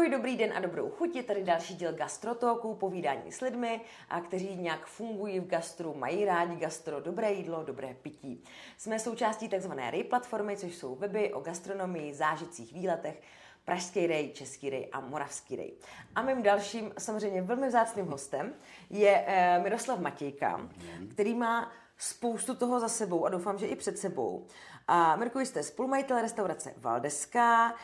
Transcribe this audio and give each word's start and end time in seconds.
Ahoj, 0.00 0.10
dobrý 0.10 0.36
den 0.36 0.52
a 0.56 0.60
dobrou 0.60 0.90
chuť. 0.90 1.16
Je 1.16 1.22
tady 1.22 1.44
další 1.44 1.74
díl 1.74 1.92
gastrotoku, 1.92 2.74
povídání 2.74 3.32
s 3.32 3.40
lidmi, 3.40 3.80
a 4.08 4.20
kteří 4.20 4.56
nějak 4.56 4.86
fungují 4.86 5.40
v 5.40 5.46
gastru, 5.46 5.94
mají 5.94 6.24
rádi 6.24 6.56
gastro, 6.56 7.00
dobré 7.00 7.32
jídlo, 7.32 7.64
dobré 7.64 7.96
pití. 8.02 8.44
Jsme 8.76 8.98
součástí 8.98 9.48
tzv. 9.48 9.72
RAY 9.72 10.04
platformy, 10.04 10.56
což 10.56 10.74
jsou 10.74 10.94
weby 10.94 11.32
o 11.32 11.40
gastronomii, 11.40 12.14
zážitcích, 12.14 12.72
výletech, 12.72 13.22
Pražský 13.64 14.06
rej, 14.06 14.32
Český 14.32 14.70
rej 14.70 14.88
a 14.92 15.00
Moravský 15.00 15.56
rej. 15.56 15.72
A 16.14 16.22
mým 16.22 16.42
dalším, 16.42 16.92
samozřejmě 16.98 17.42
velmi 17.42 17.68
vzácným 17.68 18.06
hostem 18.06 18.54
je 18.90 19.24
eh, 19.26 19.60
Miroslav 19.62 20.00
Matějka, 20.00 20.68
který 21.10 21.34
má 21.34 21.72
spoustu 22.00 22.54
toho 22.54 22.80
za 22.80 22.88
sebou 22.88 23.26
a 23.26 23.28
doufám, 23.28 23.58
že 23.58 23.66
i 23.66 23.76
před 23.76 23.98
sebou. 23.98 24.46
A 24.92 25.16
Mirko, 25.16 25.38
vy 25.38 25.46
jste 25.46 25.62
spolumajitel 25.62 26.20
restaurace 26.20 26.74
Valdeska, 26.76 27.74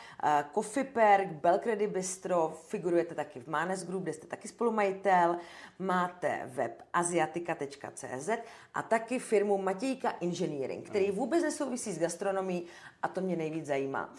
Coffee 0.53 0.83
Perk, 0.83 1.31
Belcredi 1.31 1.87
Bistro, 1.87 2.57
figurujete 2.67 3.15
taky 3.15 3.39
v 3.39 3.47
Manes 3.47 3.85
Group, 3.85 4.03
kde 4.03 4.13
jste 4.13 4.27
taky 4.27 4.47
spolumajitel, 4.47 5.37
máte 5.79 6.41
web 6.45 6.83
asiatika.cz 6.93 8.29
a 8.73 8.81
taky 8.81 9.19
firmu 9.19 9.57
Matějka 9.57 10.13
Engineering, 10.21 10.89
který 10.89 11.11
vůbec 11.11 11.43
nesouvisí 11.43 11.91
s 11.91 11.99
gastronomí 11.99 12.65
a 13.01 13.07
to 13.07 13.21
mě 13.21 13.35
nejvíc 13.35 13.65
zajímá. 13.65 14.13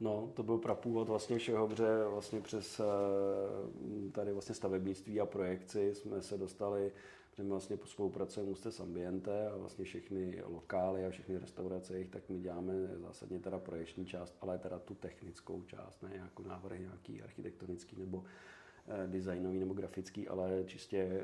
No, 0.00 0.30
to 0.34 0.42
byl 0.42 0.58
prapůvod 0.58 1.08
vlastně 1.08 1.38
všeho, 1.38 1.68
protože 1.68 2.04
vlastně 2.10 2.40
přes 2.40 2.80
eh, 2.80 4.10
tady 4.12 4.32
vlastně 4.32 4.54
stavebnictví 4.54 5.20
a 5.20 5.26
projekci 5.26 5.94
jsme 5.94 6.22
se 6.22 6.38
dostali 6.38 6.92
že 6.92 6.92
my 7.38 7.44
vlastně 7.48 7.78
spolupracujeme 7.84 8.54
s 8.54 8.80
Ambiente 8.80 9.48
a 9.50 9.56
vlastně 9.56 9.84
všechny 9.84 10.42
lokály 10.44 11.06
a 11.06 11.10
všechny 11.10 11.38
restaurace, 11.38 12.04
tak 12.04 12.28
my 12.28 12.38
děláme 12.38 12.72
zásadně 12.96 13.38
teda 13.38 13.58
projekční 13.58 14.06
část, 14.06 14.36
ale 14.40 14.58
teda 14.58 14.78
tu 14.78 14.94
technickou 14.94 15.62
část, 15.62 16.02
ne 16.02 16.10
jako 16.16 16.42
návrhy 16.42 16.80
nějaký 16.80 17.22
architektonický 17.22 17.96
nebo 17.96 18.24
designový 19.06 19.58
nebo 19.58 19.74
grafický, 19.74 20.28
ale 20.28 20.64
čistě 20.66 20.98
eh, 20.98 21.22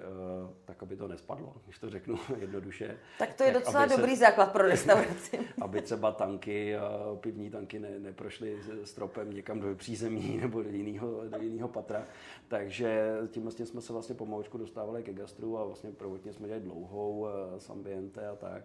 tak, 0.64 0.82
aby 0.82 0.96
to 0.96 1.08
nespadlo, 1.08 1.56
když 1.64 1.78
to 1.78 1.90
řeknu 1.90 2.18
jednoduše. 2.38 2.98
Tak 3.18 3.34
to 3.34 3.44
je 3.44 3.52
tak, 3.52 3.62
docela 3.62 3.86
dobrý 3.86 4.16
se, 4.16 4.20
základ 4.20 4.52
pro 4.52 4.66
restauraci. 4.66 5.38
aby 5.60 5.82
třeba 5.82 6.12
tanky, 6.12 6.74
pivní 7.20 7.50
tanky 7.50 7.78
ne, 7.78 7.98
neprošly 7.98 8.58
stropem 8.84 9.30
někam 9.30 9.60
do 9.60 9.74
přízemí 9.74 10.36
nebo 10.40 10.62
do 10.62 10.68
jiného, 10.68 11.28
do 11.28 11.42
jiného 11.42 11.68
patra. 11.68 12.06
Takže 12.48 13.18
tím 13.28 13.42
vlastně 13.42 13.66
jsme 13.66 13.80
se 13.80 13.92
vlastně 13.92 14.14
pomaličku 14.14 14.58
dostávali 14.58 15.02
ke 15.02 15.12
gastru 15.12 15.58
a 15.58 15.64
vlastně 15.64 15.90
prvotně 15.90 16.32
jsme 16.32 16.48
dělali 16.48 16.64
dlouhou 16.64 17.26
eh, 17.26 17.60
s 17.60 17.70
ambiente 17.70 18.28
a 18.28 18.36
tak. 18.36 18.64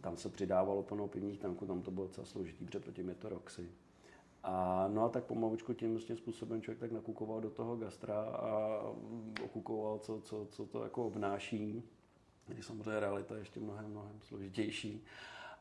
Tam 0.00 0.16
se 0.16 0.28
přidávalo 0.28 0.82
plno 0.82 1.08
pivních 1.08 1.38
tanků, 1.38 1.66
tam 1.66 1.82
to 1.82 1.90
bylo 1.90 2.06
docela 2.06 2.26
složitý, 2.26 2.64
protože 2.64 2.80
proti 2.80 3.02
mě 3.02 3.14
to 3.14 3.28
Roxy. 3.28 3.68
A 4.42 4.88
no 4.88 5.04
a 5.04 5.08
tak 5.08 5.24
pomalučku 5.24 5.74
tím 5.74 5.90
vlastně 5.90 6.16
způsobem 6.16 6.62
člověk 6.62 6.80
tak 6.80 6.92
nakukoval 6.92 7.40
do 7.40 7.50
toho 7.50 7.76
gastra 7.76 8.22
a 8.22 8.80
okukoval, 9.44 9.98
co, 9.98 10.20
co, 10.20 10.46
co 10.50 10.66
to 10.66 10.82
jako 10.82 11.06
obnáší. 11.06 11.82
Když 12.46 12.66
samozřejmě 12.66 13.00
realita 13.00 13.34
je 13.34 13.40
ještě 13.40 13.60
mnohem, 13.60 13.90
mnohem 13.90 14.20
složitější. 14.20 15.04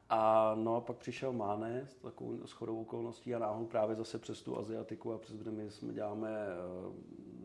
A 0.09 0.53
no 0.55 0.75
a 0.75 0.81
pak 0.81 0.97
přišel 0.97 1.33
Máne 1.33 1.88
s 1.88 1.95
takovou 1.95 2.47
shodou 2.47 2.81
okolností 2.81 3.36
a 3.36 3.39
náhodou 3.39 3.66
právě 3.66 3.95
zase 3.95 4.19
přes 4.19 4.41
tu 4.41 4.58
Aziatiku 4.58 5.14
a 5.14 5.17
přes 5.17 5.36
kde 5.36 5.52
my 5.52 5.71
jsme 5.71 5.93
děláme 5.93 6.30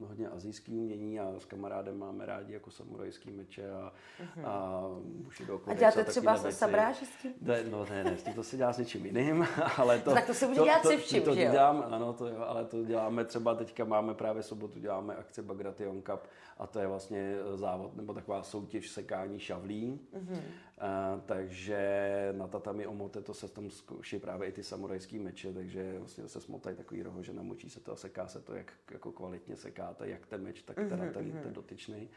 hodně 0.04 0.28
azijský 0.28 0.72
umění 0.72 1.20
a 1.20 1.34
s 1.38 1.44
kamarádem 1.44 1.98
máme 1.98 2.26
rádi 2.26 2.52
jako 2.52 2.70
samurajský 2.70 3.30
meče 3.30 3.70
a, 3.70 3.92
uh-huh. 4.22 4.46
a 4.48 4.82
Bushido 5.04 5.60
A 5.66 5.74
děláte 5.74 6.04
třeba 6.04 6.36
sabráži 6.36 7.06
s 7.06 7.22
tím? 7.22 7.32
Ne, 7.40 7.64
no 7.70 7.86
ne, 7.90 8.04
ne, 8.04 8.34
to 8.34 8.42
se 8.42 8.56
dělá 8.56 8.72
s 8.72 8.78
něčím 8.78 9.06
jiným, 9.06 9.46
ale 9.76 9.98
to... 9.98 10.14
tak 10.14 10.26
to 10.26 10.34
se 10.34 10.46
může 10.46 10.60
dělat 10.60 10.82
to, 10.82 10.88
se 10.88 10.96
vším, 10.96 11.22
to, 11.22 11.30
to, 11.30 11.34
že 11.34 11.42
jo? 11.42 11.52
Dělám, 11.52 11.84
ano, 11.90 12.12
to 12.12 12.28
jo, 12.28 12.44
ale 12.46 12.64
to 12.64 12.84
děláme 12.84 13.24
třeba 13.24 13.54
teďka 13.54 13.84
máme 13.84 14.14
právě 14.14 14.42
sobotu, 14.42 14.78
děláme 14.78 15.16
akce 15.16 15.42
Bagration 15.42 16.02
Cup 16.02 16.20
a 16.58 16.66
to 16.66 16.78
je 16.78 16.86
vlastně 16.86 17.36
závod 17.54 17.96
nebo 17.96 18.14
taková 18.14 18.42
soutěž 18.42 18.90
sekání 18.90 19.38
šavlí. 19.38 20.00
Uh-huh. 20.12 20.40
A, 20.78 21.20
takže 21.26 22.28
na 22.36 22.46
tatami 22.46 22.86
omote 22.86 23.22
to 23.22 23.34
se 23.34 23.48
tam 23.48 23.70
zkouší 23.70 24.18
právě 24.18 24.48
i 24.48 24.52
ty 24.52 24.62
samurajský 24.62 25.18
meče, 25.18 25.52
takže 25.52 25.98
vlastně 25.98 26.28
se 26.28 26.40
smotají 26.40 26.76
takový 26.76 27.02
roho, 27.02 27.22
že 27.22 27.32
namočí 27.32 27.70
se 27.70 27.80
to 27.80 27.92
a 27.92 27.96
seká 27.96 28.28
se 28.28 28.40
to, 28.40 28.54
jak 28.54 28.72
jako 28.90 29.12
kvalitně 29.12 29.56
sekáte, 29.94 30.10
jak 30.10 30.26
ten 30.26 30.42
meč, 30.42 30.62
tak 30.62 30.76
teda 30.76 31.04
mhm, 31.04 31.12
ten, 31.12 31.26
mhm. 31.26 31.42
ten 31.42 31.52
dotyčný. 31.52 32.08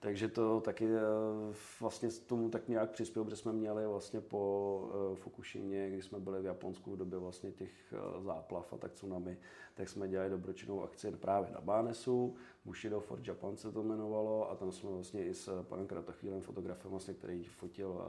Takže 0.00 0.28
to 0.28 0.60
taky 0.60 0.86
eh, 0.86 1.00
vlastně 1.80 2.08
tomu 2.26 2.48
tak 2.48 2.68
nějak 2.68 2.90
přispěl, 2.90 3.24
protože 3.24 3.36
jsme 3.36 3.52
měli 3.52 3.86
vlastně 3.86 4.20
po 4.20 4.90
eh, 5.12 5.16
Fukushimě, 5.16 5.90
když 5.90 6.04
jsme 6.04 6.20
byli 6.20 6.42
v 6.42 6.44
Japonsku 6.44 6.90
v 6.92 6.96
době 6.96 7.18
vlastně 7.18 7.52
těch 7.52 7.92
eh, 7.92 8.22
záplav 8.22 8.72
a 8.72 8.76
tak 8.76 8.92
tsunami, 8.92 9.38
tak 9.74 9.88
jsme 9.88 10.08
dělali 10.08 10.30
dobročinnou 10.30 10.82
akci 10.82 11.10
právě 11.10 11.50
na 11.50 11.60
Bánesu, 11.60 12.36
Bushido 12.64 13.00
for 13.00 13.20
Japan 13.24 13.56
se 13.56 13.72
to 13.72 13.82
jmenovalo 13.82 14.50
a 14.50 14.56
tam 14.56 14.72
jsme 14.72 14.90
vlastně 14.90 15.26
i 15.26 15.34
s 15.34 15.62
panem 15.62 15.86
Kratochvílem, 15.86 16.40
fotografem, 16.40 16.90
vlastně, 16.90 17.14
který 17.14 17.44
fotil 17.44 18.00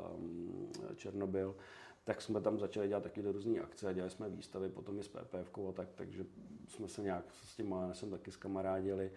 Černobyl, 0.95 1.55
tak 2.03 2.21
jsme 2.21 2.41
tam 2.41 2.59
začali 2.59 2.87
dělat 2.87 3.03
taky 3.03 3.21
do 3.21 3.31
různé 3.31 3.59
akce 3.59 3.87
a 3.87 3.93
dělali 3.93 4.11
jsme 4.11 4.29
výstavy 4.29 4.69
potom 4.69 4.99
i 4.99 5.03
s 5.03 5.07
PPF 5.07 5.57
a 5.69 5.71
tak, 5.71 5.87
takže 5.95 6.25
jsme 6.67 6.87
se 6.87 7.01
nějak 7.01 7.25
s 7.43 7.55
tím 7.55 7.69
Bánesem 7.69 8.09
taky 8.09 8.31
skamarádili. 8.31 9.11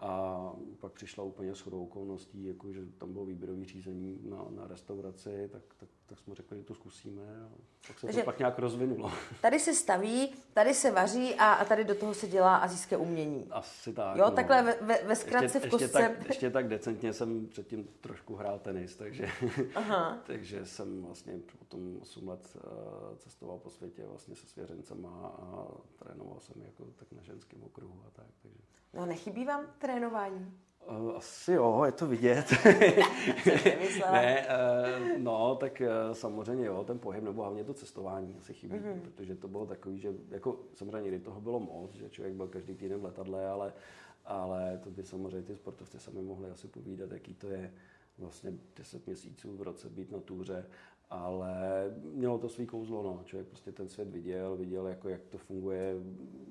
A 0.00 0.52
pak 0.80 0.92
přišla 0.92 1.24
úplně 1.24 1.54
shodou 1.54 1.82
okolností, 1.82 2.44
jako 2.44 2.72
že 2.72 2.86
tam 2.98 3.12
bylo 3.12 3.24
výběrové 3.24 3.64
řízení 3.64 4.18
na, 4.22 4.46
na 4.50 4.66
restauraci, 4.66 5.48
tak, 5.52 5.62
tak, 5.76 5.88
tak 6.08 6.18
jsme 6.18 6.34
řekli, 6.34 6.58
že 6.58 6.64
to 6.64 6.74
zkusíme 6.74 7.22
a 7.22 7.48
tak 7.86 7.98
se 7.98 8.06
Takže 8.06 8.20
to 8.20 8.24
pak 8.24 8.38
nějak 8.38 8.58
rozvinulo. 8.58 9.12
Tady 9.40 9.60
se 9.60 9.74
staví, 9.74 10.34
tady 10.52 10.74
se 10.74 10.90
vaří 10.90 11.34
a, 11.34 11.52
a 11.52 11.64
tady 11.64 11.84
do 11.84 11.94
toho 11.94 12.14
se 12.14 12.26
dělá 12.26 12.56
azijské 12.56 12.96
umění. 12.96 13.46
Asi 13.50 13.92
tak. 13.92 14.16
Jo, 14.16 14.24
no. 14.24 14.30
takhle 14.30 14.62
ve, 14.62 14.76
ve, 14.80 14.98
ve 15.04 15.16
zkratce 15.16 15.58
ještě, 15.58 15.68
v 15.68 15.70
kostce. 15.70 15.84
Ještě 15.84 15.98
tak, 15.98 16.28
ještě 16.28 16.50
tak 16.50 16.68
decentně 16.68 17.12
jsem 17.12 17.46
předtím 17.46 17.88
trošku 18.00 18.34
hrál 18.36 18.58
tenis, 18.58 18.96
takže, 18.96 19.28
Aha. 19.74 20.18
takže 20.26 20.66
jsem 20.66 21.04
vlastně 21.04 21.32
potom 21.58 21.98
8 22.02 22.28
let 22.28 22.56
eh, 22.56 23.16
cestoval 23.16 23.58
po 23.58 23.70
světě 23.70 24.06
vlastně 24.06 24.36
se 24.36 24.46
svěřencema 24.46 25.36
a 25.42 25.66
trénoval 25.98 26.40
jsem 26.40 26.62
jako 26.62 26.84
tak 26.84 27.12
na 27.12 27.22
ženském 27.22 27.62
okruhu 27.62 28.02
a 28.06 28.10
tak. 28.10 28.26
Takže. 28.42 28.58
No 28.94 29.06
nechybí 29.06 29.44
vám 29.44 29.66
trénování? 29.78 30.58
Uh, 30.88 31.16
asi 31.16 31.52
jo, 31.52 31.82
je 31.84 31.92
to 31.92 32.06
vidět. 32.06 32.46
ne, 34.12 34.46
uh, 34.46 35.18
no, 35.18 35.56
tak 35.56 35.82
uh, 36.08 36.14
samozřejmě 36.14 36.66
jo, 36.66 36.84
ten 36.84 36.98
pohyb 36.98 37.24
nebo 37.24 37.42
hlavně 37.42 37.64
to 37.64 37.74
cestování 37.74 38.36
asi 38.38 38.54
chybí, 38.54 38.74
mm-hmm. 38.74 39.00
protože 39.00 39.34
to 39.34 39.48
bylo 39.48 39.66
takový, 39.66 39.98
že 39.98 40.12
jako 40.28 40.60
samozřejmě 40.74 41.08
kdy 41.08 41.20
toho 41.20 41.40
bylo 41.40 41.60
moc, 41.60 41.94
že 41.94 42.10
člověk 42.10 42.34
byl 42.34 42.48
každý 42.48 42.74
týden 42.74 43.00
v 43.00 43.04
letadle, 43.04 43.48
ale, 43.48 43.72
ale 44.24 44.80
to 44.84 44.90
by 44.90 45.04
samozřejmě 45.04 45.42
ty 45.42 45.56
sportovci 45.56 46.00
sami 46.00 46.22
mohli 46.22 46.50
asi 46.50 46.68
povídat, 46.68 47.10
jaký 47.10 47.34
to 47.34 47.48
je 47.48 47.72
vlastně 48.18 48.52
10 48.76 49.06
měsíců 49.06 49.56
v 49.56 49.62
roce 49.62 49.88
být 49.88 50.12
na 50.12 50.20
túře 50.20 50.66
ale 51.10 51.84
mělo 52.12 52.38
to 52.38 52.48
svý 52.48 52.66
kouzlo, 52.66 53.02
no. 53.02 53.20
Člověk 53.24 53.48
prostě 53.48 53.72
ten 53.72 53.88
svět 53.88 54.08
viděl, 54.10 54.56
viděl, 54.56 54.86
jako 54.86 55.08
jak 55.08 55.20
to 55.24 55.38
funguje, 55.38 55.94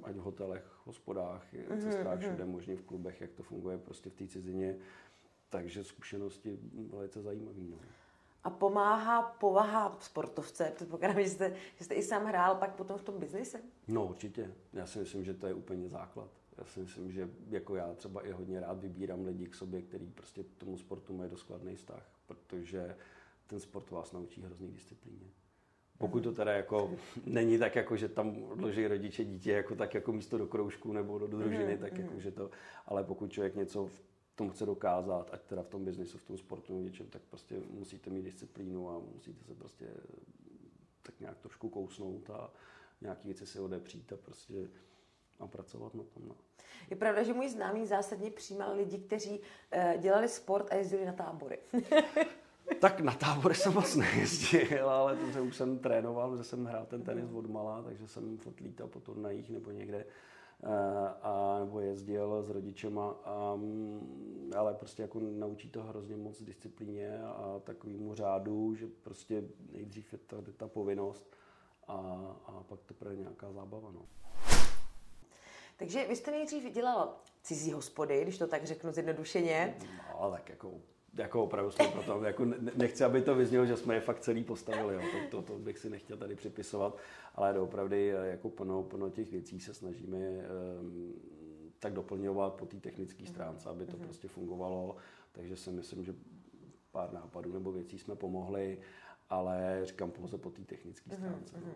ať 0.04 0.16
v 0.16 0.20
hotelech, 0.20 0.64
v 0.64 0.88
hospodách, 0.88 1.54
mm-hmm. 1.54 1.82
cestách, 1.82 2.20
všude 2.20 2.46
možně 2.46 2.76
v 2.76 2.82
klubech, 2.82 3.22
jak 3.22 3.32
to 3.32 3.44
funguje 3.44 3.78
prostě 3.78 4.10
v 4.10 4.14
té 4.14 4.28
cizině. 4.28 4.78
Takže 5.50 5.84
zkušenosti 5.84 6.60
velice 6.90 7.22
zajímavé. 7.22 7.60
No. 7.60 7.78
A 8.44 8.50
pomáhá 8.50 9.22
povaha 9.22 9.98
sportovce? 10.00 10.72
Předpokládám, 10.76 11.22
že 11.24 11.30
jste, 11.30 11.56
že 11.76 11.86
jste 11.86 11.96
i 11.96 12.04
sám 12.04 12.26
hrál 12.26 12.56
pak 12.56 12.76
potom 12.76 12.98
v 12.98 13.04
tom 13.04 13.20
biznise? 13.20 13.62
No 13.88 14.06
určitě. 14.06 14.54
Já 14.74 14.86
si 14.86 15.00
myslím, 15.00 15.24
že 15.24 15.34
to 15.34 15.48
je 15.48 15.54
úplně 15.54 15.90
základ. 15.90 16.30
Já 16.58 16.66
si 16.66 16.80
myslím, 16.80 17.12
že 17.12 17.30
jako 17.50 17.76
já 17.76 17.94
třeba 17.94 18.28
i 18.28 18.32
hodně 18.32 18.60
rád 18.60 18.80
vybírám 18.80 19.26
lidi 19.26 19.48
k 19.48 19.56
sobě, 19.56 19.82
který 19.82 20.08
prostě 20.08 20.44
tomu 20.44 20.78
sportu 20.78 21.14
mají 21.14 21.30
doskladný 21.30 21.76
vztah, 21.76 22.04
protože 22.28 22.96
ten 23.48 23.60
sport 23.60 23.92
vás 23.92 24.12
naučí 24.12 24.42
hrozný 24.42 24.72
disciplíně. 24.72 25.32
Pokud 25.98 26.24
to 26.24 26.32
teda 26.32 26.52
jako 26.52 26.92
není 27.26 27.60
tak, 27.60 27.76
jako, 27.76 27.96
že 27.96 28.10
tam 28.10 28.44
odloží 28.44 28.88
rodiče 28.88 29.26
dítě 29.26 29.52
jako 29.52 29.76
tak 29.76 29.94
jako 29.94 30.12
místo 30.12 30.38
do 30.38 30.48
kroužku 30.48 30.94
nebo 30.94 31.20
do, 31.20 31.28
družiny, 31.28 31.76
mm, 31.76 31.82
tak 31.82 31.94
mm. 31.94 32.00
jako, 32.00 32.20
že 32.20 32.32
to, 32.32 32.50
ale 32.86 33.04
pokud 33.04 33.32
člověk 33.32 33.56
něco 33.56 33.88
v 33.88 34.02
tom 34.36 34.50
chce 34.50 34.66
dokázat, 34.66 35.30
ať 35.34 35.42
teda 35.42 35.64
v 35.64 35.68
tom 35.68 35.86
biznisu, 35.86 36.18
v 36.18 36.24
tom 36.24 36.38
sportu 36.38 36.74
nebo 36.74 36.86
něčem, 36.86 37.08
tak 37.08 37.22
prostě 37.22 37.56
musíte 37.70 38.10
mít 38.10 38.22
disciplínu 38.22 38.90
a 38.90 39.00
musíte 39.16 39.44
se 39.44 39.56
prostě 39.56 39.86
tak 41.02 41.20
nějak 41.20 41.38
trošku 41.38 41.70
kousnout 41.70 42.30
a 42.30 42.52
nějaký 43.02 43.28
věci 43.28 43.46
si 43.46 43.60
odepřít 43.60 44.14
a 44.14 44.18
prostě 44.18 44.68
a 45.40 45.48
pracovat 45.48 45.96
na 45.96 46.04
tom. 46.04 46.28
No. 46.28 46.36
Je 46.90 46.96
pravda, 46.96 47.24
že 47.24 47.34
můj 47.34 47.50
známý 47.50 47.86
zásadně 47.86 48.32
přijímal 48.32 48.76
lidi, 48.76 48.98
kteří 48.98 49.40
uh, 49.40 50.02
dělali 50.02 50.28
sport 50.30 50.72
a 50.72 50.76
jezdili 50.76 51.06
na 51.06 51.14
tábory. 51.14 51.60
Tak 52.80 53.00
na 53.00 53.14
tábor 53.14 53.54
jsem 53.54 53.74
moc 53.74 53.96
nejezdil, 53.96 54.90
ale 54.90 55.16
to 55.16 55.44
už 55.44 55.56
jsem 55.56 55.80
trénoval, 55.80 56.38
že 56.38 56.44
jsem 56.44 56.66
hrál 56.66 56.86
ten 56.86 57.04
tenis 57.04 57.32
od 57.34 57.50
mala, 57.50 57.82
takže 57.82 58.08
jsem 58.08 58.38
furt 58.38 58.60
lítal 58.60 58.88
po 58.88 59.00
turnajích 59.00 59.50
nebo 59.50 59.72
někde 59.72 60.06
eh, 60.64 60.68
a 61.22 61.60
nebo 61.60 61.80
jezdil 61.80 62.44
s 62.44 62.50
rodičema, 62.50 63.16
a, 63.24 63.56
mm, 63.56 64.52
ale 64.58 64.74
prostě 64.74 65.02
jako 65.02 65.20
naučí 65.20 65.70
to 65.70 65.84
hrozně 65.84 66.18
moc 66.18 66.42
disciplíně 66.42 67.20
a 67.24 67.60
takovýmu 67.64 68.14
řádu, 68.14 68.76
že 68.76 68.88
prostě 68.88 69.44
nejdřív 69.72 70.14
je 70.14 70.20
ta, 70.20 70.38
ta 70.58 70.68
povinnost 70.68 71.36
a, 71.88 71.94
a 72.46 72.64
pak 72.64 72.80
teprve 72.86 73.16
nějaká 73.16 73.52
zábava. 73.52 73.92
No. 73.92 74.06
Takže 75.78 76.08
vy 76.08 76.16
jste 76.16 76.32
nejdřív 76.32 76.74
dělal 76.74 77.16
cizí 77.44 77.72
hospody, 77.72 78.22
když 78.22 78.38
to 78.38 78.48
tak 78.48 78.66
řeknu 78.66 78.92
zjednodušeně. 78.92 79.78
No, 80.14 80.32
tak 80.32 80.50
jako 80.50 80.74
jako 81.18 81.44
opravdu 81.44 81.72
jsme 81.72 81.88
potom, 81.88 82.24
jako 82.24 82.46
nechci, 82.76 83.04
aby 83.04 83.22
to 83.22 83.36
vyznělo, 83.36 83.66
že 83.66 83.78
jsme 83.78 83.94
je 83.94 84.02
fakt 84.02 84.20
celý 84.20 84.44
postavili, 84.44 84.96
jo. 84.96 85.02
To, 85.12 85.42
to, 85.42 85.54
to, 85.54 85.60
bych 85.60 85.78
si 85.78 85.90
nechtěl 85.90 86.18
tady 86.18 86.36
připisovat, 86.36 86.98
ale 87.36 87.60
opravdu 87.60 87.96
jako 88.24 88.50
plno, 88.50 88.84
plno 88.84 89.10
těch 89.10 89.32
věcí 89.32 89.60
se 89.60 89.74
snažíme 89.74 90.18
um, 90.18 91.14
tak 91.80 91.94
doplňovat 91.94 92.54
po 92.54 92.66
té 92.66 92.78
technické 92.78 93.24
mhm. 93.24 93.34
stránce, 93.34 93.70
aby 93.70 93.86
to 93.86 93.98
mm-hmm. 93.98 94.04
prostě 94.04 94.28
fungovalo, 94.28 94.96
takže 95.32 95.56
si 95.56 95.72
myslím, 95.72 96.04
že 96.04 96.16
pár 96.92 97.14
nápadů 97.14 97.54
nebo 97.54 97.72
věcí 97.72 98.00
jsme 98.00 98.16
pomohli, 98.16 98.80
ale 99.30 99.80
říkám 99.84 100.12
pouze 100.12 100.38
po 100.38 100.50
té 100.50 100.62
technické 100.62 101.10
mhm, 101.10 101.18
stránce. 101.18 101.56
Mm-hmm. 101.56 101.66
No. 101.66 101.74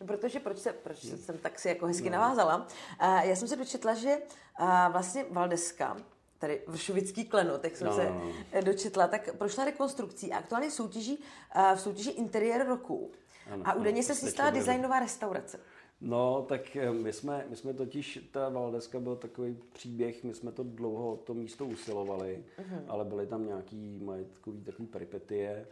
no. 0.00 0.06
protože 0.06 0.40
proč, 0.40 0.58
se, 0.58 0.72
proč 0.72 1.04
mm. 1.04 1.18
jsem 1.18 1.38
tak 1.38 1.58
si 1.58 1.68
jako 1.68 1.86
hezky 1.86 2.10
no. 2.10 2.18
navázala? 2.18 2.56
Uh, 2.56 3.18
já 3.20 3.36
jsem 3.36 3.48
se 3.48 3.56
dočetla, 3.56 3.94
že 3.94 4.16
uh, 4.60 4.92
vlastně 4.92 5.24
Valdeska, 5.30 5.96
tady 6.40 6.62
vršovický 6.66 7.24
klenot, 7.24 7.64
jak 7.64 7.76
jsem 7.76 7.86
no, 7.86 7.92
se 7.94 8.04
no. 8.04 8.32
no. 8.54 8.62
dočetla, 8.62 9.08
tak 9.08 9.36
prošla 9.36 9.64
rekonstrukcí 9.64 10.32
a 10.32 10.38
aktuálně 10.38 10.70
soutěží 10.70 11.18
uh, 11.56 11.76
v 11.76 11.80
soutěži 11.80 12.10
interiér 12.10 12.66
roku. 12.66 13.10
Ano, 13.50 13.62
a 13.66 13.74
údajně 13.74 14.02
se 14.02 14.14
chystala 14.14 14.50
designová 14.50 15.00
restaurace. 15.00 15.60
No, 16.00 16.46
tak 16.48 16.76
eh, 16.76 16.90
my 16.90 17.12
jsme, 17.12 17.46
my 17.48 17.56
jsme 17.56 17.74
totiž, 17.74 18.28
ta 18.30 18.48
Valdeska 18.48 19.00
byl 19.00 19.16
takový 19.16 19.56
příběh, 19.72 20.24
my 20.24 20.34
jsme 20.34 20.52
to 20.52 20.62
dlouho 20.62 21.16
to 21.16 21.34
místo 21.34 21.66
usilovali, 21.66 22.44
uh-huh. 22.58 22.84
ale 22.88 23.04
byly 23.04 23.26
tam 23.26 23.46
nějaký 23.46 24.00
majetkový 24.04 24.62
takový 24.64 24.88
peripetie 24.88 25.66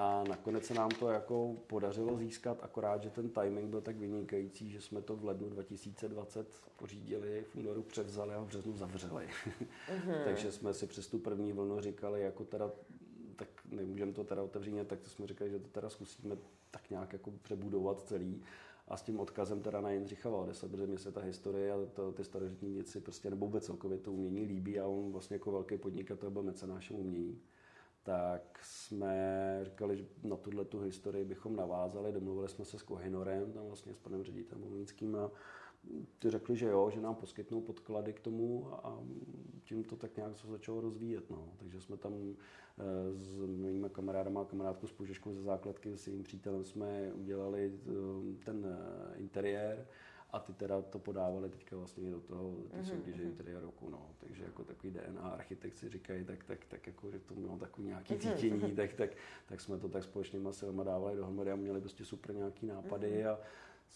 a 0.00 0.24
nakonec 0.28 0.64
se 0.64 0.74
nám 0.74 0.90
to 0.90 1.10
jako 1.10 1.56
podařilo 1.66 2.16
získat, 2.16 2.58
akorát, 2.62 3.02
že 3.02 3.10
ten 3.10 3.30
timing 3.30 3.70
byl 3.70 3.80
tak 3.80 3.96
vynikající, 3.96 4.70
že 4.70 4.80
jsme 4.80 5.02
to 5.02 5.16
v 5.16 5.24
lednu 5.24 5.50
2020 5.50 6.48
pořídili, 6.76 7.44
v 7.52 7.56
únoru 7.56 7.82
převzali 7.82 8.34
a 8.34 8.40
v 8.40 8.46
březnu 8.46 8.76
zavřeli. 8.76 9.26
Uh-huh. 9.26 10.24
Takže 10.24 10.52
jsme 10.52 10.74
si 10.74 10.86
přes 10.86 11.06
tu 11.06 11.18
první 11.18 11.52
vlnu 11.52 11.80
říkali, 11.80 12.22
jako 12.22 12.44
teda, 12.44 12.70
tak 13.36 13.48
nemůžeme 13.70 14.12
to 14.12 14.24
teda 14.24 14.42
otevřít, 14.42 14.88
tak 14.88 15.00
to 15.00 15.10
jsme 15.10 15.26
říkali, 15.26 15.50
že 15.50 15.58
to 15.58 15.68
teda 15.68 15.90
zkusíme 15.90 16.36
tak 16.70 16.90
nějak 16.90 17.12
jako 17.12 17.30
přebudovat 17.42 18.00
celý 18.00 18.42
a 18.88 18.96
s 18.96 19.02
tím 19.02 19.20
odkazem 19.20 19.62
teda 19.62 19.80
na 19.80 19.90
Jindřicha 19.90 20.30
Valdesa, 20.30 20.68
protože 20.68 20.86
mě 20.86 20.98
se 20.98 21.12
ta 21.12 21.20
historie 21.20 21.72
a 21.72 21.76
to, 21.94 22.12
ty 22.12 22.24
starožitní 22.24 22.72
věci 22.74 23.00
prostě, 23.00 23.30
nebo 23.30 23.46
vůbec 23.46 23.66
celkově 23.66 23.98
to 23.98 24.12
umění 24.12 24.44
líbí 24.44 24.80
a 24.80 24.86
on 24.86 25.12
vlastně 25.12 25.34
jako 25.34 25.52
velký 25.52 25.78
podnikatel 25.78 26.30
byl 26.30 26.42
mecenášem 26.42 26.96
umění 26.96 27.40
tak 28.08 28.58
jsme 28.62 29.60
říkali, 29.62 29.96
že 29.96 30.04
na 30.22 30.36
tuhle 30.36 30.64
tu 30.64 30.80
historii 30.80 31.24
bychom 31.24 31.56
navázali, 31.56 32.12
domluvili 32.12 32.48
jsme 32.48 32.64
se 32.64 32.78
s 32.78 32.82
Kohinorem, 32.82 33.52
tam 33.52 33.66
vlastně 33.66 33.94
s 33.94 33.98
panem 33.98 34.24
ředitelem 34.24 34.70
Mlínským 34.70 35.16
a 35.16 35.30
ty 36.18 36.30
řekli, 36.30 36.56
že 36.56 36.66
jo, 36.66 36.90
že 36.90 37.00
nám 37.00 37.14
poskytnou 37.14 37.60
podklady 37.60 38.12
k 38.12 38.20
tomu 38.20 38.68
a 38.72 39.00
tím 39.62 39.84
to 39.84 39.96
tak 39.96 40.16
nějak 40.16 40.38
se 40.38 40.46
začalo 40.46 40.80
rozvíjet. 40.80 41.30
No. 41.30 41.48
Takže 41.56 41.80
jsme 41.80 41.96
tam 41.96 42.12
eh, 42.78 42.82
s 43.14 43.38
mými 43.46 43.90
kamarádama 43.90 44.40
a 44.40 44.44
kamarádkou 44.44 44.86
s 44.86 44.92
Pužeškou 44.92 45.34
ze 45.34 45.42
základky, 45.42 45.96
s 45.96 46.06
jejím 46.06 46.22
přítelem 46.22 46.64
jsme 46.64 47.12
udělali 47.12 47.72
eh, 47.74 48.44
ten 48.44 48.66
eh, 48.66 49.18
interiér 49.18 49.86
a 50.30 50.38
ty 50.38 50.52
teda 50.52 50.82
to 50.82 50.98
podávali 50.98 51.48
teďka 51.48 51.76
vlastně 51.76 52.10
do 52.10 52.20
toho, 52.20 52.56
ty 52.70 52.76
mm-hmm. 52.76 52.84
soutěže 52.84 53.22
mhm. 53.22 53.30
interiér 53.30 53.62
roku, 53.62 53.90
no. 53.90 54.07
Jako 54.58 54.72
takový 54.72 54.92
DNA 54.92 55.20
architekti 55.20 55.88
říkají, 55.88 56.24
tak, 56.24 56.44
tak, 56.44 56.58
tak 56.68 56.86
jako, 56.86 57.10
že 57.10 57.18
to 57.18 57.34
mělo 57.34 57.58
takový 57.58 57.86
nějaký 57.86 58.14
mhm. 58.14 58.20
cítění, 58.22 58.72
tak, 58.76 58.92
tak, 58.92 59.10
tak, 59.48 59.60
jsme 59.60 59.78
to 59.78 59.88
tak 59.88 60.04
společnýma 60.04 60.52
silama 60.52 60.84
dávali 60.84 61.16
dohromady 61.16 61.50
a 61.50 61.56
měli 61.56 61.80
prostě 61.80 62.04
super 62.04 62.34
nějaký 62.34 62.66
nápady 62.66 63.10
mm-hmm. 63.10 63.30
a 63.30 63.38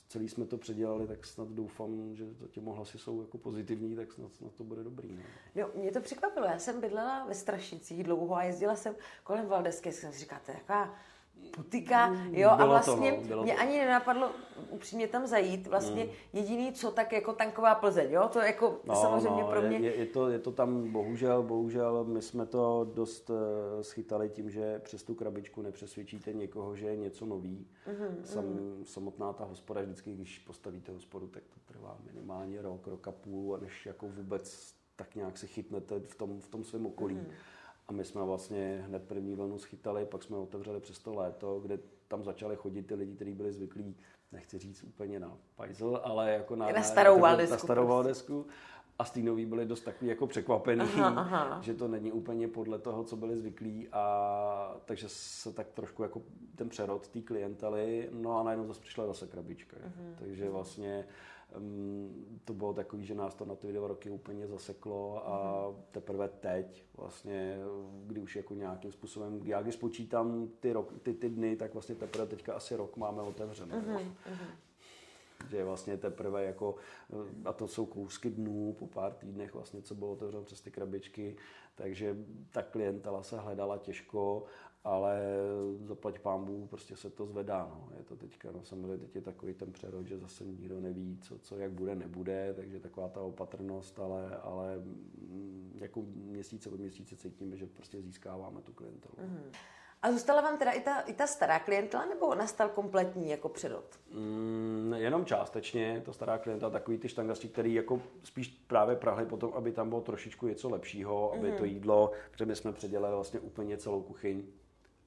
celý 0.09 0.29
jsme 0.29 0.47
to 0.47 0.59
předělali, 0.59 1.07
tak 1.07 1.27
snad 1.27 1.49
doufám, 1.49 2.17
že 2.17 2.25
zatím 2.41 2.67
hlasy 2.67 2.99
jsou 2.99 3.21
jako 3.21 3.39
pozitivní, 3.39 3.97
tak 3.97 4.13
snad, 4.13 4.35
snad 4.35 4.55
to 4.55 4.65
bude 4.65 4.85
dobrý. 4.85 5.13
No. 5.13 5.23
Jo, 5.55 5.71
mě 5.75 5.93
to 5.93 6.01
překvapilo. 6.01 6.47
Já 6.47 6.59
jsem 6.59 6.81
bydlela 6.81 7.27
ve 7.27 7.35
Strašicích 7.35 8.05
dlouho 8.05 8.35
a 8.35 8.43
jezdila 8.43 8.77
jsem 8.77 8.95
kolem 9.25 9.47
Valdesky, 9.47 9.93
jsem 9.93 10.13
si 10.13 10.19
říkala, 10.19 10.41
to 10.45 10.51
je 10.51 10.57
jaká 10.57 10.95
putika, 11.51 12.07
mm, 12.07 12.35
jo, 12.35 12.51
bylo 12.57 12.61
a 12.61 12.67
vlastně 12.67 13.13
to, 13.13 13.37
no, 13.37 13.43
mě 13.43 13.55
to. 13.55 13.61
ani 13.61 13.79
nenapadlo 13.79 14.31
upřímně 14.71 15.09
tam 15.09 15.27
zajít, 15.27 15.67
vlastně 15.67 16.05
mm. 16.05 16.11
jediný, 16.33 16.73
co 16.73 16.91
tak 16.91 17.13
jako 17.13 17.33
tanková 17.33 17.75
Plzeň, 17.75 18.13
jo, 18.13 18.29
to 18.33 18.39
jako 18.39 18.81
no, 18.85 18.95
samozřejmě 18.95 19.43
no, 19.43 19.51
pro 19.51 19.63
mě... 19.63 19.79
Je, 19.79 19.97
je, 19.97 20.07
to, 20.07 20.29
je 20.29 20.39
to 20.39 20.53
tam, 20.53 20.93
bohužel, 20.93 21.43
bohužel, 21.43 22.05
my 22.05 22.23
jsme 22.23 22.47
to 22.47 22.91
dost 22.95 23.31
uh, 23.31 23.37
schytali 23.81 24.29
tím, 24.29 24.51
že 24.51 24.79
přes 24.79 25.03
tu 25.03 25.15
krabičku 25.15 25.63
nepřesvědčíte 25.63 26.33
někoho, 26.33 26.77
že 26.77 26.87
je 26.87 26.97
něco 26.97 27.27
nový. 27.27 27.67
Mm, 27.87 28.25
Sam, 28.25 28.45
mm. 28.45 28.85
Samotná 28.85 29.33
ta 29.33 29.45
hospoda, 29.45 29.83
vždycky, 29.83 30.13
když 30.15 30.39
postavíte 30.39 30.93
hospodu, 30.93 31.27
tak 31.27 31.43
to 31.43 31.73
trvá 31.73 31.99
minimálně 32.07 32.63
rok, 32.63 32.87
rok 32.87 33.09
a 33.09 33.13
půl, 33.13 33.59
než 33.63 33.87
jako 33.87 34.09
vůbec 34.09 34.75
tak 34.97 35.15
nějak 35.15 35.39
se 35.39 35.47
chytnete 35.47 36.01
v 36.01 36.15
tom, 36.15 36.41
v 36.41 36.49
tom 36.49 36.65
svém 36.65 36.87
okolí. 36.87 37.15
Mm. 37.15 37.27
A 37.89 37.93
my 37.93 38.05
jsme 38.05 38.25
vlastně 38.25 38.85
hned 38.87 39.03
první 39.03 39.35
vlnu 39.35 39.59
schytali, 39.59 40.07
pak 40.07 40.23
jsme 40.23 40.37
otevřeli 40.37 40.81
přes 40.81 40.99
to 40.99 41.15
léto, 41.15 41.61
kde 41.61 41.79
tam 42.09 42.25
začali 42.25 42.57
chodit 42.57 42.83
ty 42.83 42.95
lidi, 42.95 43.15
kteří 43.15 43.33
byli 43.33 43.53
zvyklí, 43.53 43.97
nechci 44.33 44.59
říct 44.59 44.83
úplně 44.83 45.21
na 45.21 45.39
Pajzel, 45.57 46.01
ale 46.05 46.33
jako 46.33 46.57
na, 46.57 46.73
na 46.73 46.83
starou 46.83 47.19
Valdesku. 47.19 47.53
Na 47.53 47.59
starou 47.59 47.87
Valdesku. 47.87 48.47
A 49.03 49.23
nový 49.23 49.47
byli 49.47 49.67
dost 49.67 49.81
takový 49.81 50.09
jako 50.09 50.27
překvapený, 50.27 50.81
aha, 50.81 51.09
aha. 51.09 51.61
že 51.63 51.75
to 51.75 51.89
není 51.89 52.13
úplně 52.13 52.49
podle 52.49 52.79
toho, 52.79 53.05
co 53.05 53.17
byli 53.17 53.37
zvyklí 53.37 53.89
a 53.93 54.77
takže 54.85 55.09
se 55.09 55.53
tak 55.53 55.67
trošku 55.71 56.03
jako 56.03 56.23
ten 56.55 56.69
přerod 56.69 57.09
té 57.09 57.21
klientely, 57.21 58.09
no 58.13 58.39
a 58.39 58.43
najednou 58.43 58.67
zase 58.67 58.81
přišla 58.81 59.07
zase 59.07 59.27
krabička. 59.27 59.77
Uh-huh. 59.77 60.15
Takže 60.19 60.51
vlastně 60.51 61.05
to 62.45 62.55
bylo 62.55 62.75
takový, 62.75 63.05
že 63.05 63.15
nás 63.15 63.35
to 63.35 63.45
na 63.45 63.55
ty 63.55 63.73
dva 63.73 63.89
roky 63.89 64.11
úplně 64.11 64.47
zaseklo 64.47 65.29
a 65.29 65.67
mhm. 65.69 65.83
teprve 65.91 66.29
teď, 66.29 66.85
vlastně, 66.97 67.59
kdy 68.07 68.21
už 68.21 68.37
jako 68.37 68.55
nějakým 68.55 68.93
způsobem, 68.93 69.41
já 69.45 69.63
když 69.63 69.75
spočítám 69.75 70.49
ty, 70.61 70.73
rok, 70.73 70.93
ty, 71.03 71.15
ty 71.15 71.29
dny, 71.31 71.57
tak 71.57 71.73
vlastně 71.73 71.95
teprve 71.95 72.27
teďka 72.27 72.55
asi 72.55 72.77
rok 72.77 72.97
máme 72.97 73.23
otevřené. 73.23 73.81
Uh-huh 73.81 74.07
že 75.51 75.65
vlastně 75.65 75.97
teprve 75.97 76.45
jako, 76.45 76.75
a 77.45 77.53
to 77.53 77.69
jsou 77.69 77.87
kousky 77.87 78.31
dnů 78.31 78.77
po 78.79 78.87
pár 78.87 79.13
týdnech 79.13 79.55
vlastně, 79.55 79.83
co 79.83 79.95
bylo 79.95 80.13
otevřeno 80.13 80.45
přes 80.45 80.61
ty 80.61 80.71
krabičky, 80.71 81.37
takže 81.75 82.17
ta 82.51 82.63
klientela 82.63 83.23
se 83.23 83.39
hledala 83.39 83.79
těžko 83.79 84.45
ale 84.85 85.21
zaplať 85.85 86.19
pámbu, 86.19 86.67
prostě 86.67 86.97
se 86.97 87.11
to 87.11 87.27
zvedá. 87.27 87.67
No. 87.71 87.97
Je 87.97 88.05
to 88.05 88.17
teďka, 88.17 88.53
no, 88.53 88.65
samozřejmě 88.65 88.99
teď 88.99 89.15
je 89.15 89.23
takový 89.23 89.55
ten 89.55 89.73
přerod, 89.73 90.07
že 90.07 90.19
zase 90.19 90.45
nikdo 90.45 90.81
neví, 90.81 91.19
co, 91.23 91.39
co 91.39 91.59
jak 91.59 91.73
bude, 91.73 91.95
nebude, 91.95 92.55
takže 92.57 92.81
taková 92.81 93.09
ta 93.09 93.21
opatrnost, 93.21 93.99
ale, 93.99 94.37
ale 94.37 94.79
mm, 94.79 95.79
jako 95.81 96.03
měsíce 96.15 96.71
od 96.71 96.81
měsíce 96.81 97.17
cítíme, 97.17 97.57
že 97.57 97.67
prostě 97.67 98.03
získáváme 98.03 98.63
tu 98.63 98.73
klientelu. 98.73 99.15
Mm-hmm. 99.15 99.57
A 100.03 100.13
zůstala 100.13 100.41
vám 100.41 100.59
teda 100.59 100.71
i 100.71 100.81
ta, 100.81 101.01
i 101.01 101.13
ta 101.13 101.27
stará 101.27 101.59
klientela, 101.59 102.07
nebo 102.07 102.35
nastal 102.35 102.69
kompletní 102.69 103.31
jako 103.31 103.49
přerod? 103.49 103.85
Mm, 104.11 104.95
jenom 104.97 105.25
částečně, 105.25 106.03
ta 106.05 106.13
stará 106.13 106.39
klientela, 106.39 106.71
takový 106.71 106.99
ty 106.99 107.09
štangasti, 107.09 107.49
který 107.49 107.75
jako 107.75 108.03
spíš 108.23 108.49
právě 108.67 108.97
prahli 108.97 109.27
potom, 109.27 109.53
aby 109.55 109.73
tam 109.73 109.89
bylo 109.89 110.01
trošičku 110.01 110.47
něco 110.47 110.69
lepšího, 110.69 111.33
aby 111.33 111.49
mm-hmm. 111.49 111.59
to 111.59 111.65
jídlo, 111.65 112.11
protože 112.31 112.47
my 112.47 112.57
jsme 112.57 112.73
předělali 112.73 113.15
vlastně 113.15 113.41
úplně 113.41 113.77
celou 113.77 114.03
kuchyň, 114.03 114.43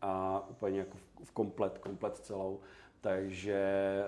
a 0.01 0.43
úplně 0.49 0.79
jako 0.79 0.97
v 1.23 1.31
komplet, 1.31 1.77
komplet 1.77 2.17
celou. 2.17 2.59
Takže 3.05 4.03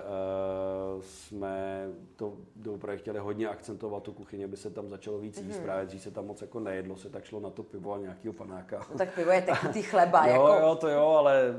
uh, 0.95 1.01
jsme 1.01 1.87
to 2.15 2.37
opravdu 2.73 2.99
chtěli 2.99 3.19
hodně 3.19 3.47
akcentovat 3.47 4.03
tu 4.03 4.13
kuchyni, 4.13 4.43
aby 4.43 4.57
se 4.57 4.69
tam 4.69 4.89
začalo 4.89 5.19
víc 5.19 5.41
jíst. 5.41 5.57
Mm-hmm. 5.57 5.63
Právě 5.63 5.85
dřív 5.85 6.01
se 6.01 6.11
tam 6.11 6.25
moc 6.25 6.41
jako 6.41 6.59
nejedlo, 6.59 6.97
se 6.97 7.09
tak 7.09 7.23
šlo 7.23 7.39
na 7.39 7.49
to 7.49 7.63
pivo 7.63 7.93
a 7.93 7.97
nějakého 7.97 8.33
panáka. 8.33 8.87
No, 8.91 8.97
tak 8.97 9.15
pivo 9.15 9.31
je 9.31 9.41
tekutý 9.41 9.81
chleba. 9.81 10.27
jo, 10.27 10.33
jako... 10.33 10.65
jo, 10.65 10.75
to 10.75 10.87
jo, 10.87 11.07
ale 11.07 11.55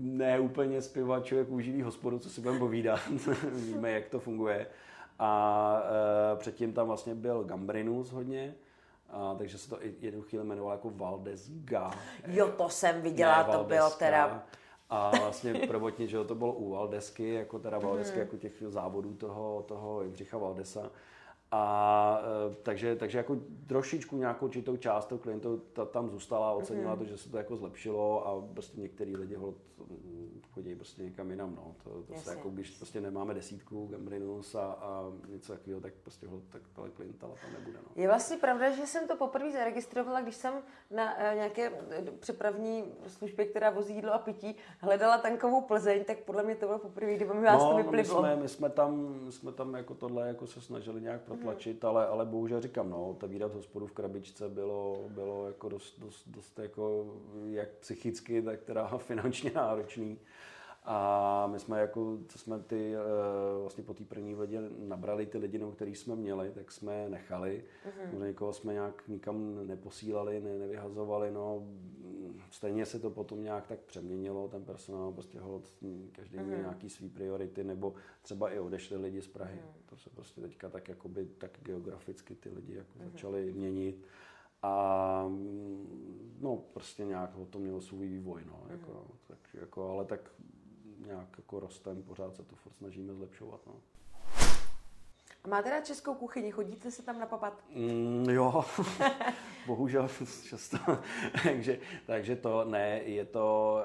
ne 0.00 0.40
úplně 0.40 0.82
z 0.82 0.88
piva 0.88 1.20
člověk 1.20 1.50
uživí 1.50 1.82
hospodu, 1.82 2.18
co 2.18 2.30
si 2.30 2.40
budeme 2.40 2.58
povídat. 2.58 3.00
Víme, 3.52 3.90
jak 3.90 4.08
to 4.08 4.20
funguje. 4.20 4.66
A 5.18 5.82
uh, 6.32 6.38
předtím 6.38 6.72
tam 6.72 6.86
vlastně 6.86 7.14
byl 7.14 7.44
Gambrinus 7.44 8.10
hodně, 8.10 8.54
a, 9.10 9.34
takže 9.38 9.58
se 9.58 9.70
to 9.70 9.78
jednu 10.00 10.22
chvíli 10.22 10.44
jmenovalo 10.44 10.72
jako 10.72 10.90
Valdesga. 10.90 11.90
Jo, 12.26 12.48
to 12.48 12.68
jsem 12.68 13.02
viděla, 13.02 13.46
ne, 13.46 13.52
to 13.52 13.64
bylo 13.64 13.90
teda... 13.90 14.42
A 14.90 15.10
vlastně 15.18 15.54
prvotně, 15.68 16.06
že 16.06 16.24
to 16.24 16.34
bylo 16.34 16.52
u 16.52 16.70
Valdesky, 16.70 17.34
jako 17.34 17.58
teda 17.58 17.78
Valdesky, 17.78 18.16
mm. 18.16 18.20
jako 18.20 18.36
těch 18.36 18.62
závodů 18.66 19.14
toho, 19.14 19.64
toho 19.68 20.02
Jindřicha 20.02 20.38
Valdesa. 20.38 20.90
A 21.50 22.22
e, 22.50 22.54
takže, 22.62 22.96
takže 22.96 23.18
jako 23.18 23.36
trošičku 23.66 24.16
nějakou 24.16 24.46
určitou 24.46 24.76
část 24.76 25.06
toho 25.06 25.18
klientů 25.18 25.62
ta, 25.72 25.84
tam 25.84 26.10
zůstala, 26.10 26.52
ocenila 26.52 26.94
mm-hmm. 26.94 26.98
to, 26.98 27.04
že 27.04 27.18
se 27.18 27.30
to 27.30 27.36
jako 27.36 27.56
zlepšilo 27.56 28.26
a 28.26 28.46
prostě 28.54 28.80
některý 28.80 29.16
lidi 29.16 29.34
ho 29.34 29.54
chodí 30.52 30.74
prostě 30.74 31.02
někam 31.02 31.30
jinam, 31.30 31.54
no. 31.56 31.74
To, 31.84 32.02
to 32.02 32.20
se 32.20 32.30
jako, 32.30 32.50
když 32.50 32.70
prostě 32.70 33.00
nemáme 33.00 33.34
desítku 33.34 33.86
Gambrinus 33.86 34.54
a, 34.54 34.62
a 34.62 35.12
něco 35.28 35.52
takového, 35.52 35.80
tak 35.80 35.92
prostě 36.02 36.26
ho, 36.26 36.42
tak 36.48 36.62
ta 36.72 36.82
klientela 36.96 37.34
tam 37.42 37.52
nebude, 37.52 37.78
no. 37.82 38.02
Je 38.02 38.08
vlastně 38.08 38.36
pravda, 38.36 38.70
že 38.70 38.86
jsem 38.86 39.08
to 39.08 39.16
poprvé 39.16 39.52
zaregistrovala, 39.52 40.20
když 40.20 40.34
jsem 40.34 40.54
na 40.90 41.16
uh, 41.16 41.34
nějaké 41.34 41.72
e, 41.90 42.02
přepravní 42.20 42.84
službě, 43.06 43.46
která 43.46 43.70
vozí 43.70 43.94
jídlo 43.94 44.12
a 44.12 44.18
pití, 44.18 44.56
hledala 44.78 45.18
tankovou 45.18 45.60
Plzeň, 45.60 46.04
tak 46.04 46.18
podle 46.18 46.42
mě 46.42 46.54
to 46.54 46.66
bylo 46.66 46.78
poprvé, 46.78 47.14
kdy 47.14 47.24
mi 47.24 47.44
vás 47.44 47.62
no, 47.62 47.70
to 47.70 47.76
vyplivlo. 47.76 48.22
My 48.22 48.28
jsme, 48.28 48.42
my 48.42 48.48
jsme 48.48 48.70
tam, 48.70 49.20
jsme 49.30 49.52
tam 49.52 49.74
jako 49.74 49.94
tohle 49.94 50.28
jako 50.28 50.46
se 50.46 50.60
snažili 50.60 51.00
nějak 51.00 51.20
tlačit, 51.42 51.84
ale, 51.84 52.06
ale 52.06 52.26
bohužel 52.26 52.60
říkám, 52.60 52.90
no, 52.90 53.10
otevírat 53.10 53.54
hospodu 53.54 53.86
v 53.86 53.92
krabičce 53.92 54.48
bylo, 54.48 55.04
bylo 55.08 55.46
jako 55.46 55.68
dost, 55.68 56.00
dost, 56.00 56.28
dost 56.28 56.58
jako 56.58 57.14
jak 57.46 57.68
psychicky, 57.68 58.42
tak 58.42 58.62
teda 58.62 58.86
finančně 58.98 59.50
náročný. 59.54 60.18
A 60.84 61.46
my 61.46 61.58
jsme 61.58 61.80
jako, 61.80 62.18
co 62.28 62.38
jsme 62.38 62.58
ty, 62.58 62.94
eh, 62.94 62.98
vlastně 63.60 63.84
po 63.84 63.94
té 63.94 64.04
první 64.04 64.34
vodě 64.34 64.60
nabrali 64.78 65.26
ty 65.26 65.38
lidi, 65.38 65.58
no, 65.58 65.72
který 65.72 65.94
jsme 65.94 66.16
měli, 66.16 66.50
tak 66.50 66.72
jsme 66.72 67.08
nechali. 67.08 67.64
Mm-hmm. 67.86 68.22
Někoho 68.22 68.52
jsme 68.52 68.72
nějak 68.72 69.08
nikam 69.08 69.66
neposílali, 69.66 70.40
ne, 70.40 70.58
nevyhazovali, 70.58 71.30
no. 71.30 71.62
Stejně 72.50 72.86
se 72.86 72.98
to 72.98 73.10
potom 73.10 73.42
nějak 73.42 73.66
tak 73.66 73.80
přeměnilo, 73.80 74.48
ten 74.48 74.64
personál 74.64 75.12
prostě 75.12 75.40
hold, 75.40 75.72
každý 76.12 76.38
měl 76.38 76.56
mhm. 76.56 76.60
nějaký 76.60 76.90
svý 76.90 77.08
priority, 77.08 77.64
nebo 77.64 77.94
třeba 78.22 78.50
i 78.50 78.58
odešli 78.58 78.96
lidi 78.96 79.22
z 79.22 79.28
Prahy. 79.28 79.58
Mm-hmm. 79.58 79.86
To 79.86 79.96
se 79.96 80.10
prostě 80.10 80.40
teďka 80.40 80.68
tak 80.68 80.88
jakoby, 80.88 81.26
tak 81.38 81.58
geograficky 81.62 82.34
ty 82.34 82.48
lidi 82.50 82.74
jako 82.74 82.98
mm-hmm. 82.98 83.10
začali 83.10 83.52
měnit. 83.52 84.06
A 84.62 85.32
no, 86.40 86.56
prostě 86.56 87.04
nějak 87.04 87.30
to 87.50 87.58
mělo 87.58 87.80
svůj 87.80 88.08
vývoj, 88.08 88.42
no, 88.46 88.64
mm-hmm. 88.66 88.72
jako, 88.72 89.06
tak, 89.26 89.38
jako, 89.54 89.90
ale 89.90 90.04
tak 90.04 90.32
nějak 91.06 91.34
jako 91.38 91.60
rostem, 91.60 92.02
pořád 92.02 92.36
se 92.36 92.42
to 92.42 92.56
furt 92.56 92.72
snažíme 92.72 93.14
zlepšovat. 93.14 93.60
No. 93.66 93.74
A 95.44 95.48
máte 95.48 95.70
rád 95.70 95.86
českou 95.86 96.14
kuchyni? 96.14 96.50
Chodíte 96.50 96.90
se 96.90 97.02
tam 97.02 97.18
napapat? 97.18 97.64
Mm, 97.74 98.26
jo, 98.30 98.64
bohužel 99.66 100.08
často. 100.44 100.78
takže, 101.42 101.78
takže 102.06 102.36
to 102.36 102.64
ne, 102.64 103.00
je 103.04 103.24
to... 103.24 103.76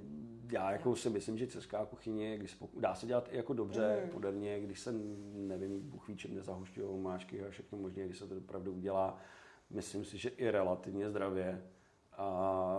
Uh, 0.00 0.22
já 0.52 0.72
jako 0.72 0.96
si 0.96 1.10
myslím, 1.10 1.38
že 1.38 1.46
česká 1.46 1.86
kuchyně, 1.86 2.38
když 2.38 2.56
dá 2.76 2.94
se 2.94 3.06
dělat 3.06 3.28
i 3.30 3.36
jako 3.36 3.52
dobře, 3.52 4.02
mm. 4.04 4.12
moderně, 4.12 4.60
když 4.60 4.80
se, 4.80 4.92
nevím, 5.34 5.80
Bůh 5.80 6.08
ví, 6.08 6.16
čím 6.16 6.34
nezahušťují 6.34 7.00
máčky 7.00 7.44
a 7.44 7.50
všechno 7.50 7.78
možné, 7.78 8.04
když 8.04 8.18
se 8.18 8.26
to 8.26 8.36
opravdu 8.36 8.72
udělá, 8.72 9.18
myslím 9.70 10.04
si, 10.04 10.18
že 10.18 10.28
i 10.28 10.50
relativně 10.50 11.10
zdravě, 11.10 11.62
a 12.16 12.78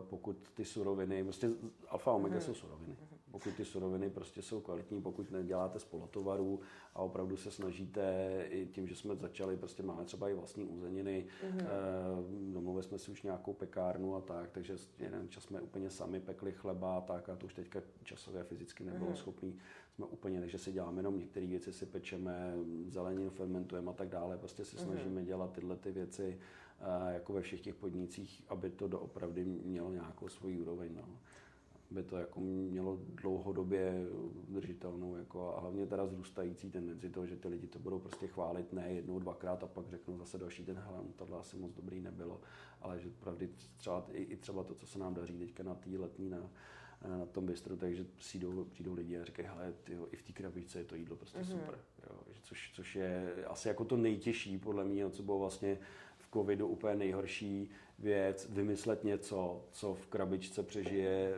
uh, 0.00 0.08
pokud 0.08 0.36
ty 0.54 0.64
suroviny, 0.64 1.24
prostě 1.24 1.50
alfa 1.88 2.12
omega 2.12 2.34
mm. 2.34 2.40
jsou 2.40 2.54
suroviny. 2.54 2.96
Pokud 3.30 3.54
ty 3.54 3.64
suroviny 3.64 4.10
prostě 4.10 4.42
jsou 4.42 4.60
kvalitní, 4.60 5.02
pokud 5.02 5.30
neděláte 5.30 5.78
z 5.78 5.84
polotovarů 5.84 6.60
a 6.94 7.02
opravdu 7.02 7.36
se 7.36 7.50
snažíte 7.50 8.44
i 8.48 8.66
tím, 8.66 8.88
že 8.88 8.96
jsme 8.96 9.16
začali, 9.16 9.56
prostě 9.56 9.82
máme 9.82 10.04
třeba 10.04 10.28
i 10.28 10.34
vlastní 10.34 10.64
uzeniny, 10.64 11.26
mm. 11.42 11.58
uh, 11.58 12.52
domluvili 12.52 12.82
jsme 12.82 12.98
si 12.98 13.10
už 13.10 13.22
nějakou 13.22 13.52
pekárnu 13.52 14.14
a 14.14 14.20
tak, 14.20 14.50
takže 14.50 14.76
jeden 14.98 15.28
čas 15.28 15.44
jsme 15.44 15.60
úplně 15.60 15.90
sami 15.90 16.20
pekli 16.20 16.52
chleba 16.52 16.96
a 16.96 17.00
tak 17.00 17.28
a 17.28 17.36
to 17.36 17.46
už 17.46 17.54
teďka 17.54 17.82
časově 18.04 18.40
a 18.40 18.44
fyzicky 18.44 18.84
nebylo 18.84 19.10
mm. 19.10 19.16
schopný. 19.16 19.58
Jsme 19.94 20.06
úplně, 20.06 20.40
takže 20.40 20.58
si 20.58 20.72
děláme 20.72 20.98
jenom 20.98 21.18
některé 21.18 21.46
věci, 21.46 21.72
si 21.72 21.86
pečeme, 21.86 22.54
zeleninu 22.88 23.30
fermentujeme 23.30 23.90
a 23.90 23.94
tak 23.94 24.08
dále, 24.08 24.38
prostě 24.38 24.64
si 24.64 24.76
mm. 24.76 24.82
snažíme 24.82 25.24
dělat 25.24 25.52
tyhle 25.52 25.76
ty 25.76 25.92
věci 25.92 26.38
jako 27.10 27.32
ve 27.32 27.40
všech 27.40 27.60
těch 27.60 27.74
podnicích, 27.74 28.44
aby 28.48 28.70
to 28.70 28.88
doopravdy 28.88 29.44
mělo 29.44 29.92
nějakou 29.92 30.28
svoji 30.28 30.60
úroveň. 30.60 30.94
No. 30.94 31.08
Aby 31.90 32.02
to 32.02 32.16
jako 32.16 32.40
mělo 32.40 32.98
dlouhodobě 33.14 34.06
udržitelnou 34.48 35.16
jako 35.16 35.56
a 35.56 35.60
hlavně 35.60 35.86
teda 35.86 36.06
zrůstající 36.06 36.70
tendenci 36.70 37.10
toho, 37.10 37.26
že 37.26 37.36
ty 37.36 37.48
lidi 37.48 37.66
to 37.66 37.78
budou 37.78 37.98
prostě 37.98 38.26
chválit 38.26 38.72
ne 38.72 38.92
jednou, 38.92 39.18
dvakrát 39.18 39.62
a 39.62 39.66
pak 39.66 39.88
řeknou 39.88 40.18
zase 40.18 40.38
další 40.38 40.64
den, 40.64 40.76
hele, 40.76 40.98
no, 40.98 41.12
tohle 41.16 41.38
asi 41.38 41.56
moc 41.56 41.74
dobrý 41.74 42.00
nebylo, 42.00 42.40
ale 42.82 43.00
že 43.00 43.10
pravdy 43.20 43.48
třeba, 43.76 44.06
i, 44.12 44.22
i 44.22 44.36
třeba 44.36 44.64
to, 44.64 44.74
co 44.74 44.86
se 44.86 44.98
nám 44.98 45.14
daří 45.14 45.38
teďka 45.38 45.62
na 45.62 45.74
té 45.74 45.90
letní 45.98 46.30
na, 46.30 46.50
na 47.18 47.26
tom 47.26 47.46
bistru, 47.46 47.76
takže 47.76 48.04
přijdou, 48.16 48.64
přijdou 48.64 48.92
lidi 48.92 49.18
a 49.18 49.24
říkají, 49.24 49.48
hele, 49.48 49.74
tyjo, 49.84 50.08
i 50.10 50.16
v 50.16 50.22
té 50.22 50.32
krabičce 50.32 50.78
je 50.78 50.84
to 50.84 50.94
jídlo 50.94 51.16
prostě 51.16 51.38
mm-hmm. 51.38 51.60
super. 51.60 51.78
Jo, 52.10 52.18
což, 52.42 52.72
což 52.74 52.96
je 52.96 53.34
asi 53.46 53.68
jako 53.68 53.84
to 53.84 53.96
nejtěžší 53.96 54.58
podle 54.58 54.84
mě, 54.84 55.10
co 55.10 55.22
bylo 55.22 55.38
vlastně 55.38 55.78
covidu 56.32 56.66
úplně 56.66 56.94
nejhorší 56.94 57.70
věc, 57.98 58.48
vymyslet 58.50 59.04
něco, 59.04 59.64
co 59.72 59.94
v 59.94 60.06
krabičce 60.06 60.62
přežije 60.62 61.34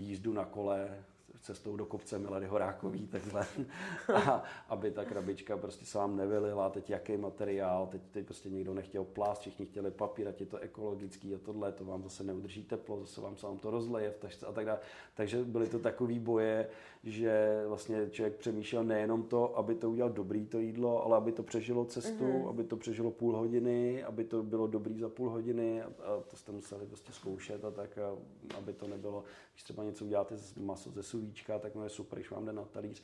jízdu 0.00 0.32
na 0.32 0.44
kole, 0.44 1.04
cestou 1.40 1.76
do 1.76 1.86
kopce 1.86 2.18
Milady 2.18 2.46
Horákový, 2.46 3.06
takhle, 3.06 3.46
a 4.14 4.42
aby 4.68 4.90
ta 4.90 5.04
krabička 5.04 5.56
prostě 5.56 5.86
se 5.86 5.98
vám 5.98 6.16
nevylila, 6.16 6.70
teď 6.70 6.90
jaký 6.90 7.16
materiál, 7.16 7.86
teď, 7.86 8.02
teď 8.10 8.26
prostě 8.26 8.50
někdo 8.50 8.74
nechtěl 8.74 9.04
plást, 9.04 9.40
všichni 9.40 9.66
chtěli 9.66 9.90
papír, 9.90 10.28
ať 10.28 10.40
je 10.40 10.46
to 10.46 10.58
ekologický 10.58 11.34
a 11.34 11.38
tohle, 11.38 11.72
to 11.72 11.84
vám 11.84 12.02
zase 12.02 12.24
neudrží 12.24 12.64
teplo, 12.64 13.00
zase 13.00 13.20
vám 13.20 13.36
se 13.36 13.46
vám 13.46 13.58
to 13.58 13.70
rozleje 13.70 14.14
a 14.48 14.52
tak 14.52 14.66
dále. 14.66 14.78
Takže 15.14 15.44
byly 15.44 15.68
to 15.68 15.78
takové 15.78 16.18
boje, 16.18 16.68
že 17.04 17.62
vlastně 17.66 18.10
člověk 18.10 18.36
přemýšlel 18.36 18.84
nejenom 18.84 19.22
to, 19.22 19.58
aby 19.58 19.74
to 19.74 19.90
udělal 19.90 20.12
dobrý 20.12 20.46
to 20.46 20.58
jídlo, 20.58 21.04
ale 21.04 21.16
aby 21.16 21.32
to 21.32 21.42
přežilo 21.42 21.84
cestu, 21.84 22.24
mm-hmm. 22.24 22.48
aby 22.48 22.64
to 22.64 22.76
přežilo 22.76 23.10
půl 23.10 23.36
hodiny, 23.36 24.04
aby 24.04 24.24
to 24.24 24.42
bylo 24.42 24.66
dobrý 24.66 24.98
za 24.98 25.08
půl 25.08 25.30
hodiny 25.30 25.82
a, 25.82 25.86
a 25.86 26.20
to 26.30 26.36
jste 26.36 26.52
museli 26.52 26.86
prostě 26.86 27.12
zkoušet 27.12 27.64
a 27.64 27.70
tak, 27.70 27.98
a, 27.98 28.16
aby 28.58 28.72
to 28.72 28.88
nebylo, 28.88 29.24
když 29.52 29.62
třeba 29.62 29.84
něco 29.84 30.04
uděláte 30.04 30.36
z 30.36 30.54
maso 30.54 30.90
ze 30.90 31.02
suvíčka, 31.02 31.58
tak 31.58 31.74
no 31.74 31.84
je 31.84 31.90
super, 31.90 32.18
když 32.18 32.30
vám 32.30 32.44
jde 32.44 32.52
na 32.52 32.64
talíř 32.64 33.02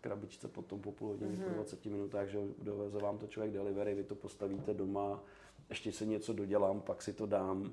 krabičce 0.00 0.48
potom 0.48 0.80
po 0.80 0.92
půl 0.92 1.08
hodině, 1.08 1.30
mm-hmm. 1.30 1.48
po 1.48 1.54
20 1.54 1.86
minutách, 1.86 2.28
že 2.28 2.38
doveze 2.62 2.98
vám 2.98 3.18
to 3.18 3.26
člověk 3.26 3.52
delivery, 3.52 3.94
vy 3.94 4.04
to 4.04 4.14
postavíte 4.14 4.74
doma, 4.74 5.22
ještě 5.68 5.92
si 5.92 6.06
něco 6.06 6.32
dodělám, 6.32 6.80
pak 6.80 7.02
si 7.02 7.12
to 7.12 7.26
dám, 7.26 7.72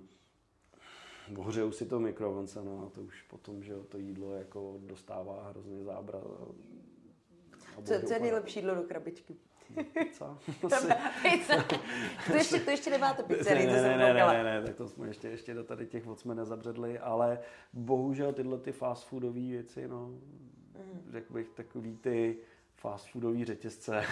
ohřeju 1.37 1.71
si 1.71 1.85
to 1.85 1.99
mikrovlnce, 1.99 2.63
no 2.63 2.83
a 2.87 2.89
to 2.89 3.01
už 3.01 3.21
potom, 3.21 3.63
že 3.63 3.73
to 3.89 3.97
jídlo 3.97 4.33
jako 4.33 4.77
dostává 4.79 5.49
hrozně 5.49 5.83
zábra. 5.83 6.19
Co, 7.83 7.93
co 8.07 8.13
je 8.13 8.19
nejlepší 8.19 8.59
jídlo 8.59 8.75
do 8.75 8.81
krabičky? 8.83 9.35
Pizza. 9.93 10.37
pizza. 11.21 11.63
to, 12.27 12.33
ještě, 12.33 12.59
to 12.59 12.71
ještě 12.71 12.89
nemáte 12.89 13.23
pizzerii, 13.23 13.67
ne, 13.67 13.81
ne, 13.81 13.97
ne, 13.97 14.13
ne, 14.13 14.13
ne, 14.13 14.43
ne, 14.43 14.61
tak 14.61 14.75
to 14.75 14.87
jsme 14.87 15.07
ještě, 15.07 15.27
ještě 15.27 15.53
do 15.53 15.63
tady 15.63 15.85
těch 15.85 16.05
vod 16.05 16.19
jsme 16.19 16.35
nezabředli, 16.35 16.99
ale 16.99 17.39
bohužel 17.73 18.33
tyhle 18.33 18.57
ty 18.57 18.71
fast 18.71 19.07
foodové 19.07 19.39
věci, 19.39 19.87
no, 19.87 20.07
mm. 20.07 21.07
řekl 21.11 21.33
bych 21.33 21.49
takový 21.49 21.97
ty 21.97 22.37
fast 22.75 23.07
foodové 23.07 23.45
řetězce, 23.45 24.03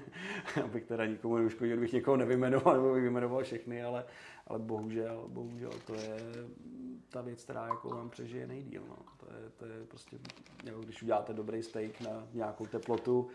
abych 0.64 0.84
teda 0.84 1.06
nikomu 1.06 1.36
neuškodil, 1.36 1.80
bych 1.80 1.92
někoho 1.92 2.16
nevymenoval, 2.16 2.74
nebo 2.74 2.94
bych 2.94 3.02
vymenoval 3.02 3.42
všechny, 3.42 3.82
ale, 3.82 4.04
ale 4.50 4.58
bohužel, 4.58 5.24
bohužel 5.28 5.72
to 5.86 5.94
je 5.94 6.18
ta 7.08 7.20
věc, 7.20 7.44
která 7.44 7.66
jako 7.66 7.88
vám 7.88 8.10
přežije 8.10 8.46
nejdíl. 8.46 8.82
No. 8.88 8.96
To, 9.16 9.26
je, 9.26 9.50
to 9.56 9.64
je 9.66 9.84
prostě, 9.84 10.18
jako 10.64 10.80
když 10.80 11.02
uděláte 11.02 11.32
dobrý 11.32 11.62
steak 11.62 12.00
na 12.00 12.26
nějakou 12.32 12.66
teplotu, 12.66 13.30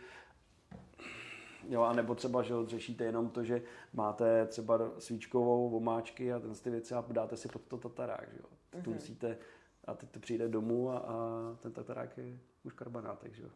Jo, 1.69 1.81
a 1.81 1.93
nebo 1.93 2.15
třeba, 2.15 2.41
že 2.41 2.53
řešíte 2.65 3.03
jenom 3.03 3.29
to, 3.29 3.43
že 3.43 3.61
máte 3.93 4.45
třeba 4.45 4.79
svíčkovou 4.99 5.77
omáčky 5.77 6.33
a 6.33 6.39
ten 6.39 6.55
ty 6.55 6.69
věci 6.69 6.93
a 6.93 7.05
dáte 7.11 7.37
si 7.37 7.47
pod 7.47 7.61
to 7.61 7.77
tatarák, 7.77 8.29
že 8.33 8.39
jo. 8.39 8.49
Mm-hmm. 8.73 8.83
Tu 8.83 8.93
musíte, 8.93 9.37
a 9.85 9.93
teď 9.93 10.09
to 10.09 10.19
přijde 10.19 10.47
domů 10.47 10.91
a, 10.91 10.97
a 10.97 11.15
ten 11.61 11.71
tatarák 11.71 12.17
je 12.17 12.39
už 12.63 12.73
karbanátek, 12.73 13.35
že 13.35 13.43
jo. 13.43 13.49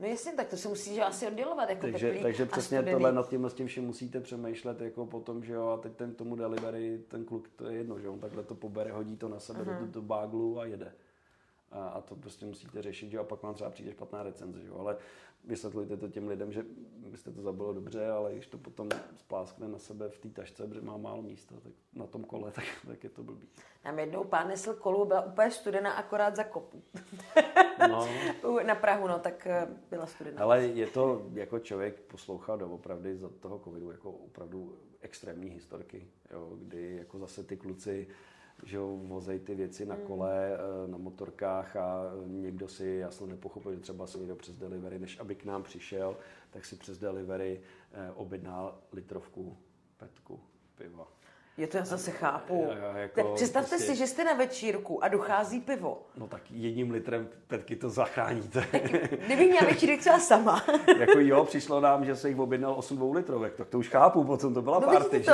No 0.00 0.06
jasně, 0.06 0.32
tak 0.32 0.48
to 0.48 0.56
se 0.56 0.68
musí 0.68 0.94
že 0.94 1.02
asi 1.02 1.26
oddělovat 1.26 1.68
jako 1.68 1.80
takže, 1.80 2.06
teplý 2.06 2.22
takže 2.22 2.46
přesně 2.46 2.82
tohle 2.82 3.12
nad 3.12 3.28
tím, 3.28 3.44
s 3.44 3.54
tím 3.54 3.66
vším 3.66 3.84
musíte 3.84 4.20
přemýšlet 4.20 4.80
jako 4.80 5.06
potom, 5.06 5.44
že 5.44 5.52
jo, 5.52 5.68
a 5.68 5.76
teď 5.76 5.92
ten 5.92 6.14
tomu 6.14 6.36
delivery, 6.36 7.00
ten 7.08 7.24
kluk, 7.24 7.48
to 7.56 7.68
je 7.68 7.76
jedno, 7.76 7.98
že 7.98 8.08
on 8.08 8.20
takhle 8.20 8.42
to 8.42 8.54
pobere, 8.54 8.92
hodí 8.92 9.16
to 9.16 9.28
na 9.28 9.40
sebe 9.40 9.60
uh-huh. 9.60 9.80
do, 9.80 9.86
do 9.86 10.02
báglu 10.02 10.60
a 10.60 10.64
jede. 10.64 10.92
A, 11.70 11.88
a 11.88 12.00
to 12.00 12.16
prostě 12.16 12.46
musíte 12.46 12.82
řešit, 12.82 13.10
že 13.10 13.16
jo, 13.16 13.22
a 13.22 13.26
pak 13.26 13.42
vám 13.42 13.54
třeba 13.54 13.70
přijde 13.70 13.92
špatná 13.92 14.22
recenze, 14.22 14.60
že 14.60 14.68
jo, 14.68 14.78
ale 14.78 14.96
vysvětlujte 15.44 15.96
to 15.96 16.08
těm 16.08 16.28
lidem, 16.28 16.52
že 16.52 16.64
byste 16.96 17.32
to 17.32 17.42
zabilo 17.42 17.72
dobře, 17.72 18.08
ale 18.08 18.32
když 18.32 18.46
to 18.46 18.58
potom 18.58 18.88
spláskne 19.16 19.68
na 19.68 19.78
sebe 19.78 20.08
v 20.08 20.18
té 20.18 20.28
tašce, 20.28 20.66
protože 20.66 20.80
má 20.80 20.96
málo 20.96 21.22
místa, 21.22 21.54
tak 21.62 21.72
na 21.94 22.06
tom 22.06 22.24
kole, 22.24 22.50
tak, 22.54 22.64
tak 22.86 23.04
je 23.04 23.10
to 23.10 23.22
blbý. 23.22 23.48
Nám 23.84 23.98
jednou 23.98 24.24
pán 24.24 24.48
nesl 24.48 24.74
kolu, 24.74 25.04
byla 25.04 25.26
úplně 25.26 25.50
studená 25.50 25.92
akorát 25.92 26.36
za 26.36 26.44
kopu. 26.44 26.82
No. 27.88 28.08
na 28.66 28.74
Prahu, 28.74 29.08
no, 29.08 29.18
tak 29.18 29.46
eh, 29.46 29.68
byla 29.90 30.06
studená. 30.06 30.42
Ale 30.42 30.62
je 30.62 30.86
to, 30.86 31.26
jako 31.32 31.58
člověk 31.58 32.00
poslouchal 32.00 32.58
doopravdy 32.58 33.16
za 33.16 33.28
toho 33.28 33.58
covidu, 33.58 33.90
jako 33.90 34.10
opravdu 34.10 34.78
extrémní 35.00 35.50
historky, 35.50 36.08
jo, 36.32 36.52
kdy 36.58 36.96
jako 36.96 37.18
zase 37.18 37.44
ty 37.44 37.56
kluci 37.56 38.08
že 38.64 38.76
jo, 38.76 39.00
vozej 39.02 39.38
ty 39.38 39.54
věci 39.54 39.86
na 39.86 39.94
hmm. 39.94 40.04
kole, 40.04 40.50
mm. 40.86 40.90
na 40.90 40.98
motorkách 40.98 41.76
a 41.76 42.02
někdo 42.26 42.68
si 42.68 42.86
jasno 42.86 43.26
nepochopil, 43.26 43.74
že 43.74 43.80
třeba 43.80 44.06
si 44.06 44.18
někdo 44.18 44.36
přes 44.36 44.56
delivery, 44.56 44.98
než 44.98 45.18
aby 45.18 45.34
k 45.34 45.44
nám 45.44 45.62
přišel, 45.62 46.16
tak 46.50 46.64
si 46.64 46.76
přes 46.76 46.98
delivery 46.98 47.60
eh, 47.92 48.10
objednal 48.14 48.78
litrovku 48.92 49.56
petku 49.96 50.40
piva. 50.74 51.08
Je 51.58 51.66
to 51.66 51.76
já 51.76 51.84
zase 51.84 52.10
chápu. 52.10 52.68
Jako, 52.94 53.34
Představte 53.34 53.68
prostě... 53.68 53.86
si, 53.86 53.96
že 53.96 54.06
jste 54.06 54.24
na 54.24 54.34
večírku 54.34 55.04
a 55.04 55.08
dochází 55.08 55.60
pivo. 55.60 56.02
No 56.16 56.28
tak 56.28 56.42
jedním 56.50 56.90
litrem 56.90 57.28
petky 57.46 57.76
to 57.76 57.90
zachráníte. 57.90 58.66
kdybych 59.26 59.50
měla 59.50 59.66
večírek 59.66 60.00
třeba 60.00 60.18
sama. 60.18 60.64
jako 60.98 61.18
jo, 61.18 61.44
přišlo 61.44 61.80
nám, 61.80 62.04
že 62.04 62.16
se 62.16 62.28
jich 62.28 62.38
objednal 62.38 62.74
8 62.78 62.96
dvoulitrovek, 62.96 63.54
tak 63.56 63.68
to 63.68 63.78
už 63.78 63.88
chápu, 63.88 64.24
potom 64.24 64.54
to 64.54 64.62
byla 64.62 64.78
no, 64.80 64.86
party. 64.86 65.20
To, 65.20 65.32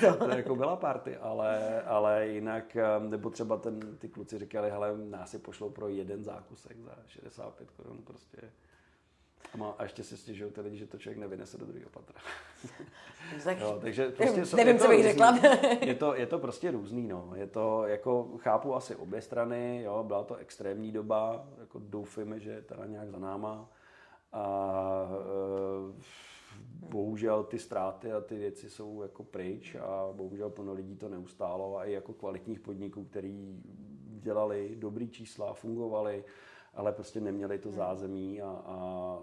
to. 0.00 0.12
to 0.24 0.30
jako 0.30 0.56
byla 0.56 0.76
party, 0.76 1.16
ale, 1.16 1.82
ale 1.82 2.28
jinak, 2.28 2.76
nebo 3.08 3.30
třeba 3.30 3.56
ten, 3.56 3.96
ty 3.98 4.08
kluci 4.08 4.38
říkali, 4.38 4.70
hele, 4.70 4.94
nás 5.10 5.30
si 5.30 5.38
pošlou 5.38 5.70
pro 5.70 5.88
jeden 5.88 6.24
zákusek 6.24 6.76
za 6.80 6.92
65 7.06 7.70
korun 7.70 7.98
prostě. 8.04 8.38
A, 9.54 9.56
má, 9.56 9.70
a 9.78 9.82
ještě 9.82 10.02
si 10.02 10.16
stěžují 10.16 10.52
ty 10.52 10.60
lidi, 10.60 10.76
že 10.76 10.86
to 10.86 10.98
člověk 10.98 11.18
nevynese 11.18 11.58
do 11.58 11.66
druhého 11.66 11.90
patra. 11.90 12.20
Tak, 13.44 13.60
jo, 13.60 13.78
takže 13.80 14.08
prostě 14.10 14.46
jsou, 14.46 14.56
nevím, 14.56 14.74
je 14.74 14.78
to 14.78 14.84
co 14.84 14.90
bych 14.90 14.96
různý. 14.96 15.10
řekla. 15.10 15.38
je, 15.80 15.94
to, 15.94 16.14
je 16.14 16.26
to 16.26 16.38
prostě 16.38 16.70
různý, 16.70 17.08
no. 17.08 17.32
Je 17.34 17.46
to, 17.46 17.86
jako 17.86 18.28
chápu 18.38 18.74
asi 18.74 18.96
obě 18.96 19.22
strany, 19.22 19.82
jo, 19.82 20.04
byla 20.06 20.24
to 20.24 20.36
extrémní 20.36 20.92
doba, 20.92 21.48
jako 21.60 21.78
doufujeme, 21.78 22.40
že 22.40 22.50
je 22.50 22.62
teda 22.62 22.86
nějak 22.86 23.10
za 23.10 23.18
náma. 23.18 23.70
A 24.32 25.08
e, 25.90 26.02
bohužel 26.88 27.44
ty 27.44 27.58
ztráty 27.58 28.12
a 28.12 28.20
ty 28.20 28.36
věci 28.36 28.70
jsou 28.70 29.02
jako 29.02 29.24
pryč 29.24 29.74
a 29.74 30.08
bohužel 30.12 30.50
plno 30.50 30.72
lidí 30.72 30.96
to 30.96 31.08
neustálo 31.08 31.78
a 31.78 31.84
i 31.84 31.92
jako 31.92 32.12
kvalitních 32.12 32.60
podniků, 32.60 33.04
který 33.04 33.62
dělali 34.20 34.76
dobrý 34.76 35.10
čísla, 35.10 35.54
fungovali, 35.54 36.24
ale 36.78 36.92
prostě 36.92 37.20
neměli 37.20 37.58
to 37.58 37.70
zázemí 37.70 38.42
a, 38.42 38.62
a 38.66 39.18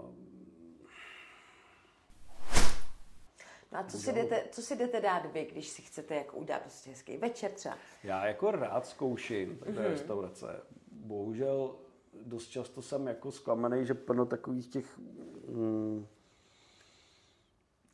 No 3.72 3.80
a 3.80 3.84
co 3.84 3.98
si, 3.98 4.14
jdete, 4.14 4.44
co 4.52 4.62
si 4.62 4.76
jdete 4.76 5.02
dát 5.02 5.34
vy, 5.34 5.48
když 5.52 5.68
si 5.68 5.82
chcete 5.82 6.16
jako 6.16 6.38
udělat 6.38 6.62
prostě 6.62 6.90
hezký 6.90 7.18
večer 7.18 7.52
třeba? 7.52 7.78
Já 8.04 8.26
jako 8.26 8.52
rád 8.52 8.88
zkouším 8.88 9.58
takové 9.58 9.78
mm-hmm. 9.78 9.90
restaurace. 9.90 10.62
Bohužel 10.92 11.76
dost 12.26 12.48
často 12.48 12.82
jsem 12.82 13.08
jako 13.08 13.32
zklamaný, 13.32 13.86
že 13.86 13.94
plno 13.94 14.26
takových 14.26 14.68
těch 14.68 14.98
mm, 15.48 16.08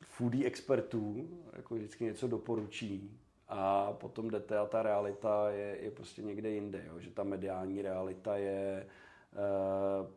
foodie 0.05 0.47
expertů 0.47 1.29
jako 1.53 1.75
vždycky 1.75 2.03
něco 2.03 2.27
doporučí 2.27 3.19
a 3.47 3.93
potom 3.93 4.29
jdete 4.29 4.57
a 4.57 4.65
ta 4.65 4.83
realita 4.83 5.49
je, 5.49 5.77
je 5.81 5.91
prostě 5.91 6.21
někde 6.21 6.49
jinde, 6.49 6.83
jo? 6.87 6.99
že 6.99 7.11
ta 7.11 7.23
mediální 7.23 7.81
realita 7.81 8.37
je 8.37 8.87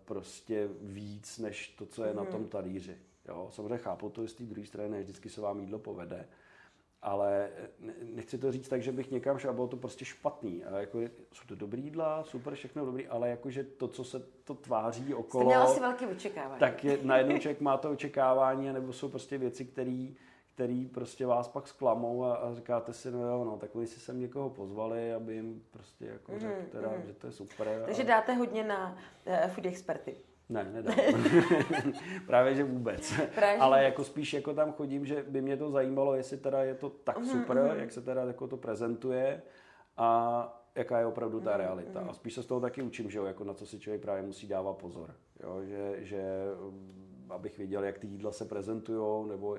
prostě 0.05 0.69
víc 0.81 1.39
než 1.39 1.69
to, 1.69 1.87
co 1.87 2.05
je 2.05 2.13
mm-hmm. 2.13 2.17
na 2.17 2.25
tom 2.25 2.49
talíři. 2.49 2.97
Jo, 3.29 3.49
samozřejmě 3.51 3.79
chápu 3.79 4.11
to, 4.11 4.29
z 4.29 4.35
té 4.35 4.45
druhé 4.45 4.67
strany 4.67 4.89
ne 4.89 5.01
vždycky 5.01 5.29
se 5.29 5.41
vám 5.41 5.61
jídlo 5.61 5.79
povede, 5.79 6.29
ale 7.03 7.51
nechci 8.15 8.39
to 8.39 8.53
říct 8.53 8.69
tak, 8.69 8.83
že 8.83 8.93
bych 8.93 9.11
někam 9.11 9.39
šel 9.39 9.51
a 9.51 9.53
bylo 9.53 9.69
to 9.69 9.77
prostě 9.77 10.05
špatný. 10.05 10.65
A 10.65 10.79
jako, 10.79 11.01
jsou 11.33 11.47
to 11.49 11.55
dobrý 11.55 11.83
jídla, 11.83 12.25
super, 12.25 12.55
všechno 12.55 12.85
dobrý, 12.85 13.09
ale 13.09 13.29
jakože 13.29 13.65
to, 13.65 13.89
co 13.89 14.05
se 14.05 14.27
to 14.45 14.55
tváří 14.55 15.15
okolo, 15.15 15.45
Jste 15.45 15.47
měl 15.47 15.63
asi 15.63 15.81
velký 15.81 16.07
očekávání. 16.07 16.61
tak 16.61 16.85
je, 16.85 16.99
najednou 17.03 17.39
člověk 17.39 17.61
má 17.61 17.77
to 17.77 17.91
očekávání, 17.91 18.73
nebo 18.73 18.93
jsou 18.93 19.09
prostě 19.09 19.39
věci, 19.39 19.65
které 19.65 20.09
který 20.55 20.87
prostě 20.87 21.27
vás 21.27 21.49
pak 21.49 21.69
zklamou 21.69 22.25
a, 22.25 22.35
a 22.35 22.55
říkáte 22.55 22.93
si, 22.93 23.11
no 23.11 23.27
jo, 23.27 23.45
no, 23.45 23.57
tak 23.57 23.77
oni 23.77 23.87
si 23.87 24.01
sem 24.01 24.21
někoho 24.21 24.51
pozvali, 24.51 25.15
aby 25.15 25.35
jim 25.35 25.63
prostě 25.71 26.07
jako 26.07 26.33
mm, 26.33 26.39
řekl, 26.39 26.63
teda, 26.71 26.89
mm. 26.89 27.07
že 27.07 27.13
to 27.13 27.27
je 27.27 27.33
super. 27.33 27.83
Takže 27.85 28.03
a... 28.03 28.07
dáte 28.07 28.35
hodně 28.35 28.65
na 28.65 28.99
uh, 29.27 29.49
food 29.49 29.67
experty. 29.67 30.17
Ne, 30.49 30.65
nedám. 30.73 30.97
Právě, 32.27 32.55
že 32.55 32.65
vůbec. 32.65 33.15
Právě, 33.35 33.61
Ale 33.61 33.85
jako 33.85 34.05
spíš 34.05 34.33
jako 34.33 34.55
tam 34.55 34.73
chodím, 34.73 35.07
že 35.07 35.25
by 35.29 35.43
mě 35.43 35.57
to 35.57 35.71
zajímalo, 35.71 36.15
jestli 36.15 36.37
teda 36.37 36.65
je 36.65 36.75
to 36.75 36.91
tak 36.91 37.19
mm, 37.19 37.27
super, 37.27 37.57
mm. 37.57 37.81
jak 37.81 37.93
se 37.93 38.03
teda 38.03 38.25
jako 38.25 38.47
to 38.47 38.57
prezentuje 38.57 39.43
a 39.97 40.61
jaká 40.75 40.99
je 40.99 41.07
opravdu 41.07 41.41
ta 41.41 41.51
mm, 41.51 41.57
realita. 41.57 42.01
Mm. 42.01 42.11
A 42.11 42.13
spíš 42.13 42.35
se 42.35 42.43
z 42.43 42.47
toho 42.47 42.61
taky 42.61 42.83
učím, 42.83 43.11
že 43.11 43.19
jo, 43.19 43.25
jako 43.25 43.45
na 43.45 43.55
co 43.55 43.67
si 43.67 43.81
člověk 43.81 44.03
právě 44.03 44.23
musí 44.23 44.47
dávat 44.47 44.77
pozor. 44.77 45.15
Jo, 45.43 45.63
že, 45.65 45.97
že 45.99 46.23
abych 47.31 47.59
věděl, 47.59 47.85
jak 47.85 47.99
ty 47.99 48.07
jídla 48.07 48.33
se 48.33 48.45
prezentují, 48.45 49.29
nebo 49.29 49.57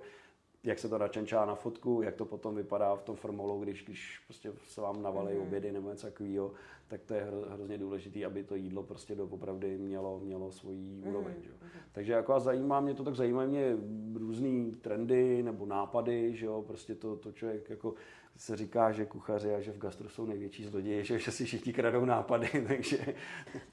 jak 0.66 0.80
se 0.80 0.90
to 0.90 0.98
načenčá 0.98 1.46
na 1.46 1.56
fotku, 1.56 2.02
jak 2.02 2.16
to 2.16 2.26
potom 2.26 2.56
vypadá 2.56 2.96
v 2.96 3.04
tom 3.04 3.16
formulu, 3.16 3.60
když, 3.60 3.84
když 3.84 4.20
prostě 4.28 4.52
se 4.68 4.82
vám 4.82 5.04
navalí 5.04 5.36
mm. 5.36 5.42
obědy 5.42 5.72
nebo 5.72 5.90
něco 5.90 6.08
takového, 6.08 6.52
tak 6.88 7.02
to 7.04 7.14
je 7.14 7.22
hro, 7.22 7.42
hrozně 7.50 7.78
důležité, 7.78 8.26
aby 8.26 8.44
to 8.44 8.56
jídlo 8.56 8.84
prostě 8.84 9.16
doopravdy 9.16 9.78
mělo, 9.78 10.20
mělo 10.20 10.51
svoji 10.51 10.78
mm. 10.78 11.08
úroveň. 11.08 11.34
Že? 11.42 11.50
Mm. 11.50 11.70
Takže 11.92 12.14
jako 12.14 12.34
a 12.34 12.40
zajímá 12.40 12.80
mě 12.80 12.94
to, 12.94 13.04
tak 13.04 13.16
zajímají 13.16 13.50
mě 13.50 13.78
různé 14.14 14.72
trendy 14.82 15.44
nebo 15.44 15.66
nápady, 15.66 16.36
že 16.36 16.46
jo, 16.46 16.64
prostě 16.68 16.96
to, 16.96 17.16
to 17.16 17.32
člověk 17.32 17.70
jako 17.70 17.94
se 18.38 18.56
říká, 18.56 18.92
že 18.92 19.06
kuchaři 19.06 19.56
a 19.56 19.62
že 19.62 19.72
v 19.72 19.78
gastru 19.78 20.10
jsou 20.10 20.25
největší 20.25 20.66
zloději, 20.66 21.04
že, 21.04 21.20
že 21.20 21.32
si 21.32 21.46
všichni 21.46 21.74
kradou 21.74 22.06
nápady, 22.06 22.50
takže... 22.68 22.98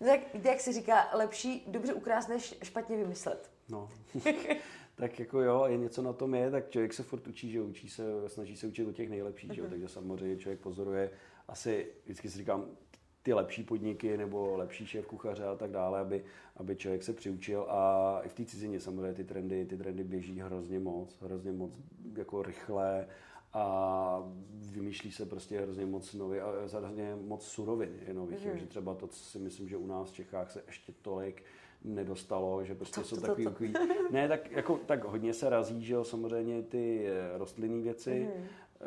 No 0.01 0.07
tak 0.07 0.45
jak 0.45 0.61
se 0.61 0.73
říká, 0.73 1.09
lepší 1.15 1.65
dobře 1.67 1.95
ukrást, 1.95 2.29
než 2.29 2.59
špatně 2.63 2.97
vymyslet. 2.97 3.51
No. 3.69 3.89
tak 5.03 5.21
jako 5.21 5.41
jo, 5.41 5.65
je 5.67 5.77
něco 5.77 6.03
na 6.03 6.13
tom 6.13 6.35
je, 6.35 6.51
tak 6.51 6.71
člověk 6.71 6.95
se 6.95 7.03
furt 7.03 7.29
učí, 7.29 7.51
že 7.51 7.61
učí 7.61 7.89
se, 7.89 8.05
snaží 8.27 8.57
se 8.57 8.67
učit 8.67 8.87
od 8.87 8.97
těch 8.97 9.11
nejlepších, 9.11 9.51
uh-huh. 9.51 9.55
že? 9.55 9.63
Mhm. 9.63 9.71
takže 9.71 9.89
samozřejmě 9.89 10.37
člověk 10.37 10.61
pozoruje, 10.61 11.11
asi 11.49 11.87
vždycky 12.05 12.31
si 12.31 12.39
říkám, 12.39 12.67
ty 13.23 13.33
lepší 13.33 13.63
podniky 13.63 14.17
nebo 14.17 14.57
lepší 14.57 14.87
šéf 14.87 15.07
kuchaře 15.07 15.45
a 15.45 15.55
tak 15.55 15.71
dále, 15.71 16.01
aby, 16.01 16.25
aby 16.57 16.77
člověk 16.77 17.03
se 17.03 17.13
přiučil 17.13 17.67
a 17.69 18.21
i 18.25 18.29
v 18.29 18.35
té 18.35 18.45
cizině 18.45 18.81
samozřejmě 18.81 19.13
ty 19.13 19.25
trendy, 19.25 19.65
ty 19.65 19.77
trendy 19.77 20.05
běží 20.05 20.41
hrozně 20.41 20.79
moc, 20.79 21.21
hrozně 21.23 21.53
moc 21.53 21.73
jako 22.17 22.43
rychle 22.43 23.07
a 23.53 24.33
vymýšlí 24.53 25.13
se 25.13 25.27
prostě 25.27 25.61
hrozně 25.61 25.87
moc 25.87 26.15
nový 26.15 26.39
a 26.39 26.51
hrozně 26.79 27.17
moc 27.17 27.47
surovin 27.47 27.99
je 28.07 28.15
nových, 28.15 28.47
mm. 28.47 28.59
že 28.59 28.67
třeba 28.67 28.95
to, 28.95 29.07
co 29.07 29.25
si 29.25 29.39
myslím, 29.39 29.69
že 29.69 29.77
u 29.77 29.87
nás 29.87 30.11
v 30.11 30.15
Čechách 30.15 30.51
se 30.51 30.63
ještě 30.67 30.93
tolik 31.03 31.45
nedostalo, 31.85 32.65
že 32.65 32.75
prostě 32.75 33.01
to, 33.01 33.07
jsou 33.07 33.17
to, 33.17 33.23
takový, 33.23 33.73
to, 33.73 33.79
to. 33.79 34.13
ne, 34.13 34.29
tak 34.29 34.51
jako 34.51 34.81
tak 34.87 35.05
hodně 35.05 35.35
se 35.35 35.51
razí, 35.51 35.85
že 35.85 35.95
jo, 35.95 36.05
samozřejmě 36.05 36.63
ty 36.63 37.07
eh, 37.07 37.39
rostlinné 37.39 37.83
věci, 37.83 38.29
mm. 38.37 38.45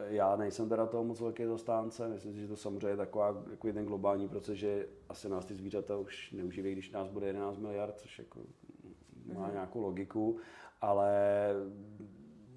Já 0.08 0.36
nejsem 0.36 0.70
teda 0.70 0.86
toho 0.86 1.04
moc 1.04 1.22
velký 1.22 1.46
zastánce, 1.46 2.08
myslím 2.08 2.34
si, 2.34 2.40
že 2.40 2.48
to 2.48 2.56
samozřejmě 2.56 2.88
je 2.88 2.98
taková, 2.98 3.44
jako 3.52 3.74
ten 3.74 3.86
globální 3.86 4.30
proces, 4.30 4.58
že 4.58 4.88
asi 5.10 5.30
nás 5.30 5.46
ty 5.46 5.56
zvířata 5.56 5.98
už 5.98 6.32
neuživí, 6.32 6.72
když 6.72 6.92
nás 6.92 7.08
bude 7.08 7.28
11 7.28 7.58
miliard, 7.58 8.00
což 8.00 8.20
jako 8.20 8.40
má 9.34 9.48
mm. 9.48 9.54
nějakou 9.54 9.82
logiku, 9.82 10.38
ale 10.82 11.10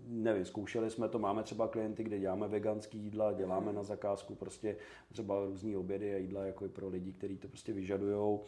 nevím, 0.07 0.45
zkoušeli 0.45 0.91
jsme 0.91 1.09
to, 1.09 1.19
máme 1.19 1.43
třeba 1.43 1.69
klienty, 1.69 2.05
kde 2.05 2.19
děláme 2.19 2.49
veganský 2.49 2.99
jídla, 2.99 3.33
děláme 3.33 3.71
mm. 3.71 3.75
na 3.75 3.83
zakázku 3.83 4.35
prostě 4.35 4.77
třeba 5.13 5.45
různé 5.45 5.77
obědy 5.77 6.15
a 6.15 6.19
jídla 6.19 6.45
jako 6.45 6.65
i 6.65 6.69
pro 6.69 6.89
lidi, 6.89 7.13
kteří 7.13 7.39
to 7.39 7.49
prostě 7.49 7.73
vyžadují 7.73 8.39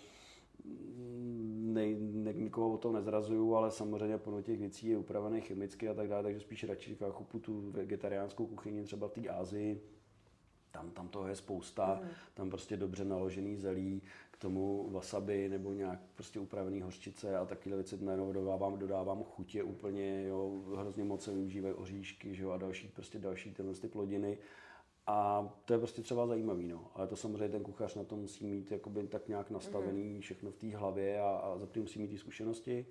ne, 1.72 1.94
ne, 1.98 2.32
nikoho 2.32 2.72
o 2.72 2.78
tom 2.78 2.94
nezrazuju, 2.94 3.54
ale 3.54 3.70
samozřejmě 3.70 4.18
plno 4.18 4.42
těch 4.42 4.58
věcí 4.58 4.88
je 4.88 4.98
upravené 4.98 5.40
chemicky 5.40 5.88
a 5.88 5.94
tak 5.94 6.08
dále, 6.08 6.22
takže 6.22 6.40
spíš 6.40 6.64
radši 6.64 6.96
chápu 7.10 7.38
tu 7.38 7.70
vegetariánskou 7.70 8.46
kuchyni 8.46 8.84
třeba 8.84 9.08
v 9.08 9.12
té 9.12 9.28
Ázii, 9.28 9.80
tam, 10.70 10.90
tam 10.90 11.08
toho 11.08 11.28
je 11.28 11.36
spousta, 11.36 12.00
mm. 12.02 12.08
tam 12.34 12.50
prostě 12.50 12.76
dobře 12.76 13.04
naložený 13.04 13.56
zelí, 13.56 14.02
k 14.30 14.36
tomu 14.36 14.90
wasabi 14.90 15.48
nebo 15.48 15.72
nějak 15.72 16.00
prostě 16.14 16.40
upravený 16.40 16.80
hořčice 16.80 17.36
a 17.36 17.46
takové 17.46 17.74
věci 17.74 18.04
najednou 18.04 18.32
dodávám, 18.32 18.78
dodávám 18.78 19.22
chutě 19.22 19.62
úplně, 19.62 20.22
jo, 20.22 20.62
hrozně 20.76 21.04
moc 21.04 21.24
se 21.24 21.34
využívají 21.34 21.74
oříšky, 21.74 22.34
že 22.34 22.42
jo, 22.42 22.50
a 22.50 22.56
další, 22.56 22.88
prostě 22.88 23.18
další 23.18 23.54
tyhle 23.54 23.74
ty 23.74 23.88
plodiny 23.88 24.38
a 25.10 25.48
to 25.64 25.72
je 25.72 25.78
prostě 25.78 26.02
třeba 26.02 26.26
zajímavý, 26.26 26.68
no. 26.68 26.90
Ale 26.94 27.06
to 27.06 27.16
samozřejmě 27.16 27.48
ten 27.48 27.62
kuchař 27.62 27.94
na 27.94 28.04
to 28.04 28.16
musí 28.16 28.46
mít 28.46 28.72
jakoby 28.72 29.06
tak 29.06 29.28
nějak 29.28 29.50
nastavený 29.50 30.16
mm-hmm. 30.16 30.20
všechno 30.20 30.50
v 30.50 30.56
té 30.56 30.76
hlavě 30.76 31.20
a, 31.20 31.28
a 31.28 31.58
za 31.58 31.68
musí 31.76 31.98
mít 31.98 32.08
ty 32.08 32.18
zkušenosti 32.18 32.86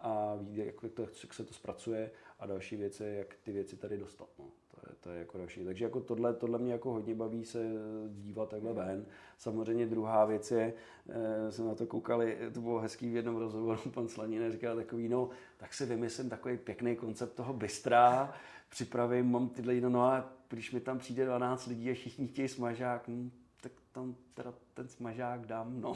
a 0.00 0.36
ví, 0.40 0.56
jak, 0.56 0.74
to, 0.94 1.02
jak 1.02 1.34
se 1.34 1.44
to 1.44 1.54
zpracuje 1.54 2.10
a 2.38 2.46
další 2.46 2.76
věci, 2.76 3.04
jak 3.18 3.34
ty 3.42 3.52
věci 3.52 3.76
tady 3.76 3.98
dostat. 3.98 4.28
No. 4.38 4.44
To, 4.70 4.80
je, 4.88 4.94
to 5.00 5.10
je 5.10 5.18
jako 5.18 5.38
další. 5.38 5.64
Takže 5.64 5.84
jako 5.84 6.00
tohle, 6.00 6.34
tohle 6.34 6.58
mě 6.58 6.72
jako 6.72 6.92
hodně 6.92 7.14
baví 7.14 7.44
se 7.44 7.70
dívat 8.08 8.48
takhle 8.48 8.70
mm. 8.70 8.76
ven. 8.76 9.06
Samozřejmě 9.38 9.86
druhá 9.86 10.24
věc 10.24 10.50
je, 10.50 10.74
e, 11.08 11.52
jsme 11.52 11.64
na 11.64 11.74
to 11.74 11.86
koukali, 11.86 12.38
to 12.54 12.60
bylo 12.60 12.80
hezký 12.80 13.10
v 13.10 13.16
jednom 13.16 13.36
rozhovoru, 13.36 13.80
pan 13.94 14.08
Slanin 14.08 14.52
říkal 14.52 14.76
takový, 14.76 15.08
no, 15.08 15.28
tak 15.56 15.74
si 15.74 15.86
vymyslím 15.86 16.30
takový 16.30 16.58
pěkný 16.58 16.96
koncept 16.96 17.34
toho 17.34 17.52
bystra, 17.52 18.34
připravím, 18.74 19.30
mám 19.30 19.48
tyhle, 19.48 19.74
no, 19.74 19.88
no 19.88 20.02
a 20.02 20.24
když 20.48 20.72
mi 20.72 20.80
tam 20.80 20.98
přijde 20.98 21.24
12 21.24 21.66
lidí 21.66 21.90
a 21.90 21.94
všichni 21.94 22.28
chtějí 22.28 22.48
smažák, 22.48 23.08
hm, 23.08 23.30
tak 23.60 23.72
tam 23.92 24.14
teda 24.34 24.54
ten 24.74 24.88
smažák 24.88 25.46
dám, 25.46 25.80
no. 25.80 25.94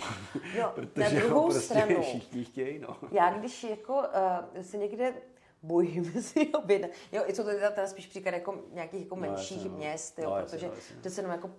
no 0.59 0.73
Protože 0.75 1.15
na 1.15 1.21
druhou 1.21 1.51
prostě 1.51 1.75
stranu, 1.75 2.03
všichni 2.03 2.45
chtějí, 2.45 2.79
no. 2.79 2.97
Já 3.11 3.39
když 3.39 3.65
jako 3.65 3.95
uh, 3.95 4.63
se 4.63 4.77
někde 4.77 5.15
bojím 5.63 6.05
si 6.23 6.49
objednat. 6.49 6.91
Jo, 7.13 7.23
i 7.27 7.33
co 7.33 7.45
to 7.45 7.51
je 7.51 7.71
teda 7.71 7.87
spíš 7.87 8.07
příklad 8.07 8.35
jako 8.35 8.63
nějakých 8.73 9.03
jako 9.03 9.17
menších 9.17 9.65
no, 9.65 9.77
měst, 9.77 10.19
jo, 10.19 10.31
no, 10.31 10.43
protože 10.43 10.71
to 11.03 11.11
se 11.11 11.21
jenom 11.21 11.33
jako 11.33 11.51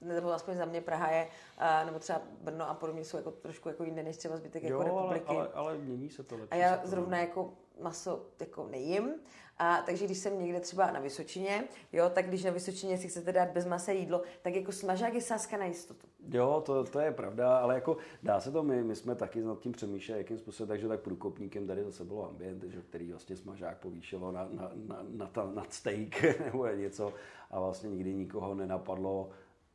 nebo 0.00 0.32
aspoň 0.32 0.56
za 0.56 0.64
mě 0.64 0.80
Praha 0.80 1.10
je, 1.10 1.28
uh, 1.58 1.86
nebo 1.86 1.98
třeba 1.98 2.22
Brno 2.40 2.68
a 2.68 2.74
podobně 2.74 3.04
jsou 3.04 3.16
jako 3.16 3.30
trošku 3.30 3.68
jako 3.68 3.84
jiné 3.84 4.02
než 4.02 4.16
třeba 4.16 4.36
zbytek 4.36 4.62
jo, 4.62 4.68
jako 4.68 4.82
republiky. 4.82 5.26
Ale, 5.26 5.38
ale, 5.38 5.48
ale 5.54 5.78
mění 5.78 6.10
se 6.10 6.22
to 6.22 6.34
lepší. 6.36 6.50
A 6.50 6.56
já 6.56 6.80
zrovna 6.84 7.18
jako 7.18 7.52
maso 7.82 8.26
jako 8.40 8.68
nejím, 8.70 9.14
a 9.62 9.82
takže 9.86 10.04
když 10.04 10.18
jsem 10.18 10.42
někde 10.42 10.60
třeba 10.60 10.90
na 10.90 11.00
Vysočině, 11.00 11.64
jo, 11.92 12.10
tak 12.10 12.28
když 12.28 12.44
na 12.44 12.50
Vysočině 12.50 12.98
si 12.98 13.08
chcete 13.08 13.32
dát 13.32 13.50
bez 13.50 13.66
masa 13.66 13.92
jídlo, 13.92 14.22
tak 14.42 14.54
jako 14.54 14.72
smažák 14.72 15.14
je 15.14 15.20
sázka 15.20 15.56
na 15.56 15.64
jistotu. 15.64 16.06
Jo, 16.28 16.62
to, 16.66 16.84
to 16.84 17.00
je 17.00 17.12
pravda, 17.12 17.58
ale 17.58 17.74
jako 17.74 17.96
dá 18.22 18.40
se 18.40 18.52
to, 18.52 18.62
my, 18.62 18.84
my 18.84 18.96
jsme 18.96 19.14
taky 19.14 19.42
nad 19.42 19.58
tím 19.58 19.72
přemýšleli, 19.72 20.20
jakým 20.20 20.38
způsobem, 20.38 20.68
takže 20.68 20.88
tak 20.88 21.00
průkopníkem 21.00 21.66
tady 21.66 21.84
zase 21.84 22.04
bylo 22.04 22.28
ambient, 22.28 22.62
že, 22.62 22.82
který 22.82 23.10
vlastně 23.10 23.36
smažák 23.36 23.78
povýšilo 23.78 24.32
na, 24.32 24.48
na, 24.50 24.70
na, 24.74 25.06
na, 25.08 25.26
ta, 25.26 25.50
na 25.54 25.64
steak 25.68 26.40
nebo 26.44 26.66
něco 26.66 27.14
a 27.50 27.60
vlastně 27.60 27.90
nikdy 27.90 28.14
nikoho 28.14 28.54
nenapadlo 28.54 29.30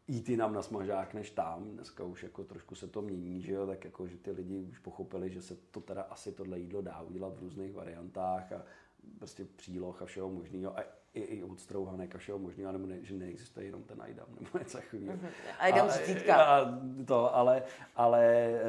jít 0.07 0.29
jinam 0.29 0.53
na 0.53 0.61
smažák 0.61 1.13
než 1.13 1.29
tam. 1.29 1.71
Dneska 1.71 2.03
už 2.03 2.23
jako 2.23 2.43
trošku 2.43 2.75
se 2.75 2.87
to 2.87 3.01
mění, 3.01 3.41
že 3.41 3.53
jo, 3.53 3.67
tak 3.67 3.85
jako, 3.85 4.07
že 4.07 4.17
ty 4.17 4.31
lidi 4.31 4.61
už 4.61 4.79
pochopili, 4.79 5.29
že 5.29 5.41
se 5.41 5.55
to 5.55 5.81
teda 5.81 6.01
asi 6.01 6.31
tohle 6.31 6.59
jídlo 6.59 6.81
dá 6.81 7.01
udělat 7.01 7.35
v 7.35 7.39
různých 7.39 7.73
variantách 7.73 8.51
a 8.51 8.65
prostě 9.17 9.45
příloh 9.45 10.01
a 10.01 10.05
všeho 10.05 10.29
možného. 10.29 10.79
A 10.79 10.83
i, 11.15 11.21
i 11.21 11.43
odstrouhanek 11.43 12.15
a 12.15 12.17
všeho 12.17 12.39
možného, 12.39 12.71
nebo 12.71 12.87
ne, 12.87 13.03
že 13.03 13.13
neexistuje 13.13 13.65
jenom 13.65 13.83
ten 13.83 14.01
Aidam 14.01 14.27
nebo 14.41 14.59
něco 14.59 14.77
takového. 14.77 15.13
Mm-hmm. 15.13 15.29
Aidam 15.59 15.89
a, 16.33 16.79
to, 17.05 17.35
ale, 17.35 17.63
ale 17.95 18.25
e, 18.25 18.63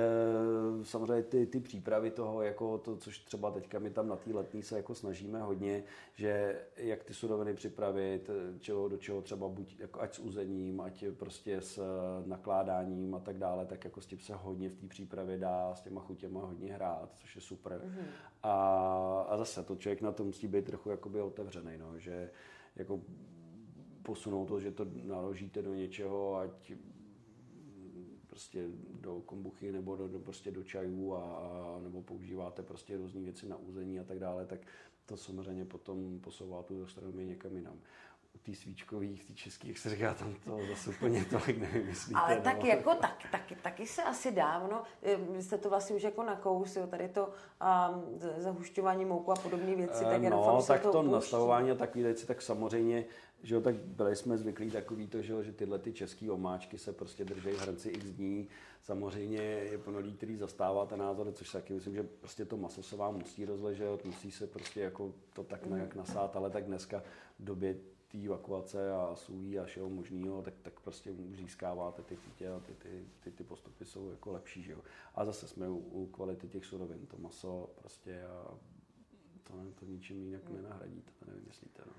samozřejmě 0.83 1.23
ty, 1.23 1.47
ty 1.47 1.61
přípravy 1.61 2.11
toho, 2.11 2.43
jako 2.43 2.79
to, 2.79 2.97
což 2.97 3.19
třeba 3.19 3.51
teďka 3.51 3.79
my 3.79 3.91
tam 3.91 4.09
na 4.09 4.17
té 4.17 4.33
letní 4.33 4.63
se 4.63 4.77
jako 4.77 4.95
snažíme 4.95 5.43
hodně, 5.43 5.85
že 6.15 6.61
jak 6.77 7.05
ty 7.05 7.15
suroviny 7.15 7.55
připravit, 7.55 8.31
čeho, 8.61 8.89
do 8.89 8.97
čeho 8.97 9.23
třeba 9.23 9.49
buď 9.49 9.77
jako 9.79 10.01
ať 10.01 10.15
s 10.15 10.19
uzením, 10.19 10.81
ať 10.81 11.05
prostě 11.19 11.61
s 11.61 11.83
nakládáním 12.27 13.15
a 13.15 13.21
tak 13.21 13.39
dále, 13.39 13.67
tak 13.67 13.85
jako 13.85 14.01
s 14.01 14.07
tím 14.07 14.19
se 14.19 14.35
hodně 14.35 14.69
v 14.69 14.75
té 14.75 14.87
přípravě 14.87 15.39
dá 15.39 15.75
s 15.75 15.81
těma 15.81 16.01
chutěma 16.01 16.41
hodně 16.41 16.73
hrát, 16.73 17.15
což 17.17 17.37
je 17.37 17.43
super. 17.43 17.81
Mm-hmm. 17.85 18.07
A, 18.43 19.27
a 19.29 19.37
zase 19.37 19.63
to 19.63 19.77
člověk 19.77 20.03
na 20.03 20.13
to 20.13 20.25
musí 20.25 20.49
být 20.49 20.65
trochu 20.65 20.91
jakoby 20.91 21.21
otevřený, 21.21 21.79
no, 21.79 21.99
že 21.99 22.31
jako 22.77 23.01
posunout 24.03 24.47
to, 24.47 24.61
že 24.61 24.71
to 24.71 24.87
naložíte 25.05 25.63
do 25.63 25.75
něčeho, 25.75 26.37
ať 26.37 26.73
prostě 28.27 28.69
do 29.01 29.21
kombuchy 29.21 29.73
nebo 29.73 29.97
do, 29.97 30.09
do, 30.09 30.19
prostě 30.19 30.51
do 30.51 30.63
čajů 30.63 31.15
a, 31.15 31.23
a 31.23 31.81
nebo 31.83 32.03
používáte 32.03 32.63
prostě 32.63 32.97
různé 32.97 33.21
věci 33.21 33.49
na 33.49 33.57
úzení 33.57 34.01
a 34.01 34.05
tak 34.05 34.19
dále, 34.19 34.47
tak 34.47 34.61
to 35.07 35.17
samozřejmě 35.17 35.65
potom 35.65 36.21
posouvá 36.21 36.63
tu 36.63 36.81
gastronomii 36.81 37.29
někam 37.29 37.57
jinam 37.57 37.81
té 38.43 38.55
svíčkových, 38.55 39.25
té 39.25 39.33
českých, 39.33 39.69
jak 39.69 39.79
se 39.79 39.91
říká, 39.91 40.15
tam 40.15 40.35
to 40.45 40.59
zase 40.71 40.91
úplně 40.91 41.25
tolik 41.25 41.59
nevymyslíte. 41.59 42.21
Ale 42.21 42.37
no. 42.37 42.43
tak 42.43 42.65
jako 42.65 42.95
tak, 42.95 43.23
taky, 43.31 43.57
taky 43.57 43.87
se 43.87 44.03
asi 44.03 44.33
dávno, 44.33 44.83
vy 45.33 45.43
jste 45.43 45.59
to 45.59 45.71
vlastně 45.71 45.97
už 45.97 46.03
jako 46.03 46.23
na 46.23 46.37
kous, 46.37 46.77
jo, 46.77 46.87
tady 46.87 47.09
to 47.09 47.27
um, 47.27 48.19
zahušťování 48.37 49.05
mouku 49.05 49.33
a 49.33 49.37
podobné 49.37 49.75
věci, 49.75 50.05
tak 50.05 50.23
no, 50.23 50.31
doufám, 50.31 50.63
tak 50.67 50.83
to, 50.83 50.93
to 50.93 51.03
nastavování 51.03 51.71
a 51.71 51.75
takové 51.75 52.05
věci, 52.05 52.27
tak 52.27 52.43
samozřejmě, 52.43 53.05
že 53.43 53.55
jo, 53.55 53.61
tak 53.61 53.75
byli 53.75 54.17
jsme 54.17 54.39
zvyklí 54.39 54.71
takový 54.71 55.07
to, 55.07 55.23
že, 55.23 55.33
jo, 55.33 55.43
že 55.43 55.53
tyhle 55.53 55.79
ty 55.79 55.93
české 55.93 56.31
omáčky 56.31 56.79
se 56.79 56.93
prostě 56.93 57.25
drží 57.25 57.51
v 57.51 57.61
hranici 57.61 57.89
x 57.89 58.07
dní. 58.07 58.49
Samozřejmě 58.83 59.39
je 59.43 59.79
plno 59.79 59.99
lidí, 59.99 60.17
který 60.17 60.37
zastává 60.37 60.87
ten 60.87 60.99
názor, 60.99 61.33
což 61.33 61.53
taky 61.53 61.73
myslím, 61.73 61.95
že 61.95 62.03
prostě 62.03 62.45
to 62.45 62.57
maso 62.57 62.83
se 62.83 62.97
vám 62.97 63.15
musí 63.15 63.45
rozležet, 63.45 64.05
musí 64.05 64.31
se 64.31 64.47
prostě 64.47 64.81
jako 64.81 65.13
to 65.33 65.43
tak 65.43 65.67
nějak 65.67 65.95
nasát, 65.95 66.37
ale 66.37 66.51
tak 66.51 66.65
dneska 66.65 67.03
v 67.39 67.45
době 67.45 67.77
té 68.09 68.19
evakuace 68.19 68.93
a 68.93 69.15
sůlí 69.15 69.59
a 69.59 69.65
všeho 69.65 69.89
možného, 69.89 70.43
tak, 70.43 70.55
tak 70.63 70.81
prostě 70.81 71.15
získáváte 71.31 72.03
ty 72.03 72.17
chutě 72.17 72.49
a 72.49 72.61
ty, 72.61 72.75
ty, 72.75 73.05
ty, 73.21 73.31
ty 73.31 73.45
postupy 73.45 73.85
jsou 73.85 74.11
jako 74.11 74.33
lepší. 74.33 74.63
Že 74.63 74.73
jo? 74.73 74.79
A 75.15 75.25
zase 75.25 75.49
jsme 75.49 75.69
u, 75.69 75.77
u 75.77 76.07
kvality 76.07 76.49
těch 76.49 76.65
surovin, 76.65 77.07
to 77.07 77.17
maso 77.19 77.71
prostě 77.75 78.23
a 78.23 78.55
to, 79.43 79.57
ne, 79.57 79.65
to 79.75 79.87
ničím 79.87 80.25
jinak 80.25 80.45
hmm. 80.45 80.63
nenahradíte, 80.63 81.13
to 81.19 81.31
nevymyslíte. 81.31 81.83
No. 81.87 81.93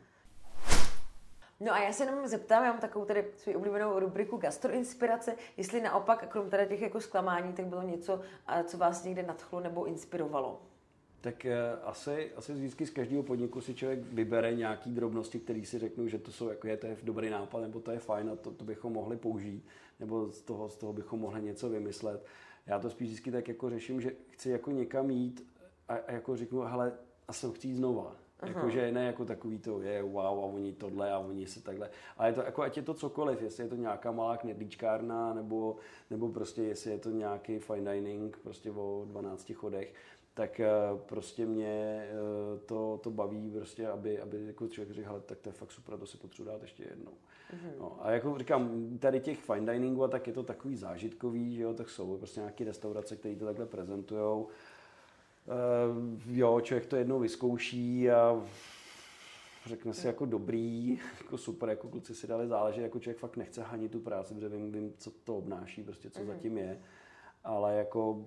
No 1.60 1.74
a 1.74 1.80
já 1.80 1.94
se 1.94 2.04
jenom 2.04 2.28
zeptám, 2.28 2.64
já 2.64 2.72
mám 2.72 2.82
takovou 2.82 3.06
tady 3.06 3.32
svou 3.38 3.54
oblíbenou 3.54 4.00
rubriku 4.00 4.38
gastroinspirace, 4.38 5.36
jestli 5.58 5.82
naopak, 5.82 6.28
krom 6.28 6.50
teda 6.50 6.66
těch 6.66 6.82
jako 6.82 7.02
zklamání, 7.02 7.54
tak 7.54 7.66
bylo 7.66 7.82
něco, 7.82 8.22
co 8.64 8.78
vás 8.78 9.04
někde 9.04 9.24
nadchlo 9.24 9.60
nebo 9.60 9.86
inspirovalo 9.86 10.62
tak 11.28 11.46
eh, 11.46 11.76
asi, 11.84 12.32
asi 12.36 12.54
vždycky 12.54 12.86
z 12.86 12.90
každého 12.90 13.24
podniku 13.24 13.62
si 13.62 13.76
člověk 13.76 14.00
vybere 14.00 14.56
nějaký 14.56 14.92
drobnosti, 14.92 15.40
které 15.40 15.66
si 15.66 15.80
řeknou, 15.80 16.08
že 16.08 16.18
to 16.18 16.32
jsou 16.32 16.50
jako 16.50 16.68
je, 16.68 16.78
to 16.78 16.88
je 16.88 16.98
dobrý 17.04 17.30
nápad, 17.30 17.62
nebo 17.62 17.80
to 17.80 17.92
je 17.92 18.00
fajn 18.00 18.30
a 18.30 18.36
to, 18.36 18.52
to 18.52 18.66
bychom 18.66 18.94
mohli 18.94 19.18
použít, 19.18 19.66
nebo 20.00 20.28
z 20.32 20.42
toho, 20.42 20.70
z 20.70 20.78
toho 20.78 20.94
bychom 20.94 21.20
mohli 21.20 21.42
něco 21.42 21.70
vymyslet. 21.70 22.26
Já 22.66 22.80
to 22.80 22.90
spíš 22.90 23.08
vždycky 23.08 23.32
tak 23.32 23.48
jako 23.48 23.70
řeším, 23.70 24.02
že 24.02 24.12
chci 24.30 24.50
jako 24.50 24.72
někam 24.72 25.10
jít 25.10 25.48
a, 25.88 25.96
a 25.96 26.12
jako 26.12 26.38
řeknu, 26.38 26.62
hele, 26.62 26.94
a 27.28 27.34
jsem 27.34 27.52
chci 27.52 27.68
jít 27.68 27.76
znova. 27.76 28.16
Jakože 28.46 28.92
ne 28.92 29.06
jako 29.06 29.26
takový 29.26 29.60
to 29.60 29.82
je 29.82 30.04
wow 30.04 30.26
a 30.26 30.30
oni 30.30 30.74
tohle 30.74 31.12
a 31.12 31.20
oni 31.20 31.48
se 31.48 31.64
takhle. 31.64 31.90
Ale 32.18 32.30
je 32.30 32.34
to, 32.34 32.42
jako 32.42 32.62
ať 32.62 32.78
je 32.78 32.84
to 32.84 32.94
cokoliv, 32.94 33.42
jestli 33.42 33.64
je 33.64 33.70
to 33.70 33.76
nějaká 33.76 34.12
malá 34.12 34.38
knedlíčkárna 34.38 35.34
nebo, 35.34 35.76
nebo 36.10 36.30
prostě 36.30 36.64
jestli 36.64 36.92
je 36.92 36.98
to 36.98 37.10
nějaký 37.10 37.60
fine 37.60 37.94
dining 37.94 38.38
prostě 38.38 38.72
o 38.72 39.06
12 39.08 39.52
chodech, 39.54 39.94
tak 40.38 40.60
eh, 40.60 40.70
prostě 41.06 41.46
mě 41.46 42.08
eh, 42.10 42.60
to, 42.66 43.00
to 43.04 43.12
baví, 43.12 43.52
prostě, 43.52 43.88
aby, 43.88 44.20
aby 44.20 44.46
jako 44.46 44.68
člověk 44.68 44.96
řekl, 44.96 45.08
hele, 45.08 45.22
tak 45.22 45.40
to 45.40 45.50
je 45.50 45.54
fakt 45.54 45.72
super, 45.72 45.98
to 45.98 46.06
si 46.06 46.18
potřebuji 46.18 46.50
dát 46.50 46.62
ještě 46.62 46.84
jednou. 46.84 47.12
Mm-hmm. 47.12 47.80
No, 47.80 47.98
a 48.02 48.12
jako 48.12 48.38
říkám, 48.38 48.98
tady 49.00 49.20
těch 49.20 49.40
fine 49.40 49.74
diningu 49.74 50.04
a 50.04 50.08
tak 50.08 50.28
je 50.28 50.34
to 50.34 50.44
takový 50.44 50.76
zážitkový, 50.76 51.56
že 51.56 51.62
jo, 51.62 51.74
tak 51.74 51.90
jsou 51.90 52.18
prostě 52.18 52.40
nějaké 52.40 52.64
restaurace, 52.64 53.16
které 53.16 53.36
to 53.36 53.46
takhle 53.46 53.66
prezentujou. 53.66 54.48
Uh, 55.48 56.38
jo, 56.38 56.62
člověk 56.62 56.86
to 56.86 56.96
jednou 56.96 57.20
vyzkouší 57.20 58.12
a 58.12 58.44
řekne 59.66 59.94
si 59.94 60.08
jako 60.08 60.26
dobrý, 60.26 61.00
jako 61.22 61.38
super, 61.38 61.70
jako 61.70 61.88
kluci 61.88 62.16
si 62.16 62.28
dali 62.28 62.48
záležet, 62.48 62.82
jako 62.82 63.00
člověk 63.00 63.18
fakt 63.18 63.38
nechce 63.38 63.62
hanit 63.62 63.92
tu 63.92 64.00
práci, 64.00 64.34
protože 64.34 64.50
vím, 64.50 64.72
vím 64.72 64.94
co 64.98 65.12
to 65.24 65.38
obnáší, 65.38 65.84
prostě 65.84 66.10
co 66.10 66.20
mm-hmm. 66.20 66.28
zatím 66.28 66.58
je, 66.58 66.80
ale 67.44 67.76
jako 67.76 68.26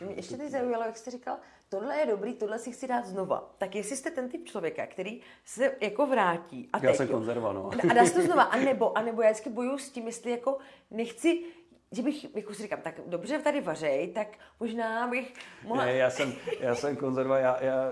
mě 0.00 0.14
ještě 0.14 0.36
teď 0.36 0.50
zaujalo, 0.50 0.84
jak 0.84 0.96
jste 0.96 1.10
říkal, 1.10 1.36
tohle 1.68 1.96
je 1.96 2.06
dobrý, 2.06 2.34
tohle 2.34 2.58
si 2.58 2.72
chci 2.72 2.88
dát 2.88 3.06
znova. 3.06 3.54
Tak 3.58 3.74
jestli 3.74 3.96
jste 3.96 4.10
ten 4.10 4.28
typ 4.28 4.44
člověka, 4.44 4.86
který 4.86 5.20
se 5.44 5.76
jako 5.80 6.06
vrátí. 6.06 6.68
A 6.72 6.78
já 6.78 6.88
teď, 6.88 6.96
jsem 6.96 7.08
konzerva, 7.08 7.52
no. 7.52 7.70
A 7.90 7.94
dá 7.94 8.06
se 8.06 8.12
to 8.12 8.22
znova. 8.22 8.42
A 8.56 8.56
nebo, 8.56 8.98
a 8.98 9.02
nebo 9.02 9.22
já 9.22 9.30
vždycky 9.30 9.50
bojuju 9.50 9.78
s 9.78 9.90
tím, 9.90 10.06
jestli 10.06 10.30
jako 10.30 10.58
nechci 10.90 11.44
že 11.92 12.02
bych, 12.02 12.36
jako 12.36 12.54
si 12.54 12.62
říkám, 12.62 12.80
tak 12.80 13.00
dobře 13.06 13.38
tady 13.38 13.60
vařej, 13.60 14.08
tak 14.08 14.28
možná 14.60 15.08
bych 15.08 15.34
mohla... 15.64 15.84
Ne, 15.84 15.94
já 15.94 16.10
jsem, 16.10 16.34
já 16.60 16.74
jsem 16.74 16.96
konzerva, 16.96 17.38
já, 17.38 17.64
já 17.64 17.90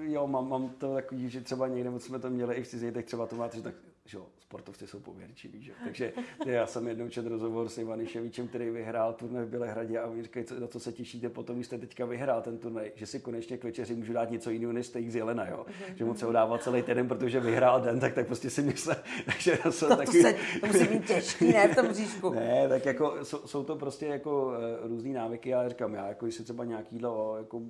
jo, 0.00 0.26
mám, 0.26 0.48
mám 0.48 0.68
to 0.68 0.94
takový, 0.94 1.30
že 1.30 1.40
třeba 1.40 1.68
někde 1.68 2.00
jsme 2.00 2.18
to 2.18 2.30
měli 2.30 2.54
i 2.54 2.62
v 2.62 2.68
cizině, 2.68 2.92
tak 2.92 3.04
třeba 3.04 3.26
to 3.26 3.36
máte, 3.36 3.56
že 3.56 3.62
tak 3.62 3.74
že 4.10 4.16
jo, 4.16 4.26
sportovci 4.38 4.86
jsou 4.86 5.00
pověrčiví, 5.00 5.62
že? 5.62 5.72
Takže 5.84 6.12
já 6.46 6.66
jsem 6.66 6.88
jednou 6.88 7.08
čet 7.08 7.26
rozhovor 7.26 7.68
s 7.68 7.78
Ivaniševičem, 7.78 8.48
který 8.48 8.70
vyhrál 8.70 9.12
turnaj 9.12 9.44
v 9.44 9.48
Bělehradě 9.48 9.98
a 9.98 10.06
oni 10.06 10.22
říkají, 10.22 10.46
co, 10.46 10.60
na 10.60 10.66
co 10.66 10.80
se 10.80 10.92
těšíte 10.92 11.28
potom, 11.28 11.56
když 11.56 11.66
jste 11.66 11.78
teďka 11.78 12.04
vyhrál 12.04 12.42
ten 12.42 12.58
turnaj, 12.58 12.92
že 12.94 13.06
si 13.06 13.20
konečně 13.20 13.58
k 13.58 13.64
večeři 13.64 13.94
můžu 13.94 14.12
dát 14.12 14.30
něco 14.30 14.50
jiného 14.50 14.72
než 14.72 14.86
steak 14.86 15.10
z 15.10 15.16
jelena, 15.16 15.48
jo? 15.48 15.66
Že 15.94 16.04
mu 16.04 16.14
třeba 16.14 16.32
dával 16.32 16.58
celý 16.58 16.82
týden, 16.82 17.08
protože 17.08 17.40
vyhrál 17.40 17.80
den, 17.80 18.00
tak, 18.00 18.14
tak 18.14 18.26
prostě 18.26 18.50
si 18.50 18.62
myslel, 18.62 18.96
takže 19.24 19.58
já 19.64 19.72
jsem 19.72 19.88
to. 19.88 19.96
To, 19.96 20.12
se, 20.12 20.34
to 20.60 20.66
musí 20.66 20.84
být 20.84 21.06
těžký, 21.06 21.52
ne, 21.52 21.68
v 21.68 21.76
tom 21.76 21.88
bříšku. 21.88 22.30
ne, 22.30 22.68
tak 22.68 22.86
jako 22.86 23.24
jsou, 23.24 23.38
jsou 23.46 23.64
to 23.64 23.76
prostě 23.76 24.06
jako 24.06 24.46
uh, 24.46 24.88
různý 24.88 25.12
návyky, 25.12 25.48
já 25.48 25.68
říkám, 25.68 25.94
já 25.94 26.08
jako, 26.08 26.26
když 26.26 26.34
si 26.34 26.44
třeba 26.44 26.64
nějaký 26.64 26.96
jídlo 26.96 27.36
jako 27.38 27.62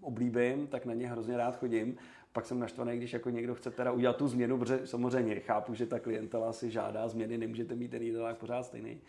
oblíbím, 0.00 0.66
tak 0.66 0.86
na 0.86 0.94
ně 0.94 1.08
hrozně 1.08 1.36
rád 1.36 1.56
chodím 1.56 1.96
pak 2.32 2.46
jsem 2.46 2.58
naštvaný, 2.58 2.96
když 2.96 3.12
jako 3.12 3.30
někdo 3.30 3.54
chce 3.54 3.70
teda 3.70 3.92
udělat 3.92 4.16
tu 4.16 4.28
změnu, 4.28 4.58
protože 4.58 4.86
samozřejmě 4.86 5.40
chápu, 5.40 5.74
že 5.74 5.86
ta 5.86 5.98
klientela 5.98 6.52
si 6.52 6.70
žádá 6.70 7.08
změny, 7.08 7.38
nemůžete 7.38 7.74
mít 7.74 7.90
ten 7.90 8.02
jídelák 8.02 8.36
pořád 8.36 8.62
stejný 8.62 9.00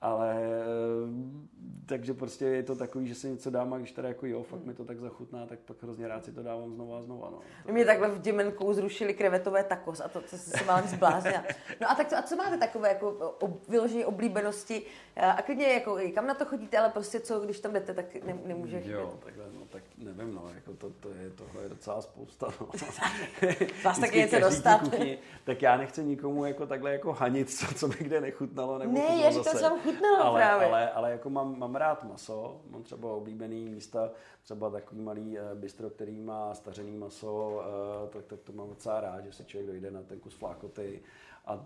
ale 0.00 0.36
eh, 0.36 1.48
takže 1.88 2.14
prostě 2.14 2.44
je 2.44 2.62
to 2.62 2.76
takový, 2.76 3.08
že 3.08 3.14
si 3.14 3.28
něco 3.28 3.50
dám 3.50 3.72
a 3.72 3.78
když 3.78 3.92
teda 3.92 4.08
jako 4.08 4.26
jo, 4.26 4.42
fakt 4.42 4.64
mi 4.64 4.74
to 4.74 4.84
tak 4.84 5.00
zachutná, 5.00 5.46
tak 5.46 5.58
pak 5.58 5.82
hrozně 5.82 6.08
rád 6.08 6.24
si 6.24 6.32
to 6.32 6.42
dávám 6.42 6.74
znova 6.74 6.98
a 6.98 7.02
znova. 7.02 7.30
No. 7.30 7.38
To 7.66 7.72
Mě 7.72 7.84
takhle 7.84 8.08
v 8.08 8.20
Děmenkou 8.20 8.72
zrušili 8.72 9.14
krevetové 9.14 9.64
takos 9.64 10.00
a 10.00 10.08
to, 10.08 10.22
co 10.22 10.38
se 10.38 10.64
málem 10.64 10.88
zbláznila. 10.88 11.44
No 11.80 11.90
a 11.90 11.94
tak 11.94 12.08
co, 12.08 12.16
a 12.16 12.22
co 12.22 12.36
máte 12.36 12.58
takové 12.58 12.88
jako 12.88 13.08
ob, 13.40 13.68
vyložení 13.68 14.04
oblíbenosti 14.04 14.82
a 15.16 15.42
klidně 15.42 15.66
jako 15.66 15.98
kam 16.14 16.26
na 16.26 16.34
to 16.34 16.44
chodíte, 16.44 16.78
ale 16.78 16.88
prostě 16.88 17.20
co, 17.20 17.40
když 17.40 17.60
tam 17.60 17.72
jdete, 17.72 17.94
tak 17.94 18.24
ne, 18.24 18.38
nemůže 18.44 18.80
chybět. 18.80 19.00
Jo, 19.00 19.18
takhle, 19.24 19.44
no, 19.54 19.66
tak 19.70 19.82
nevím, 19.98 20.34
no, 20.34 20.50
jako 20.54 20.72
to, 20.72 20.90
to 20.90 21.08
je, 21.08 21.30
tohle 21.30 21.62
je 21.62 21.68
docela 21.68 22.02
spousta, 22.02 22.48
no. 22.60 22.68
Vás 23.84 23.98
taky 23.98 24.18
něco 24.18 24.40
dostat. 24.40 24.78
Kuchyni, 24.78 25.18
tak 25.44 25.62
já 25.62 25.76
nechci 25.76 26.04
nikomu 26.04 26.44
jako 26.44 26.66
takhle 26.66 26.92
jako 26.92 27.12
hanit, 27.12 27.50
co, 27.50 27.74
co 27.74 27.88
by 27.88 27.96
kde 27.98 28.20
nechutnalo, 28.20 28.78
nebo 28.78 28.92
ne, 28.92 29.16
já 29.22 29.30
říkám, 29.30 29.78
chutnalo 29.92 30.24
ale, 30.24 30.40
právě. 30.40 30.66
Ale, 30.66 30.90
ale 30.90 31.10
jako 31.10 31.30
mám, 31.30 31.58
mám 31.58 31.74
rád 31.74 32.04
maso, 32.04 32.60
mám 32.70 32.82
třeba 32.82 33.12
oblíbený 33.12 33.68
místa, 33.68 34.10
třeba 34.42 34.70
takový 34.70 35.00
malý 35.00 35.38
uh, 35.38 35.58
bistro, 35.58 35.90
který 35.90 36.20
má 36.20 36.54
stařený 36.54 36.96
maso, 36.96 37.62
uh, 38.04 38.08
tak, 38.08 38.24
tak 38.24 38.40
to 38.40 38.52
mám 38.52 38.68
docela 38.68 39.00
rád, 39.00 39.24
že 39.24 39.32
se 39.32 39.44
člověk 39.44 39.66
dojde 39.66 39.90
na 39.90 40.02
ten 40.02 40.20
kus 40.20 40.34
flákoty 40.34 41.02
a 41.46 41.64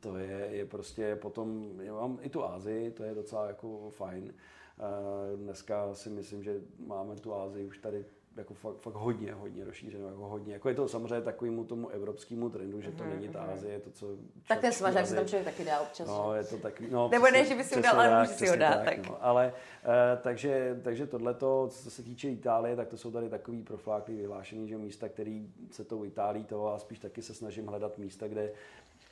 to 0.00 0.16
je, 0.16 0.48
je 0.50 0.66
prostě 0.66 1.16
potom, 1.16 1.70
já 1.80 1.92
mám 1.92 2.18
i 2.22 2.28
tu 2.28 2.44
Ázii, 2.44 2.90
to 2.90 3.02
je 3.02 3.14
docela 3.14 3.46
jako 3.46 3.90
fajn. 3.90 4.24
Uh, 4.24 5.40
dneska 5.40 5.94
si 5.94 6.10
myslím, 6.10 6.42
že 6.42 6.60
máme 6.86 7.16
tu 7.16 7.34
Ázii 7.34 7.66
už 7.66 7.78
tady 7.78 8.04
jako 8.36 8.54
fakt, 8.54 8.76
fakt 8.76 8.94
hodně, 8.94 9.32
hodně 9.32 9.64
rozšířeno, 9.64 10.08
jako 10.08 10.28
hodně. 10.28 10.52
Jako 10.52 10.68
je 10.68 10.74
to 10.74 10.88
samozřejmě 10.88 11.20
takovému 11.20 11.64
tomu 11.64 11.88
evropskému 11.88 12.50
trendu, 12.50 12.80
že 12.80 12.92
to 12.92 13.04
mm-hmm. 13.04 13.08
není 13.08 13.28
ta 13.28 13.42
mhm. 13.42 13.52
Azie, 13.52 13.80
to, 13.80 13.90
co... 13.90 14.06
Tak 14.48 14.60
ten 14.60 14.72
smažák 14.72 15.06
si 15.06 15.14
tam 15.14 15.26
člověk 15.26 15.44
taky 15.44 15.64
dá 15.64 15.80
občas. 15.80 16.08
No, 16.08 16.34
je 16.34 16.44
to 16.44 16.58
taky, 16.58 16.88
no, 16.90 17.08
Nebo 17.08 17.26
ne, 17.30 17.44
že 17.44 17.54
by 17.54 17.64
si 17.64 17.74
ho 17.74 17.82
dal, 17.82 18.00
ale 18.00 18.20
může 18.20 18.32
si 18.32 18.48
ho 18.48 18.56
dát. 18.56 18.74
Tak, 18.74 18.84
tak. 18.84 19.08
No, 19.08 19.24
ale, 19.24 19.52
uh, 19.84 20.22
takže, 20.22 20.80
takže 20.84 21.06
tohleto, 21.06 21.68
co 21.70 21.90
se 21.90 22.02
týče 22.02 22.28
Itálie, 22.28 22.76
tak 22.76 22.88
to 22.88 22.96
jsou 22.96 23.10
tady 23.10 23.28
takový 23.28 23.62
profláky 23.62 24.14
vyhlášený, 24.14 24.68
že 24.68 24.78
místa, 24.78 25.08
který 25.08 25.48
se 25.70 25.84
tou 25.84 26.04
Itálii 26.04 26.44
toho 26.44 26.74
a 26.74 26.78
spíš 26.78 26.98
taky 26.98 27.22
se 27.22 27.34
snažím 27.34 27.66
hledat 27.66 27.98
místa, 27.98 28.28
kde 28.28 28.52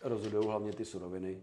rozhodují 0.02 0.46
hlavně 0.46 0.72
ty 0.72 0.84
suroviny. 0.84 1.42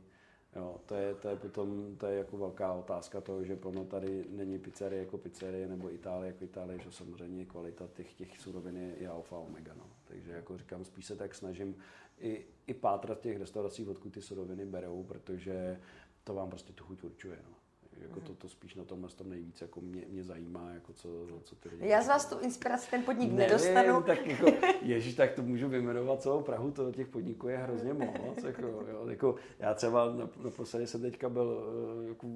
Jo, 0.56 0.82
to 0.86 0.96
je, 0.96 1.16
to 1.16 1.30
je 1.30 1.36
potom 1.36 1.96
to 1.96 2.08
je 2.08 2.18
jako 2.18 2.38
velká 2.38 2.74
otázka 2.74 3.22
toho, 3.22 3.44
že 3.44 3.56
plno 3.56 3.86
tady 3.86 4.26
není 4.30 4.60
pizzerie 4.60 5.02
jako 5.02 5.18
pizzerie 5.18 5.68
nebo 5.68 5.94
Itálie 5.94 6.28
jako 6.28 6.44
Itálie, 6.44 6.80
že 6.80 6.92
samozřejmě 6.92 7.46
kvalita 7.46 7.88
těch, 7.94 8.14
těch 8.14 8.40
surovin 8.40 8.78
je, 8.78 8.96
je 9.00 9.08
alfa 9.08 9.38
omega. 9.38 9.74
No. 9.78 9.86
Takže 10.08 10.32
jako 10.32 10.58
říkám, 10.58 10.86
spíš 10.86 11.06
se 11.06 11.16
tak 11.16 11.36
snažím 11.36 11.76
i, 12.20 12.46
i 12.68 12.74
pátrat 12.74 13.20
těch 13.20 13.38
restauracích, 13.38 13.88
odkud 13.88 14.14
ty 14.14 14.22
suroviny 14.22 14.66
berou, 14.66 15.04
protože 15.04 15.80
to 16.24 16.34
vám 16.34 16.50
prostě 16.50 16.74
tu 16.74 16.84
chuť 16.84 17.04
určuje. 17.04 17.40
No 17.44 17.59
jako 18.02 18.20
to, 18.20 18.34
to 18.34 18.50
spíš 18.50 18.76
na 18.76 18.84
tomhle 18.84 19.10
tom 19.10 19.30
nejvíc 19.30 19.62
jako 19.62 19.82
mě, 19.82 20.06
mě 20.10 20.24
zajímá, 20.24 20.72
jako 20.74 20.94
co, 20.94 21.10
co 21.44 21.56
ty 21.56 21.70
lidi. 21.70 21.88
Já 21.88 22.02
z 22.02 22.08
vás 22.08 22.30
tu 22.30 22.40
inspiraci 22.40 22.92
ten 22.92 23.04
podnik 23.04 23.32
Nevím, 23.32 23.38
nedostanu. 23.40 24.02
tak 24.02 24.28
jako, 24.28 24.46
ježíš, 24.82 25.16
tak 25.16 25.32
to 25.32 25.42
můžu 25.42 25.70
vyjmenovat 25.70 26.22
celou 26.22 26.42
Prahu, 26.42 26.72
to 26.72 26.92
těch 26.92 27.08
podniků 27.08 27.48
je 27.48 27.58
hrozně 27.58 27.94
moc. 27.94 28.44
Jako, 28.44 28.62
jo, 28.62 29.06
jako, 29.10 29.36
já 29.60 29.74
třeba 29.74 30.14
naposledy 30.44 30.88
jsem 30.88 31.02
teďka 31.02 31.30
byl 31.30 31.64
eh, 32.06 32.10
jako, 32.10 32.28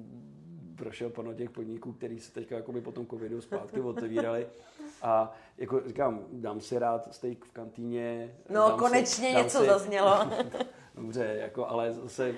prošel 0.76 1.10
plno 1.10 1.34
těch 1.34 1.50
podniků, 1.50 1.92
který 1.92 2.18
se 2.20 2.32
teďka 2.32 2.56
jako 2.56 2.72
by 2.72 2.80
po 2.80 2.92
tom 2.92 3.06
covidu 3.06 3.40
zpátky 3.40 3.80
otevírali. 3.80 4.46
A 5.02 5.32
jako 5.58 5.82
říkám, 5.86 6.24
dám 6.32 6.60
si 6.60 6.78
rád 6.78 7.14
steak 7.14 7.44
v 7.44 7.50
kantýně. 7.50 8.36
No, 8.50 8.76
konečně 8.78 9.28
si, 9.28 9.34
něco 9.34 9.58
si, 9.60 9.66
zaznělo. 9.66 10.30
Dobře, 10.94 11.36
jako, 11.40 11.66
ale 11.68 11.92
zase 11.92 12.34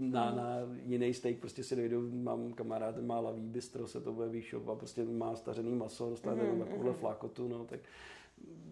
na, 0.00 0.30
na 0.30 0.46
jiný 0.84 1.14
steak 1.14 1.36
prostě 1.36 1.64
si 1.64 1.76
dojdu, 1.76 2.10
mám 2.12 2.52
kamarád, 2.52 2.98
má 3.02 3.20
lavý 3.20 3.46
bistro, 3.46 3.86
se 3.86 4.00
to 4.00 4.12
bude 4.12 4.28
výšop 4.28 4.68
a 4.68 4.74
prostě 4.74 5.04
má 5.04 5.36
stařený 5.36 5.74
maso, 5.74 6.10
dostane 6.10 6.42
mm, 6.42 6.60
takovouhle 6.60 6.90
mm. 6.90 6.96
flakotu, 6.96 7.48
no, 7.48 7.64
tak 7.64 7.80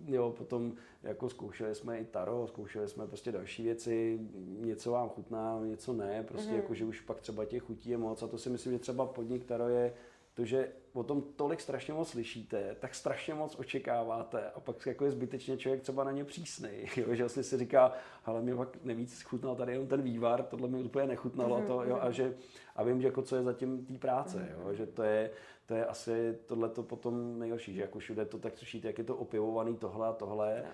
jo, 0.07 0.35
potom 0.39 0.73
jako 1.03 1.29
zkoušeli 1.29 1.75
jsme 1.75 1.99
i 1.99 2.05
taro, 2.05 2.47
zkoušeli 2.47 2.89
jsme 2.89 3.07
prostě 3.07 3.33
další 3.33 3.63
věci, 3.63 4.19
něco 4.61 4.91
vám 4.91 5.09
chutná, 5.09 5.61
něco 5.65 5.93
ne, 5.93 6.25
prostě 6.29 6.51
mm. 6.51 6.57
jako, 6.57 6.75
že 6.75 6.85
už 6.85 7.01
pak 7.01 7.21
třeba 7.21 7.45
těch 7.45 7.63
chutí 7.63 7.91
je 7.91 7.99
moc 7.99 8.23
a 8.23 8.27
to 8.27 8.39
si 8.39 8.51
myslím, 8.51 8.73
že 8.73 8.79
třeba 8.79 9.07
podnik 9.07 9.45
taro 9.45 9.69
je 9.69 9.95
to, 10.39 10.45
že 10.45 10.69
o 10.93 11.03
tom 11.03 11.23
tolik 11.37 11.61
strašně 11.61 11.95
moc 11.95 12.09
slyšíte, 12.09 12.77
tak 12.81 12.95
strašně 12.95 13.35
moc 13.35 13.57
očekáváte 13.59 14.51
a 14.51 14.61
pak 14.61 14.87
jako 14.87 15.05
je 15.05 15.11
zbytečně 15.11 15.57
člověk 15.57 15.83
třeba 15.83 16.05
na 16.05 16.11
ně 16.11 16.25
přísný, 16.25 16.71
jo? 16.97 17.15
že 17.15 17.23
vlastně 17.23 17.43
si 17.43 17.59
říká, 17.59 17.93
ale 18.25 18.43
mi 18.43 18.55
pak 18.55 18.85
nevíc 18.85 19.23
chutnal 19.23 19.57
tady 19.57 19.73
jenom 19.73 19.87
ten 19.87 20.03
vývar, 20.03 20.43
tohle 20.43 20.69
mi 20.69 20.83
úplně 20.83 21.07
nechutnalo 21.07 21.59
mm-hmm. 21.59 21.67
to, 21.67 21.83
jo? 21.83 21.97
Mhm. 21.97 22.07
A, 22.07 22.11
že, 22.11 22.35
a 22.77 22.85
vím, 22.85 23.01
že 23.01 23.09
jako 23.09 23.23
co 23.23 23.37
je 23.37 23.43
zatím 23.43 23.87
té 23.87 23.99
práce, 23.99 24.39
mm-hmm. 24.39 24.69
jo? 24.69 24.75
že 24.75 24.87
to 24.87 25.03
je, 25.03 25.31
to 25.69 25.75
je 25.75 25.87
asi 25.87 26.39
tohle 26.47 26.69
to 26.69 26.83
potom 26.83 27.39
nejhorší, 27.39 27.75
že 27.75 27.81
jako 27.81 27.99
všude 27.99 28.25
to 28.25 28.39
tak 28.39 28.59
slyšíte, 28.59 28.87
jak 28.89 28.99
je 28.99 29.05
to 29.05 29.17
opěvovaný 29.17 29.77
tohle 29.77 30.09
a 30.09 30.13
tohle. 30.13 30.65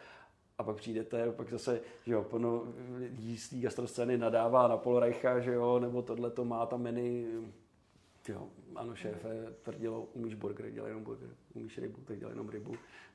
A 0.59 0.63
pak 0.63 0.77
přijdete, 0.77 1.33
pak 1.33 1.51
zase, 1.51 1.81
že 2.07 2.13
jo, 2.13 2.23
plno 2.23 2.63
lidí 2.99 3.39
z 3.39 3.51
té 3.51 3.57
gastroscény 3.57 4.19
nadává 4.19 4.69
na 4.69 4.77
Polreicha, 4.77 5.41
že 5.41 5.53
jo, 5.53 5.79
nebo 5.79 6.03
tohle 6.03 6.31
to 6.31 6.45
má 6.45 6.67
tam 6.67 6.83
menu 6.83 7.27
Jo, 8.29 8.49
ano, 8.75 8.95
šéfe, 8.95 9.55
tvrdilo, 9.63 10.09
umíš 10.13 10.35
burger, 10.35 10.71
dělej 10.71 10.91
jenom 10.91 11.05
burger, 11.05 11.31
umíš 11.55 11.79
rybu, 11.79 12.01
tak 12.05 12.19
dělej 12.19 12.33
jenom 12.33 12.49
rybu. 12.49 12.75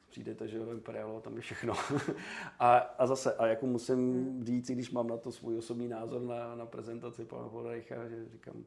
Přijdete, 0.09 0.47
že 0.47 0.57
jo, 0.57 0.71
Imperialo, 0.71 1.21
tam 1.21 1.35
je 1.35 1.41
všechno. 1.41 1.73
a, 2.59 2.77
a 2.77 3.07
zase, 3.07 3.33
a 3.33 3.47
jako 3.47 3.67
musím 3.67 3.95
hmm. 3.95 4.45
říct, 4.45 4.71
když 4.71 4.91
mám 4.91 5.07
na 5.07 5.17
to 5.17 5.31
svůj 5.31 5.57
osobní 5.57 5.87
názor 5.87 6.21
na, 6.21 6.55
na 6.55 6.65
prezentaci 6.65 7.25
pana 7.25 7.49
Podajcha, 7.49 8.07
že 8.07 8.29
říkám, 8.29 8.63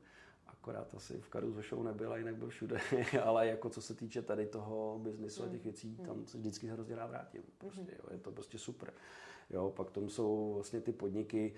akorát 0.53 0.95
asi 0.95 1.21
v 1.21 1.31
Caruso 1.31 1.62
Show 1.62 1.85
nebyla, 1.85 2.17
jinak 2.17 2.37
byl 2.37 2.49
všude, 2.49 2.81
ale 3.25 3.47
jako 3.47 3.71
co 3.71 3.83
se 3.83 3.95
týče 3.95 4.23
tady 4.23 4.47
toho 4.47 4.99
biznisu 5.03 5.45
a 5.45 5.49
těch 5.49 5.65
věcí, 5.65 5.97
tam 5.97 6.27
se 6.27 6.38
vždycky 6.38 6.67
hrozně 6.67 6.97
rád 6.97 7.07
vrátím. 7.07 7.43
Prostě, 7.59 7.81
hmm. 7.81 7.91
jo, 7.91 8.05
je 8.11 8.19
to 8.19 8.33
prostě 8.33 8.59
super. 8.59 8.93
Jo, 9.51 9.73
pak 9.77 9.91
tom 9.91 10.09
jsou 10.09 10.55
vlastně 10.55 10.81
ty 10.81 10.93
podniky, 10.93 11.55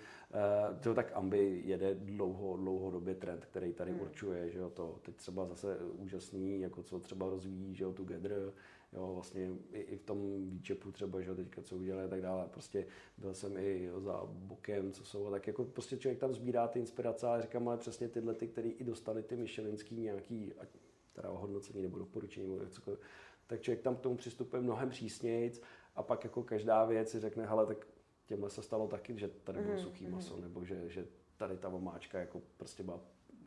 uh, 0.71 0.81
to 0.81 0.95
tak 0.95 1.13
Ambi 1.15 1.63
jede 1.65 1.95
dlouho, 1.95 2.57
dlouhodobě 2.57 3.15
trend, 3.15 3.45
který 3.45 3.73
tady 3.73 3.91
hmm. 3.91 4.01
určuje, 4.01 4.51
že 4.51 4.59
jo, 4.59 4.71
to 4.71 4.99
teď 5.03 5.17
třeba 5.17 5.47
zase 5.47 5.79
úžasný, 5.79 6.61
jako 6.61 6.83
co 6.83 7.01
třeba 7.01 7.29
rozvíjí, 7.29 7.75
že 7.75 7.85
jo, 7.85 7.93
Together, 7.93 8.53
jo, 8.95 9.13
vlastně 9.15 9.51
i, 9.73 9.81
i 9.81 9.97
v 9.97 10.03
tom 10.03 10.51
výčepu 10.51 10.93
třeba, 10.93 11.21
že 11.21 11.35
teďka 11.35 11.63
co 11.63 11.77
udělali 11.77 12.05
a 12.05 12.09
tak 12.09 12.23
dále, 12.23 12.49
prostě 12.51 12.87
byl 13.19 13.35
jsem 13.35 13.57
i 13.57 13.85
jo, 13.85 14.01
za 14.01 14.21
bokem, 14.25 14.93
co 14.93 15.05
jsou, 15.05 15.31
tak 15.31 15.47
jako 15.47 15.65
prostě 15.65 15.97
člověk 15.97 16.19
tam 16.19 16.33
sbírá 16.33 16.69
ty 16.69 16.79
inspirace, 16.79 17.27
ale 17.27 17.43
říkám, 17.43 17.69
ale 17.69 17.79
přesně 17.79 18.09
tyhle, 18.09 18.35
ty, 18.35 18.49
který 18.49 18.71
i 18.71 18.85
dostali 18.85 19.23
ty 19.23 19.37
Michelinský 19.37 20.01
nějaký, 20.01 20.53
ať 20.59 20.69
teda 21.13 21.31
ohodnocení 21.31 21.83
nebo 21.83 21.99
doporučení, 21.99 22.49
nebo 22.49 22.71
cokoliv, 22.71 23.01
tak 23.47 23.61
člověk 23.61 23.83
tam 23.83 23.97
k 23.97 24.01
tomu 24.01 24.17
přistupuje 24.17 24.63
mnohem 24.63 24.91
přísnějc 24.91 25.63
a 25.95 26.03
pak 26.03 26.25
jako 26.25 26.43
každá 26.43 26.85
věc 26.85 27.11
si 27.11 27.21
řekne, 27.21 27.47
hele, 27.47 27.67
tak 27.67 27.87
těmhle 28.27 28.51
se 28.51 28.63
stalo 28.63 28.89
taky, 28.89 29.19
že 29.19 29.29
tady 29.29 29.61
bylo 29.61 29.75
mm, 29.75 29.81
suchý 29.81 30.07
mm. 30.07 30.13
maso, 30.13 30.41
nebo 30.41 30.65
že, 30.65 30.89
že 30.89 31.07
tady 31.37 31.57
ta 31.57 31.69
omáčka 31.69 32.19
jako 32.19 32.43
prostě 32.57 32.83
byla 32.83 33.01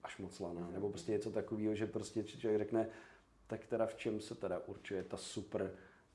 až 0.04 0.18
moc 0.18 0.40
laná, 0.40 0.68
mm. 0.68 0.74
nebo 0.74 0.90
prostě 0.90 1.12
něco 1.12 1.32
takového, 1.32 1.76
že 1.76 1.88
prostě 1.88 2.24
člověk 2.24 2.62
řekne, 2.62 2.90
tak 3.48 3.66
teda 3.66 3.86
v 3.86 3.96
čem 3.96 4.22
se 4.22 4.36
teda 4.36 4.62
určuje 4.68 5.04
ta 5.04 5.18
super 5.18 5.72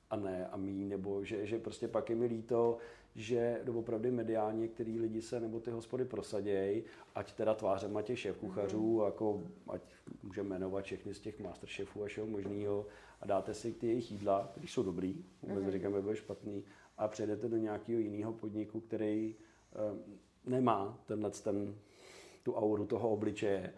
a 0.09 0.15
ne 0.15 0.47
a 0.47 0.57
mý, 0.57 0.85
nebo 0.85 1.23
že, 1.23 1.45
že 1.45 1.59
prostě 1.59 1.87
pak 1.87 2.09
je 2.09 2.15
mi 2.15 2.25
líto, 2.25 2.77
že 3.15 3.61
opravdu 3.75 4.11
mediálně 4.11 4.59
některý 4.59 4.99
lidi 4.99 5.21
se 5.21 5.39
nebo 5.39 5.59
ty 5.59 5.71
hospody 5.71 6.05
prosadějí, 6.05 6.83
ať 7.15 7.33
teda 7.33 7.53
tvářema 7.53 8.01
těch 8.01 8.19
šéf 8.19 8.37
kuchařů, 8.37 8.99
mm. 8.99 9.05
jako 9.05 9.43
ať 9.67 9.81
můžeme 10.23 10.49
jmenovat 10.49 10.85
všechny 10.85 11.13
z 11.13 11.19
těch 11.19 11.39
masterchefů 11.39 12.03
a 12.03 12.05
všeho 12.05 12.27
možného 12.27 12.85
a 13.21 13.27
dáte 13.27 13.53
si 13.53 13.73
ty 13.73 13.87
jejich 13.87 14.11
jídla, 14.11 14.47
které 14.51 14.67
jsou 14.67 14.83
dobrý, 14.83 15.25
vůbec 15.41 15.63
mm. 15.63 15.71
říkám, 15.71 15.93
že 15.93 16.01
byl 16.01 16.15
špatný, 16.15 16.63
a 16.97 17.07
přejdete 17.07 17.49
do 17.49 17.57
nějakého 17.57 17.99
jiného 17.99 18.33
podniku, 18.33 18.79
který 18.79 19.35
um, 19.91 20.19
nemá 20.45 20.99
tenhle 21.05 21.31
ten, 21.31 21.75
tu 22.43 22.53
auru 22.53 22.85
toho 22.85 23.09
obličeje 23.09 23.73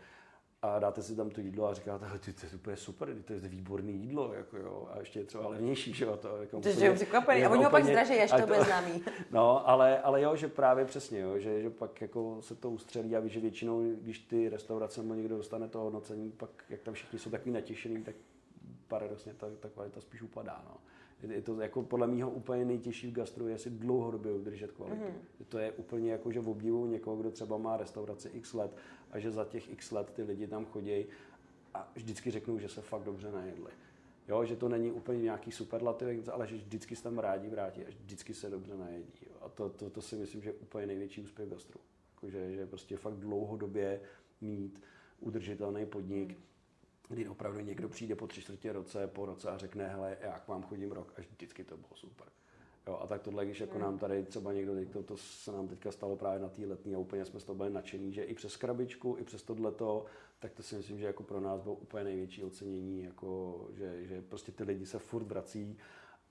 a 0.66 0.80
dáte 0.80 1.04
si 1.04 1.16
tam 1.16 1.30
to 1.30 1.42
jídlo 1.42 1.68
a 1.68 1.74
říkáte, 1.74 2.06
ty, 2.20 2.34
to 2.34 2.46
je 2.46 2.52
úplně 2.56 2.78
super, 2.78 3.16
to 3.26 3.34
je 3.34 3.40
výborné 3.40 3.92
jídlo, 3.92 4.34
jako 4.34 4.58
jo, 4.58 4.88
a 4.92 5.00
ještě 5.00 5.20
je 5.20 5.26
třeba 5.26 5.48
levnější, 5.48 5.94
že 5.94 6.06
jo, 6.06 6.18
to 6.18 6.38
jako 6.38 6.60
to 6.60 6.70
je 6.70 6.94
překvapený, 6.94 7.46
a 7.46 7.50
oni 7.50 7.64
ho 7.64 7.70
pak 7.70 7.84
zdraží, 7.84 8.14
až 8.14 8.42
to 8.42 8.48
bude 8.48 8.64
známý. 8.64 9.04
No, 9.32 9.70
ale, 9.70 10.02
ale 10.02 10.22
jo, 10.22 10.36
že 10.36 10.48
právě 10.48 10.86
přesně, 10.86 11.20
jo, 11.20 11.40
že, 11.40 11.62
že 11.62 11.70
pak 11.70 12.02
jako 12.02 12.38
se 12.42 12.56
to 12.56 12.72
ustřelí 12.72 13.16
a 13.16 13.20
víš, 13.20 13.34
že 13.34 13.40
většinou, 13.40 13.82
když 14.02 14.20
ty 14.20 14.50
restaurace 14.50 15.02
nebo 15.02 15.14
někdo 15.14 15.38
dostane 15.38 15.68
to 15.68 15.80
hodnocení, 15.80 16.32
pak 16.32 16.50
jak 16.70 16.82
tam 16.82 16.94
všichni 16.94 17.20
jsou 17.20 17.30
takový 17.30 17.52
natěšený, 17.52 18.04
tak 18.04 18.16
paradoxně 18.88 19.34
ta, 19.34 19.48
ta 19.60 19.70
kvalita 19.70 20.02
spíš 20.02 20.22
upadá, 20.22 20.62
no 20.70 20.78
je 21.24 21.42
to 21.42 21.62
jako 21.62 21.84
podle 21.84 22.08
mého 22.08 22.30
úplně 22.30 22.66
nejtěžší 22.66 23.08
v 23.08 23.14
gastru, 23.14 23.48
je 23.48 23.58
si 23.58 23.70
dlouhodobě 23.70 24.32
udržet 24.32 24.72
kvalitu. 24.72 25.02
Mm-hmm. 25.02 25.46
To 25.50 25.58
je 25.58 25.72
úplně 25.72 26.12
jako, 26.12 26.32
že 26.32 26.40
v 26.40 26.50
obdivu 26.50 26.86
někoho, 26.86 27.16
kdo 27.16 27.32
třeba 27.32 27.58
má 27.58 27.78
restauraci 27.78 28.30
x 28.34 28.54
let 28.54 28.76
a 29.16 29.20
že 29.20 29.32
za 29.32 29.46
těch 29.46 29.70
x 29.70 29.92
let 29.92 30.12
ty 30.14 30.24
lidi 30.24 30.48
tam 30.48 30.66
chodí 30.66 31.06
a 31.74 31.92
vždycky 31.96 32.32
řeknou, 32.32 32.60
že 32.60 32.70
se 32.70 32.82
fakt 32.82 33.04
dobře 33.04 33.32
najedli. 33.32 33.72
Jo, 34.28 34.46
že 34.46 34.56
to 34.56 34.70
není 34.70 34.92
úplně 34.92 35.22
nějaký 35.22 35.52
superlativ, 35.52 36.30
ale 36.30 36.48
že 36.48 36.56
vždycky 36.56 36.96
se 36.96 37.04
tam 37.04 37.20
rádi 37.20 37.50
vrátí 37.50 37.86
a 37.86 37.90
vždycky 37.90 38.34
se 38.34 38.50
dobře 38.50 38.78
najedí. 38.78 39.14
Jo. 39.30 39.36
A 39.42 39.50
to, 39.50 39.70
to, 39.70 39.90
to, 39.90 40.02
si 40.02 40.16
myslím, 40.16 40.42
že 40.42 40.50
je 40.50 40.54
úplně 40.54 40.88
největší 40.88 41.22
úspěch 41.22 41.50
gastru. 41.50 41.80
Jako, 42.16 42.30
že, 42.30 42.68
prostě 42.68 42.98
fakt 42.98 43.14
dlouhodobě 43.14 44.02
mít 44.42 44.82
udržitelný 45.20 45.86
podnik, 45.86 46.30
mm 46.30 46.46
kdy 47.10 47.28
opravdu 47.28 47.60
někdo 47.60 47.90
přijde 47.90 48.16
po 48.16 48.28
tři 48.28 48.42
čtvrtě 48.42 48.74
roce, 48.74 49.08
po 49.08 49.26
roce 49.26 49.50
a 49.50 49.58
řekne, 49.58 49.88
hele, 49.88 50.18
jak 50.22 50.48
vám 50.48 50.64
chodím 50.64 50.92
rok, 50.92 51.14
až 51.18 51.28
vždycky 51.28 51.64
to 51.64 51.78
bylo 51.78 51.95
tak 53.16 53.22
tohle, 53.22 53.46
když 53.46 53.60
jako 53.60 53.74
hmm. 53.74 53.82
nám 53.82 53.98
tady 53.98 54.24
třeba 54.24 54.54
někdo, 54.54 54.74
to, 54.94 55.04
to 55.04 55.18
se 55.18 55.52
nám 55.52 55.68
teďka 55.68 55.92
stalo 55.92 56.16
právě 56.16 56.40
na 56.40 56.50
té 56.50 56.66
letní 56.66 56.96
a 56.96 57.00
úplně 57.00 57.26
jsme 57.26 57.40
z 57.40 57.44
toho 57.44 57.56
byli 57.56 57.70
nadšení, 57.70 58.14
že 58.14 58.24
i 58.24 58.34
přes 58.34 58.58
krabičku, 58.58 59.16
i 59.20 59.24
přes 59.24 59.44
tohleto, 59.44 60.06
tak 60.40 60.54
to 60.54 60.64
si 60.64 60.76
myslím, 60.76 61.00
že 61.00 61.06
jako 61.06 61.24
pro 61.24 61.40
nás 61.40 61.62
bylo 61.62 61.76
úplně 61.76 62.04
největší 62.04 62.44
ocenění, 62.44 63.04
jako, 63.04 63.60
že, 63.74 64.06
že 64.06 64.22
prostě 64.22 64.52
ty 64.52 64.64
lidi 64.64 64.86
se 64.86 65.00
furt 65.00 65.24
vrací 65.24 65.78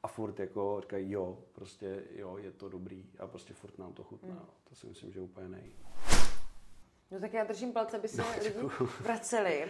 a 0.03 0.09
furt 0.09 0.41
jako 0.41 0.79
říkají, 0.81 1.11
jo, 1.11 1.39
prostě 1.53 2.05
jo, 2.17 2.39
je 2.39 2.51
to 2.51 2.69
dobrý 2.69 3.05
a 3.19 3.27
prostě 3.27 3.55
furt 3.55 3.79
nám 3.79 3.93
to 3.93 4.03
chutná. 4.03 4.35
Hmm. 4.35 4.47
To 4.69 4.75
si 4.75 4.87
myslím, 4.87 5.13
že 5.13 5.21
úplně 5.21 5.49
nej. 5.49 5.73
No 7.11 7.21
tak 7.21 7.33
já 7.33 7.45
držím 7.45 7.73
palce, 7.73 7.97
aby 7.97 8.09
se 8.09 8.23
no, 8.23 8.27
lidi 8.39 8.55
vraceli. 9.01 9.69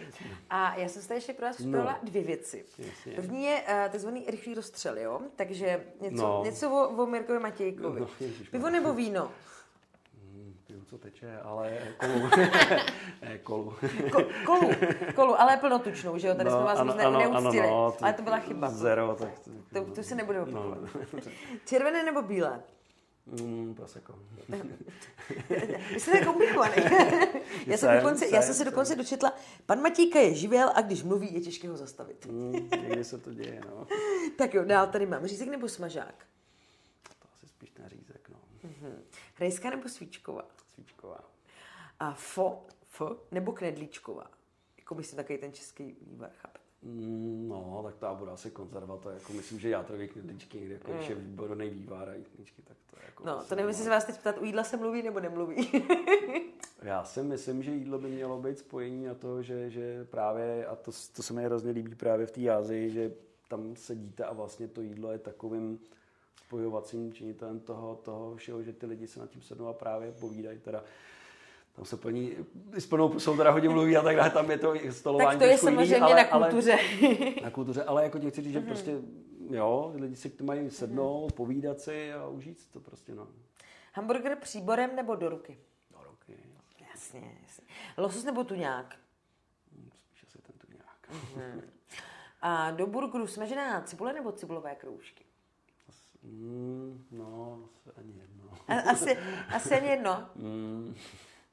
A 0.49 0.75
já 0.75 0.87
jsem 0.87 1.01
se 1.01 1.07
tady 1.07 1.17
ještě 1.17 1.33
pro 1.33 1.45
vás 1.45 1.55
připravila 1.55 1.91
no. 1.91 2.09
dvě 2.09 2.23
věci. 2.23 2.65
Jasně. 2.77 3.13
První 3.13 3.43
je 3.43 3.61
uh, 3.61 3.91
takzvaný 3.91 4.25
rychlý 4.27 4.53
rozstřel, 4.53 4.97
jo? 4.97 5.21
Takže 5.35 5.83
něco, 6.01 6.23
no. 6.23 6.41
něco 6.45 6.71
o, 6.71 7.03
o 7.03 7.05
Mirkovi 7.05 7.39
Matějkovi. 7.39 7.99
No, 7.99 8.07
Pivo 8.51 8.69
nebo 8.69 8.93
víno? 8.93 9.31
Hmm, 10.13 10.55
pivo, 10.67 10.85
co 10.85 10.97
teče, 10.97 11.39
ale 11.43 11.79
kolu. 11.97 12.29
ne, 13.21 13.37
kolu. 13.43 13.73
Ko, 14.11 14.23
kolu. 14.45 14.69
Kolu, 15.15 15.41
ale 15.41 15.57
plnotučnou, 15.57 16.17
že 16.17 16.27
jo? 16.27 16.35
Tady 16.35 16.49
no, 16.49 16.55
jsme 16.55 16.65
vás 16.65 16.79
ano, 16.79 16.93
ne, 16.93 17.03
ano, 17.03 17.19
neúctili. 17.19 17.67
Ano, 17.67 17.71
no, 17.71 17.95
ale 18.01 18.13
to 18.13 18.21
byla 18.21 18.37
chyba. 18.37 18.69
Zero, 18.69 19.15
tak... 19.15 19.39
To, 19.73 19.85
to, 19.85 19.91
to 19.91 20.03
se 20.03 20.15
nebude 20.15 20.41
opakovat. 20.41 20.77
No. 20.95 21.19
Červené 21.65 22.03
nebo 22.03 22.21
bílé? 22.21 22.63
Mm, 23.25 23.75
prosecco. 23.75 24.19
Vy 25.93 25.99
jste 25.99 26.25
komplikovaný. 26.25 26.75
já, 27.67 27.77
jsem 27.77 27.95
dokonce, 27.97 28.27
já 28.27 28.41
jsem 28.41 28.53
se 28.55 28.65
dokonce 28.65 28.95
dočetla, 28.95 29.33
pan 29.65 29.81
Matíka 29.81 30.19
je 30.19 30.35
živel 30.35 30.71
a 30.75 30.81
když 30.81 31.03
mluví, 31.03 31.33
je 31.33 31.41
těžké 31.41 31.69
ho 31.69 31.77
zastavit. 31.77 32.25
mm, 32.25 32.69
někdy 32.81 33.03
se 33.03 33.17
to 33.17 33.33
děje, 33.33 33.61
no. 33.65 33.87
tak 34.37 34.53
jo, 34.53 34.65
dál 34.65 34.87
tady 34.87 35.05
mám. 35.05 35.25
Řízek 35.27 35.47
nebo 35.49 35.69
smažák? 35.69 36.25
To 37.03 37.27
asi 37.33 37.47
spíš 37.47 37.69
ten 37.69 37.89
řízek, 37.89 38.29
no. 38.29 38.39
Mm-hmm. 38.69 38.95
Hrejská 39.35 39.69
nebo 39.69 39.89
svíčková? 39.89 40.47
Svíčková. 40.73 41.19
A 41.99 42.13
fo, 42.13 42.65
fo 42.87 43.17
nebo 43.31 43.51
knedlíčková? 43.51 44.31
Jako 44.77 44.95
myslím 44.95 45.17
takový 45.17 45.39
ten 45.39 45.53
český 45.53 45.97
vývar, 46.01 46.31
chápete? 46.37 46.64
Mm, 46.85 47.47
No, 47.49 47.81
tak 47.83 47.95
to 47.95 48.15
bude 48.19 48.31
asi 48.31 48.51
konzervator. 48.51 49.13
Jako 49.13 49.33
myslím, 49.33 49.59
že 49.59 49.69
játrový 49.69 50.07
knedlíčky 50.07 50.57
někdy, 50.59 50.73
jako 50.73 50.93
když 50.93 51.09
je 51.09 51.15
výborný 51.15 51.69
vývar 51.69 52.09
a 52.09 52.13
jídličky, 52.13 52.61
tak 52.61 52.77
to 52.91 52.97
je 52.99 53.05
jako... 53.05 53.23
Mm. 53.23 53.27
No, 53.27 53.39
asi 53.39 53.49
to 53.49 53.55
nevím, 53.55 53.67
jestli 53.69 53.83
se 53.83 53.89
vás 53.89 54.05
teď 54.05 54.19
ptat, 54.19 54.37
u 54.37 54.45
jídla 54.45 54.63
se 54.63 54.77
mluví 54.77 55.03
nebo 55.03 55.19
nemluví. 55.19 55.71
Já 56.83 57.03
si 57.03 57.23
myslím, 57.23 57.63
že 57.63 57.71
jídlo 57.71 57.99
by 57.99 58.07
mělo 58.09 58.41
být 58.41 58.59
spojení 58.59 59.05
na 59.05 59.13
to, 59.13 59.41
že, 59.43 59.69
že 59.69 60.05
právě, 60.05 60.65
a 60.65 60.75
to, 60.75 60.91
to 61.15 61.23
se 61.23 61.33
mi 61.33 61.43
hrozně 61.43 61.71
líbí 61.71 61.95
právě 61.95 62.25
v 62.25 62.31
té 62.31 62.49
Ázii, 62.49 62.89
že 62.91 63.11
tam 63.47 63.75
sedíte 63.75 64.23
a 64.23 64.33
vlastně 64.33 64.67
to 64.67 64.81
jídlo 64.81 65.11
je 65.11 65.17
takovým 65.19 65.79
spojovacím 66.45 67.13
činitelem 67.13 67.59
toho, 67.59 67.95
toho 67.95 68.35
všeho, 68.35 68.63
že 68.63 68.73
ty 68.73 68.85
lidi 68.85 69.07
se 69.07 69.19
nad 69.19 69.29
tím 69.29 69.41
sednou 69.41 69.67
a 69.67 69.73
právě 69.73 70.11
povídají. 70.11 70.59
Teda, 70.59 70.83
tam 71.75 71.85
se 71.85 71.97
plní, 71.97 72.31
s 72.73 72.85
plnou 72.87 73.09
pusou 73.09 73.37
teda 73.37 73.51
hodně 73.51 73.69
mluví 73.69 73.97
a 73.97 74.01
tak 74.01 74.15
dále, 74.15 74.29
tam 74.29 74.51
je 74.51 74.57
to 74.57 74.73
stolování 74.89 75.29
tak 75.29 75.37
to 75.37 75.43
je 75.43 75.49
trošku 75.49 75.67
jiný, 75.67 75.75
samozřejmě 75.89 76.05
ale, 76.05 76.15
na 76.15 76.23
kultuře. 76.47 76.71
Ale, 76.73 77.33
na 77.43 77.49
kultuře, 77.49 77.83
ale 77.83 78.03
jako 78.03 78.19
ti 78.19 78.31
chci 78.31 78.41
říct, 78.41 78.53
že 78.53 78.59
prostě, 78.61 78.91
jo, 79.49 79.91
lidi 79.95 80.15
si 80.15 80.29
k 80.29 80.35
tomu 80.37 80.47
mají 80.47 80.69
sednout, 80.69 81.33
povídat 81.33 81.79
si 81.79 82.13
a 82.13 82.27
užít 82.27 82.67
to 82.71 82.79
prostě, 82.79 83.15
no. 83.15 83.27
Hamburger 83.93 84.37
příborem 84.41 84.95
nebo 84.95 85.15
do 85.15 85.29
ruky? 85.29 85.57
Do 85.91 86.03
roky, 86.03 86.37
Jasně, 86.93 87.37
jasně. 87.47 87.63
Losos 87.97 88.23
nebo 88.23 88.43
tuňák? 88.43 88.95
spíš 90.07 90.23
asi 90.23 90.41
ten 90.41 90.55
tu 90.57 90.67
nějak. 90.71 91.09
A 92.41 92.71
do 92.71 92.87
burgeru 92.87 93.27
smažená 93.27 93.81
cibule 93.81 94.13
nebo 94.13 94.31
cibulové 94.31 94.75
kroužky? 94.75 95.25
Mm, 96.23 97.05
no, 97.11 97.59
asi 97.65 97.89
ani 97.97 98.13
jedno. 98.21 98.49
A- 98.67 98.91
Asi, 98.91 99.17
asi 99.55 99.75
ani 99.75 99.87
jedno. 99.87 100.29
Mm, 100.35 100.95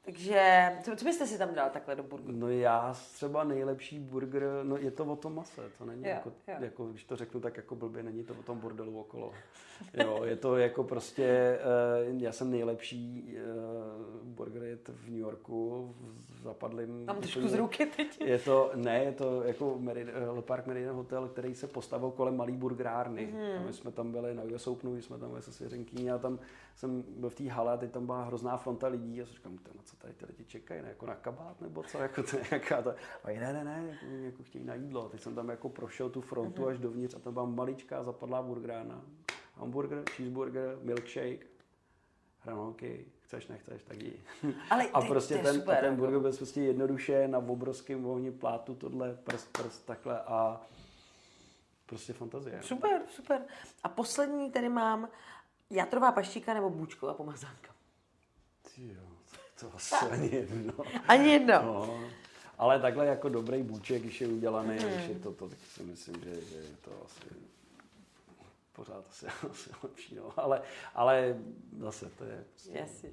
Takže, 0.05 0.73
co, 0.83 0.97
co 0.97 1.05
byste 1.05 1.27
si 1.27 1.38
tam 1.38 1.55
dal 1.55 1.71
takhle 1.71 1.97
do 1.97 2.03
burgeru? 2.03 2.33
no 2.38 2.49
já 2.49 2.97
třeba 3.15 3.45
nejlepší 3.45 3.99
burger, 3.99 4.43
no 4.62 4.77
je 4.77 4.91
to 4.91 5.05
o 5.05 5.17
tom 5.17 5.35
mase, 5.35 5.62
to 5.79 5.85
není 5.85 6.03
Jo, 6.03 6.09
jako, 6.09 6.33
jo. 6.49 6.55
jako, 6.61 6.87
když 6.87 7.05
to 7.05 7.17
řeknu 7.17 7.41
tak 7.41 7.57
jako 7.57 7.75
blbě, 7.77 8.03
není 8.03 8.25
to 8.25 8.35
o 8.35 8.43
tom 8.43 8.59
bordelu 8.59 9.01
okolo. 9.01 9.33
Jo, 9.95 10.25
je 10.25 10.37
to 10.37 10.57
jako 10.57 10.85
prostě, 10.85 11.25
eh, 11.25 11.59
já 12.19 12.33
jsem 12.33 12.51
nejlepší 12.51 13.37
eh, 14.42 14.50
burger 14.50 14.62
jet 14.62 14.88
v 14.88 15.09
New 15.11 15.18
Yorku, 15.18 15.94
v 16.00 16.42
zapadlým. 16.42 17.07
Mám 17.07 17.16
trošku 17.16 17.48
z 17.48 17.55
ruky 17.55 17.87
teď. 17.87 18.20
Je 18.20 18.38
to, 18.38 18.70
ne, 18.74 19.05
je 19.05 19.12
to 19.12 19.42
jako 19.42 19.76
Merid, 19.78 20.09
Le 20.33 20.42
Park 20.42 20.66
Meridian 20.66 20.94
Hotel, 20.94 21.28
který 21.28 21.55
se 21.55 21.66
postavil 21.66 22.11
kolem 22.11 22.37
malý 22.37 22.57
burgerárny. 22.57 23.26
Mm. 23.26 23.62
A 23.62 23.66
my 23.66 23.72
jsme 23.72 23.92
tam 23.92 24.12
byli 24.12 24.35
na 24.35 24.42
US 24.42 24.66
Openu, 24.66 24.96
jsme 24.96 25.18
tam 25.18 25.31
byli 25.31 25.42
se 25.42 25.52
svěřenkyní 25.52 26.11
a 26.11 26.18
tam 26.18 26.38
jsem 26.74 27.05
byl 27.09 27.31
v 27.31 27.35
té 27.35 27.48
hale 27.48 27.72
a 27.72 27.76
teď 27.76 27.90
tam 27.90 28.07
byla 28.07 28.24
hrozná 28.24 28.57
fronta 28.57 28.88
lidí 28.88 29.22
a 29.22 29.26
jsem 29.26 29.59
"Ty, 29.59 29.70
na 29.76 29.83
co 29.85 29.96
tady 29.96 30.14
ty 30.14 30.26
lidi 30.26 30.44
čekají, 30.44 30.83
ne, 30.83 30.88
jako 30.88 31.07
na 31.07 31.14
kabát 31.14 31.61
nebo 31.61 31.83
co, 31.83 31.98
jako 32.02 32.22
to 32.22 32.37
je 32.37 32.44
jaká 32.50 32.83
ta, 32.83 32.94
a 33.24 33.28
ne, 33.28 33.52
ne, 33.52 33.64
ne, 33.64 33.85
jako, 33.90 34.07
jako 34.24 34.42
chtějí 34.42 34.64
na 34.64 34.74
jídlo. 34.74 35.07
A 35.07 35.09
teď 35.09 35.20
jsem 35.20 35.35
tam 35.35 35.48
jako 35.48 35.68
prošel 35.68 36.11
tu 36.11 36.20
frontu 36.20 36.66
až 36.66 36.78
dovnitř 36.78 37.14
a 37.14 37.18
tam 37.18 37.33
byla 37.33 37.44
maličká 37.46 38.05
zapadlá 38.05 38.42
burgerárna. 38.42 39.02
Hamburger, 39.55 40.02
cheeseburger, 40.11 40.78
milkshake, 40.83 41.46
hranolky, 42.38 43.07
chceš, 43.33 43.47
nechceš, 43.47 43.83
tak 43.83 44.03
jí. 44.03 44.12
Ale 44.71 44.88
A 44.88 45.01
ty- 45.01 45.09
prostě 45.09 45.35
je 45.35 45.42
ten, 45.42 45.55
super, 45.55 45.75
a 45.77 45.81
ten 45.81 45.85
jako. 45.90 45.97
burger 45.97 46.21
byl 46.21 46.33
prostě 46.33 46.61
jednoduše 46.61 47.29
na 47.29 47.38
obrovském 47.38 48.03
vohni 48.03 48.31
plátu, 48.31 48.75
tohle, 48.75 49.14
prst, 49.14 49.53
prst, 49.53 49.87
takhle 49.87 50.21
a 50.21 50.61
prostě 51.87 52.12
fantazie. 52.12 52.62
Super, 52.62 53.03
super. 53.09 53.42
A 53.83 53.88
poslední 53.88 54.51
tady 54.51 54.68
mám 54.68 55.09
jatrová 55.71 56.12
paštíka 56.12 56.55
nebo 56.55 56.71
bůčková 56.71 57.14
pomazánka. 57.14 57.75
Ty 58.75 58.88
jo, 58.88 59.03
to 59.61 59.71
asi 59.75 59.95
ani 59.95 60.35
jedno. 60.35 60.75
Ani 61.09 61.29
jedno. 61.33 61.62
No. 61.62 62.01
Ale 62.59 62.81
takhle 62.81 63.07
jako 63.07 63.29
dobrý 63.29 63.62
bůček, 63.62 64.03
když 64.03 64.21
je 64.21 64.29
udělaný, 64.29 64.77
když 64.77 65.07
je 65.09 65.14
to, 65.14 65.33
to 65.33 65.49
tak 65.49 65.59
si 65.59 65.83
myslím, 65.83 66.14
že, 66.25 66.40
že 66.45 66.57
je 66.57 66.77
to 66.85 66.90
asi 67.05 67.35
pořád 68.73 69.05
asi, 69.11 69.27
asi 69.51 69.71
lepší. 69.83 70.14
No. 70.14 70.33
Ale, 70.37 70.62
ale 70.95 71.37
zase 71.79 72.11
to 72.18 72.25
je 72.25 72.45
prostě, 72.51 72.79
Jasně. 72.79 73.11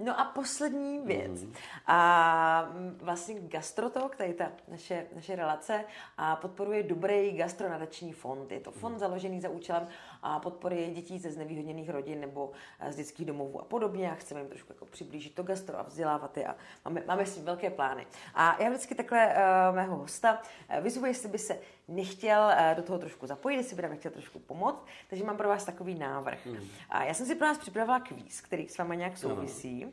No 0.00 0.20
a 0.20 0.24
poslední 0.24 1.00
věc. 1.00 1.44
Mm. 1.44 1.52
A 1.86 2.68
mm, 2.72 2.98
vlastně 3.02 3.34
Gastrotalk, 3.40 4.16
tady 4.16 4.34
ta 4.34 4.52
naše, 4.68 5.06
naše 5.14 5.36
relace, 5.36 5.84
a 6.16 6.36
podporuje 6.36 6.82
dobrý 6.82 7.32
gastronadační 7.32 8.12
fond. 8.12 8.52
Je 8.52 8.60
to 8.60 8.70
fond 8.70 8.98
založený 8.98 9.40
za 9.40 9.48
účelem 9.48 9.88
a 10.22 10.40
podpory 10.40 10.90
dětí 10.94 11.18
ze 11.18 11.30
znevýhodněných 11.30 11.90
rodin 11.90 12.20
nebo 12.20 12.52
eh, 12.80 12.92
z 12.92 12.96
dětských 12.96 13.26
domovů 13.26 13.60
a 13.60 13.64
podobně. 13.64 14.12
A 14.12 14.14
chceme 14.14 14.40
jim 14.40 14.48
trošku 14.48 14.72
jako 14.72 14.86
přiblížit 14.86 15.34
to 15.34 15.42
gastro 15.42 15.78
a 15.78 15.82
vzdělávat 15.82 16.36
je 16.36 16.46
a 16.46 16.56
máme, 16.84 17.02
máme 17.06 17.26
s 17.26 17.34
tím 17.34 17.44
velké 17.44 17.70
plány. 17.70 18.06
A 18.34 18.62
já 18.62 18.68
vždycky 18.68 18.94
takhle 18.94 19.26
uh, 19.26 19.74
mého 19.74 19.96
hosta 19.96 20.42
uh, 20.42 20.84
vyzvu, 20.84 21.06
jestli 21.06 21.28
by 21.28 21.38
se 21.38 21.58
nechtěl 21.90 22.40
uh, 22.40 22.76
do 22.76 22.82
toho 22.82 22.98
trošku 22.98 23.26
zapojit, 23.26 23.56
jestli 23.56 23.76
by 23.76 23.82
nám 23.82 23.96
chtěl 23.96 24.10
trošku 24.10 24.38
pomoct. 24.38 24.86
Takže 25.08 25.24
mám 25.24 25.36
pro 25.36 25.48
vás 25.48 25.64
takový 25.64 25.94
návrh. 25.94 26.46
Mm. 26.46 26.56
A 26.90 27.04
já 27.04 27.14
jsem 27.14 27.26
si 27.26 27.34
pro 27.34 27.46
vás 27.46 27.58
připravila 27.58 28.00
kvíz, 28.00 28.40
který 28.40 28.68
s 28.68 28.78
váma 28.78 28.94
nějak 28.94 29.18
souvisí. 29.18 29.86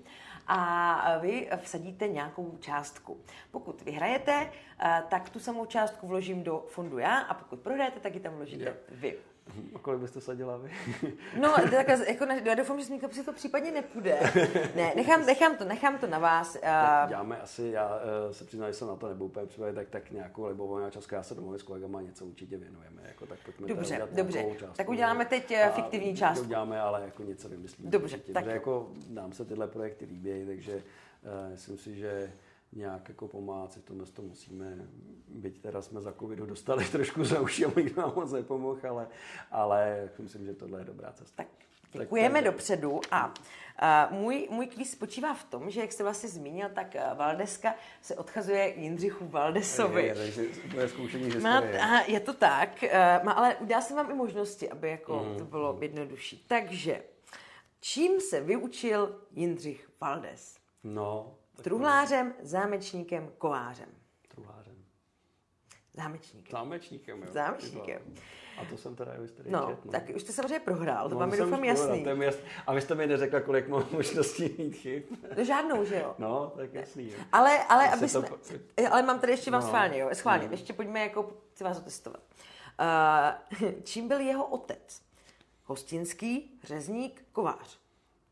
A 0.47 1.17
vy 1.17 1.49
vsadíte 1.57 2.07
nějakou 2.07 2.57
částku. 2.59 3.17
Pokud 3.51 3.81
vyhrajete, 3.81 4.51
eh, 4.79 5.03
tak 5.09 5.29
tu 5.29 5.39
samou 5.39 5.65
částku 5.65 6.07
vložím 6.07 6.43
do 6.43 6.65
fondu 6.67 6.97
já 6.97 7.19
a 7.19 7.33
pokud 7.33 7.59
prohrajete, 7.59 7.99
tak 7.99 8.13
ji 8.13 8.19
tam 8.19 8.33
vložíte 8.33 8.65
Jo. 8.65 8.73
vy. 8.89 9.17
A 9.75 9.79
kolik 9.81 10.01
byste 10.01 10.21
sadila 10.21 10.57
vy? 10.57 10.71
No, 11.41 11.55
takhle, 11.71 12.11
jako, 12.11 12.25
já 12.43 12.55
doufám, 12.55 12.79
že 12.79 12.85
s 12.85 13.13
si 13.13 13.23
to 13.23 13.33
případně 13.33 13.71
nepůjde. 13.71 14.19
Ne, 14.75 14.93
nechám, 14.95 15.25
nechám, 15.25 15.55
to, 15.57 15.65
nechám 15.65 15.97
to 15.97 16.07
na 16.07 16.19
vás. 16.19 16.55
Uh, 16.55 17.09
Děláme 17.09 17.41
asi, 17.41 17.67
já 17.73 17.87
uh, 17.87 18.31
se 18.31 18.45
přiznám, 18.45 18.69
že 18.69 18.73
jsem 18.73 18.87
na 18.87 18.95
to 18.95 19.07
nebyl 19.07 19.25
úplně 19.25 19.45
připravený, 19.45 19.75
tak, 19.75 19.87
tak 19.89 20.11
nějakou 20.11 20.45
libovolnou 20.45 20.89
částku, 20.89 21.15
já 21.15 21.23
se 21.23 21.35
domluvím 21.35 21.59
s 21.59 21.63
kolegama, 21.63 22.01
něco 22.01 22.25
určitě 22.25 22.57
věnujeme, 22.57 23.01
jako, 23.07 23.25
tak 23.25 23.39
pojďme 23.45 23.67
Dobře, 23.67 24.07
dobře. 24.11 24.43
částku, 24.43 24.77
Tak 24.77 24.89
uděláme 24.89 25.25
teď, 25.25 25.51
eh, 25.51 25.63
a 25.63 25.71
fiktivní 25.71 26.11
to 26.11 26.17
částku. 26.17 26.45
Uděláme, 26.45 26.81
ale 26.81 27.01
jako 27.01 27.23
něco 27.23 27.49
vymyslíme. 27.49 27.91
Dobře, 27.91 28.15
určitě, 28.15 28.33
tak 28.33 28.43
protože 28.43 28.53
jako 28.53 28.89
nám 29.09 29.33
se 29.33 29.45
tyhle 29.45 29.67
projekty 29.67 30.05
líbí, 30.05 30.45
takže 30.47 30.75
uh, 30.75 31.51
myslím 31.51 31.77
si, 31.77 31.95
že 31.95 32.31
nějak 32.73 33.09
jako 33.09 33.27
pomáhat 33.27 33.73
si 33.73 33.79
v 33.79 33.83
tomhle 33.83 34.07
to 34.07 34.21
musíme, 34.21 34.77
byť 35.27 35.61
teda 35.61 35.81
jsme 35.81 36.01
za 36.01 36.13
covidu 36.13 36.45
dostali 36.45 36.85
trošku 36.91 37.23
za 37.25 37.41
uši 37.41 37.65
a 37.65 37.71
nikdo 37.77 38.01
nám 38.01 38.11
moc 38.15 38.31
nepomohl, 38.31 38.79
ale, 38.89 39.07
ale 39.51 40.09
myslím, 40.19 40.45
že 40.45 40.53
tohle 40.53 40.79
je 40.81 40.85
dobrá 40.85 41.11
cesta. 41.11 41.43
Tak 41.91 42.01
děkujeme 42.01 42.39
to 42.39 42.45
je- 42.45 42.51
dopředu 42.51 43.01
a 43.11 43.27
uh, 44.11 44.17
můj, 44.17 44.47
můj 44.51 44.67
kvíz 44.67 44.91
spočívá 44.91 45.33
v 45.33 45.43
tom, 45.43 45.69
že 45.69 45.81
jak 45.81 45.91
jste 45.91 46.03
vlastně 46.03 46.29
zmínil, 46.29 46.69
tak 46.75 46.95
uh, 47.11 47.17
Valdeska 47.17 47.75
se 48.01 48.15
odchazuje 48.15 48.71
k 48.71 48.77
Jindřichu 48.77 49.27
Valdesovi. 49.27 50.05
Je, 50.05 50.15
takže 50.15 50.43
to 50.73 50.79
je 50.79 50.89
zkoušení 50.89 51.29
Má, 51.39 51.61
aha, 51.81 52.01
je 52.07 52.19
to 52.19 52.33
tak, 52.33 52.83
uh, 52.83 53.25
má, 53.25 53.31
ale 53.31 53.55
dá 53.61 53.81
se 53.81 53.93
vám 53.95 54.11
i 54.11 54.13
možnosti, 54.13 54.69
aby 54.69 54.89
jako 54.89 55.23
Mm, 55.31 55.37
to 55.37 55.45
bylo 55.45 55.77
jednodušší. 55.81 56.45
Takže, 56.47 57.03
čím 57.79 58.21
se 58.21 58.41
vyučil 58.41 59.15
Jindřich 59.31 59.89
Valdes? 60.01 60.57
No, 60.83 61.35
Truhlářem, 61.61 62.33
zámečníkem, 62.41 63.29
kovářem. 63.37 63.89
Truhlářem. 64.27 64.75
Zámečníkem. 65.93 66.51
Zámečníkem, 66.51 67.21
jo. 67.23 67.27
Zámečníkem. 67.31 68.01
A 68.61 68.65
to 68.65 68.77
jsem 68.77 68.95
teda 68.95 69.11
historii 69.11 69.51
No, 69.51 69.67
čet, 69.83 69.91
tak 69.91 70.03
už 70.15 70.21
jste 70.21 70.33
samozřejmě 70.33 70.59
prohrál, 70.59 71.09
to 71.09 71.13
No, 71.15 71.19
vám 71.19 71.31
je 71.33 71.37
doufám 71.37 71.59
už 71.59 71.65
prohrál, 71.67 71.87
jasný. 71.89 72.03
to 72.03 72.09
jasný. 72.23 72.41
A 72.67 72.73
vy 72.73 72.81
jste 72.81 72.95
mi 72.95 73.07
neřekla, 73.07 73.41
kolik 73.41 73.67
mám 73.67 73.85
možností 73.91 74.55
mít 74.57 74.71
chyb. 74.75 75.03
No 75.37 75.43
žádnou, 75.43 75.85
že 75.85 75.95
jo? 75.99 76.15
No, 76.17 76.53
tak 76.55 76.73
jasný. 76.73 77.11
Jo. 77.11 77.17
Ale, 77.31 77.63
ale, 77.63 77.89
aby 77.89 77.99
to 78.01 78.07
jsme, 78.07 78.21
po- 78.21 78.37
ale 78.91 79.03
mám 79.03 79.19
tady 79.19 79.33
ještě 79.33 79.51
vám 79.51 79.61
No. 79.61 79.67
schválně, 79.67 79.97
jo, 79.99 80.09
schválně, 80.13 80.45
Mm. 80.45 80.51
ještě 80.51 80.73
pojďme 80.73 80.99
jako, 80.99 81.33
chci 81.53 81.63
vás 81.63 81.77
otestovat. 81.79 82.21
Uh, 83.61 83.69
čím 83.83 84.07
byl 84.07 84.19
jeho 84.19 84.45
otec? 84.45 85.01
Hostinský, 85.63 86.59
řezník, 86.63 87.25
kovář. 87.31 87.79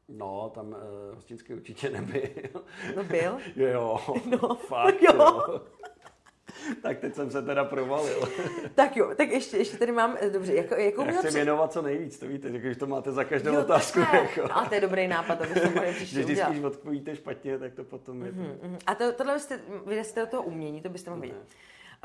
No, 0.09 0.51
tam 0.55 0.67
uh, 0.67 0.75
hostinský 1.15 1.53
určitě 1.53 1.89
nebyl. 1.89 2.21
No 2.95 3.03
byl. 3.03 3.37
jo, 3.55 3.67
jo. 3.67 3.99
No, 4.41 4.55
Fakt, 4.55 5.01
jo. 5.01 5.13
jo. 5.15 5.61
tak 6.81 6.99
teď 6.99 7.15
jsem 7.15 7.31
se 7.31 7.41
teda 7.41 7.63
provalil. 7.65 8.21
Tak 8.75 8.97
jo, 8.97 9.11
tak 9.17 9.29
ještě, 9.31 9.57
ještě 9.57 9.77
tady 9.77 9.91
mám, 9.91 10.17
eh, 10.19 10.29
dobře, 10.29 10.53
jako, 10.53 10.75
jakou 10.75 11.05
Já 11.05 11.11
chci 11.11 11.19
před- 11.19 11.33
věnovat 11.33 11.73
co 11.73 11.81
nejvíc, 11.81 12.19
to 12.19 12.27
víte, 12.27 12.59
že 12.59 12.75
to 12.75 12.87
máte 12.87 13.11
za 13.11 13.23
každou 13.23 13.53
Jo, 13.53 13.61
otázku. 13.61 13.99
takhle. 13.99 14.19
Jako. 14.19 14.41
No, 14.41 14.57
a 14.57 14.65
to 14.65 14.75
je 14.75 14.81
dobrý 14.81 15.07
nápad, 15.07 15.41
abyste 15.41 15.69
mohli 15.69 15.87
že 15.87 15.93
příště 15.95 16.19
vždycky, 16.19 16.51
když 16.51 16.63
odpovíte 16.63 17.15
špatně, 17.15 17.59
tak 17.59 17.73
to 17.73 17.83
potom 17.83 18.23
je. 18.25 18.31
Mhm, 18.31 18.57
mhm. 18.63 18.77
A 18.87 18.95
to, 18.95 19.11
tohle 19.13 19.39
jste, 19.39 19.59
vy 19.85 20.03
jste 20.03 20.19
do 20.21 20.27
toho 20.27 20.43
umění, 20.43 20.81
to 20.81 20.89
byste 20.89 21.09
mohli 21.09 21.27
Ne. 21.27 21.33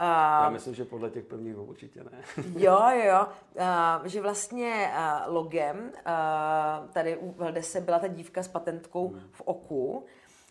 Já 0.01 0.47
Uh, 0.47 0.53
myslím, 0.53 0.75
že 0.75 0.85
podle 0.85 1.11
těch 1.11 1.25
prvních 1.25 1.55
dvou 1.55 1.65
určitě 1.65 2.05
ne. 2.05 2.23
Jo, 2.57 2.81
jo, 2.91 3.05
jo. 3.05 3.27
Uh, 3.55 4.07
že 4.07 4.21
vlastně 4.21 4.93
uh, 4.97 5.35
logem 5.35 5.79
uh, 5.79 6.89
tady 6.93 7.17
u 7.17 7.33
Valdese 7.33 7.81
byla 7.81 7.99
ta 7.99 8.07
dívka 8.07 8.43
s 8.43 8.49
patentkou 8.49 9.15
v 9.33 9.41
oku 9.45 10.05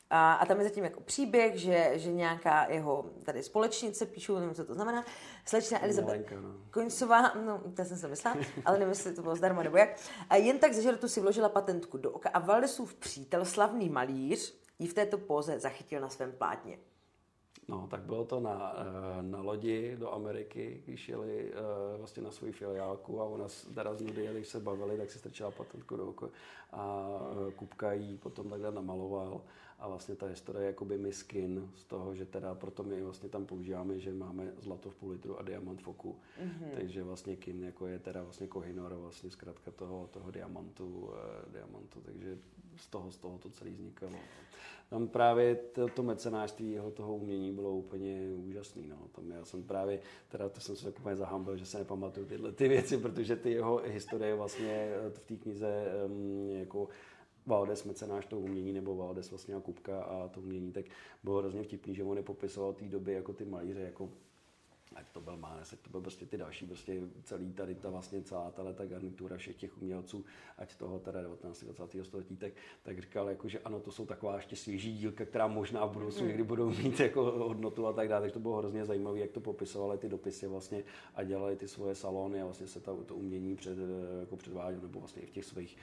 A, 0.10 0.34
a 0.34 0.46
tam 0.46 0.58
je 0.58 0.64
zatím 0.64 0.84
jako 0.84 1.02
příběh, 1.02 1.56
že, 1.56 1.92
že 1.96 2.12
nějaká 2.12 2.66
jeho 2.70 3.06
tady 3.24 3.44
společnice, 3.44 4.06
píšu, 4.06 4.40
nevím, 4.40 4.56
co 4.56 4.66
to 4.66 4.74
znamená, 4.74 5.06
slečna 5.46 5.84
Elizabeth 5.84 6.08
Malenka, 6.08 6.36
no. 6.36 6.56
Koňcová, 6.72 7.34
no, 7.46 7.62
to 7.76 7.86
jsem 7.86 7.98
si 7.98 8.08
myslela, 8.08 8.38
ale 8.66 8.80
nevím, 8.80 8.90
jestli 8.90 9.14
to 9.14 9.22
bylo 9.22 9.36
zdarma 9.36 9.64
nebo 9.64 9.78
jak, 9.78 9.90
a 10.30 10.36
jen 10.36 10.60
tak 10.60 10.74
ze 10.74 10.82
žertu 10.82 11.08
si 11.08 11.22
vložila 11.22 11.50
patentku 11.50 11.98
do 11.98 12.12
oka 12.12 12.30
a 12.30 12.40
Valdesův 12.40 12.94
přítel, 12.94 13.46
slavný 13.46 13.90
malíř, 13.90 14.60
ji 14.80 14.88
v 14.88 14.94
této 14.94 15.18
póze 15.18 15.60
zachytil 15.60 16.02
na 16.02 16.10
svém 16.10 16.32
plátně. 16.32 16.78
No, 17.68 17.88
tak 17.92 18.02
bylo 18.02 18.26
to 18.26 18.40
na, 18.40 18.76
eh, 18.78 19.22
na 19.22 19.42
lodi 19.42 19.96
do 20.00 20.14
Ameriky, 20.14 20.82
když 20.86 21.10
jeli 21.10 21.52
eh, 21.52 21.98
vlastně 21.98 22.24
na 22.24 22.32
svoji 22.32 22.54
filiálku 22.54 23.22
a 23.22 23.26
ona 23.26 23.46
teda 23.74 23.94
z 23.96 24.02
nudy, 24.02 24.30
když 24.32 24.48
se 24.48 24.60
bavili, 24.60 24.98
tak 24.98 25.12
si 25.12 25.20
strčila 25.20 25.52
patentku 25.52 25.98
do 25.98 26.08
oka 26.08 26.28
a 26.72 27.10
eh, 27.48 27.52
Kupka 27.52 27.94
jí 27.94 28.18
potom 28.18 28.50
takhle 28.50 28.72
namaloval 28.72 29.42
a 29.80 29.88
vlastně 29.88 30.16
ta 30.16 30.26
historie 30.26 30.64
je 30.64 30.68
jakoby 30.68 30.98
miskin 30.98 31.72
z 31.76 31.84
toho, 31.84 32.16
že 32.16 32.26
teda 32.26 32.56
proto 32.56 32.84
my 32.84 33.02
vlastně 33.02 33.30
tam 33.30 33.46
používáme, 33.46 34.00
že 34.00 34.14
máme 34.14 34.54
zlato 34.58 34.90
v 34.90 34.96
půl 34.96 35.12
litru 35.12 35.40
a 35.40 35.44
diamant 35.44 35.82
v 35.82 35.88
oku. 35.88 36.20
Mm-hmm. 36.44 36.70
Takže 36.74 37.04
vlastně 37.04 37.36
kin 37.36 37.64
jako 37.64 37.88
je 37.88 38.00
teda 38.00 38.24
vlastně 38.24 38.48
kohinor, 38.48 38.94
vlastně 38.94 39.32
zkrátka 39.32 39.72
toho, 39.72 40.08
toho 40.12 40.32
diamantu, 40.32 41.10
eh, 41.14 41.52
diamantu, 41.52 42.02
takže 42.02 42.38
z 42.76 42.88
toho, 42.88 43.12
z 43.12 43.18
toho 43.18 43.38
to 43.38 43.50
celý 43.50 43.72
vznikalo. 43.72 44.18
Tam 44.90 45.08
právě 45.08 45.56
to, 45.56 45.88
to 45.88 46.04
mecenářství 46.04 46.72
jeho 46.72 46.92
toho 46.92 47.16
umění 47.16 47.52
bylo 47.52 47.72
úplně 47.72 48.32
úžasný. 48.36 48.88
No. 48.88 49.08
Tam 49.12 49.32
já 49.32 49.46
jsem 49.46 49.64
právě, 49.64 50.00
teda 50.30 50.50
to 50.50 50.62
jsem 50.62 50.76
se 50.76 50.86
tak 50.86 51.00
úplně 51.00 51.16
zahambil, 51.16 51.58
že 51.58 51.66
se 51.66 51.78
nepamatuju 51.78 52.26
tyhle 52.26 52.52
ty 52.52 52.68
věci, 52.68 52.98
protože 52.98 53.36
ty 53.36 53.52
jeho 53.52 53.82
historie 53.86 54.36
vlastně 54.36 54.72
eh, 54.72 55.10
v 55.10 55.20
té 55.20 55.36
knize 55.36 55.86
um, 56.06 56.50
jako 56.50 56.88
Valdes 57.46 57.84
mecenáš 57.84 58.26
to 58.26 58.40
umění, 58.40 58.74
nebo 58.74 58.96
Valdes 58.96 59.30
vlastně 59.30 59.56
a 59.56 59.60
Kupka 59.60 60.02
a 60.02 60.28
to 60.28 60.42
umění, 60.42 60.72
tak 60.72 60.86
bylo 61.24 61.38
hrozně 61.38 61.64
vtipný, 61.64 61.96
že 61.96 62.04
on 62.04 62.16
nepopisoval 62.16 62.74
té 62.74 62.86
doby 62.86 63.14
jako 63.14 63.34
ty 63.34 63.46
malíře, 63.46 63.80
jako 63.80 64.10
ať 64.96 65.10
to 65.10 65.22
byl 65.22 65.38
Mánes, 65.38 65.74
ať 65.74 65.80
to 65.80 65.90
byl 65.90 66.02
prostě 66.02 66.26
ty 66.26 66.38
další, 66.38 66.66
prostě 66.66 67.02
celý 67.24 67.54
tady 67.54 67.76
ta 67.76 67.90
vlastně 67.90 68.22
celá 68.22 68.52
tahle 68.52 68.74
ta 68.74 68.86
garnitura 68.86 69.38
všech 69.38 69.56
těch 69.56 69.82
umělců, 69.82 70.26
ať 70.58 70.76
toho 70.76 71.00
teda 71.00 71.22
19. 71.22 71.64
20. 71.64 72.06
století, 72.06 72.38
tak, 72.38 72.54
tak 72.84 73.00
říkal, 73.00 73.30
jako, 73.30 73.48
že 73.48 73.60
ano, 73.60 73.80
to 73.80 73.92
jsou 73.92 74.06
taková 74.06 74.36
ještě 74.36 74.56
svěží 74.56 74.98
dílka, 74.98 75.26
která 75.26 75.48
možná 75.48 75.86
v 75.86 75.92
budoucnu 75.92 76.28
někdy 76.28 76.44
budou 76.44 76.70
mít 76.70 77.00
jako 77.00 77.24
hodnotu 77.24 77.88
a 77.88 77.94
tak 77.94 78.08
dále, 78.08 78.22
takže 78.22 78.34
to 78.34 78.40
bylo 78.40 78.58
hrozně 78.58 78.86
zajímavé, 78.86 79.20
jak 79.20 79.32
to 79.32 79.40
popisovali 79.40 79.98
ty 79.98 80.10
dopisy 80.10 80.48
vlastně 80.48 80.84
a 81.16 81.24
dělali 81.24 81.56
ty 81.56 81.68
svoje 81.68 81.96
salony 81.96 82.42
a 82.42 82.46
vlastně 82.46 82.68
se 82.68 82.80
ta, 82.80 82.96
to 83.06 83.16
umění 83.16 83.56
před, 83.56 83.78
jako 84.20 84.38
předvádělo, 84.38 84.82
nebo 84.82 85.00
vlastně 85.00 85.22
i 85.22 85.26
v 85.26 85.32
těch 85.32 85.46
svých 85.46 85.78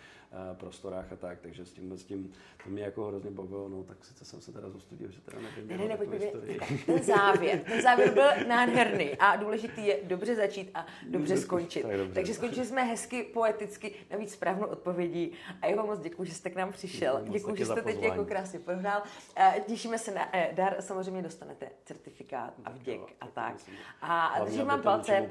prostorách 0.54 1.12
a 1.12 1.16
tak, 1.16 1.38
takže 1.40 1.64
s 1.66 1.72
tím, 1.72 1.92
s 1.98 2.04
tím 2.04 2.32
to 2.64 2.70
mě 2.70 2.82
jako 2.82 3.04
hrozně 3.06 3.30
bavilo, 3.30 3.68
no 3.68 3.82
tak 3.82 4.04
sice 4.04 4.24
jsem 4.24 4.40
se 4.40 4.52
teda 4.52 4.70
zostudil, 4.70 5.10
že 5.10 5.20
teda 5.20 5.38
nevím, 5.42 5.68
Ne, 5.68 5.78
ne, 5.78 5.88
ne, 5.88 5.96
pojď, 5.96 6.08
pojď, 6.08 6.22
historii. 6.22 6.58
takhle, 6.58 6.78
ten 6.86 7.02
závěr, 7.02 7.58
ten 7.60 7.82
závěr 7.82 8.12
byl 8.14 8.46
nádherný 8.48 9.10
a 9.18 9.36
důležitý 9.36 9.86
je 9.86 9.98
dobře 10.04 10.34
začít 10.34 10.70
a 10.74 10.86
dobře 11.08 11.36
skončit. 11.36 11.82
Tak 11.82 11.96
dobře. 11.96 12.14
Takže 12.14 12.34
skončili 12.34 12.66
jsme 12.66 12.84
hezky, 12.84 13.22
poeticky, 13.22 13.94
navíc 14.10 14.32
správnou 14.32 14.66
odpovědí 14.66 15.32
a 15.62 15.66
já 15.66 15.76
vám 15.76 15.86
moc 15.86 16.00
děkuji, 16.00 16.24
že 16.24 16.34
jste 16.34 16.50
k 16.50 16.56
nám 16.56 16.72
přišel. 16.72 17.20
Děkuji, 17.28 17.56
že 17.56 17.66
jste 17.66 17.82
teď 17.82 18.02
jako 18.02 18.24
krásně 18.24 18.58
prohrál. 18.58 19.02
Eh, 19.36 19.62
Těšíme 19.66 19.98
se 19.98 20.14
na 20.14 20.36
eh, 20.36 20.50
dar, 20.54 20.76
samozřejmě 20.80 21.22
dostanete 21.22 21.70
certifikát 21.84 22.54
a 22.64 22.70
vděk 22.70 23.00
a 23.20 23.26
tak. 23.26 23.56
A 24.02 24.44
držím 24.44 24.66
vám 24.66 24.78
to 24.78 24.84
palce, 24.84 25.28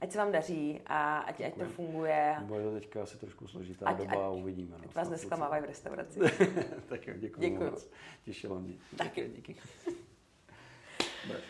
ať 0.00 0.12
se 0.12 0.18
vám 0.18 0.32
daří 0.32 0.80
a 0.86 1.18
ať, 1.18 1.40
ať 1.40 1.54
to 1.54 1.64
funguje. 1.64 2.36
Bude 2.42 2.62
to 2.62 2.72
teďka 2.72 3.02
asi 3.02 3.18
trošku 3.18 3.46
složitá 3.48 3.86
Ať- 3.86 3.96
doba 3.96 4.13
ať- 4.14 4.20
a 4.22 4.30
uvidíme. 4.30 4.76
No, 4.78 4.84
vás 4.94 5.08
nesklamávají 5.08 5.62
v 5.62 5.66
restauraci. 5.66 6.20
tak 6.88 7.06
jo, 7.06 7.14
děkuji. 7.18 7.40
Děkuji. 7.50 7.70
moc. 7.70 7.90
Těšilo 8.24 8.60
mě. 8.60 8.74
Taky. 8.96 9.28
díky. 9.36 9.56
Bude. 11.26 11.40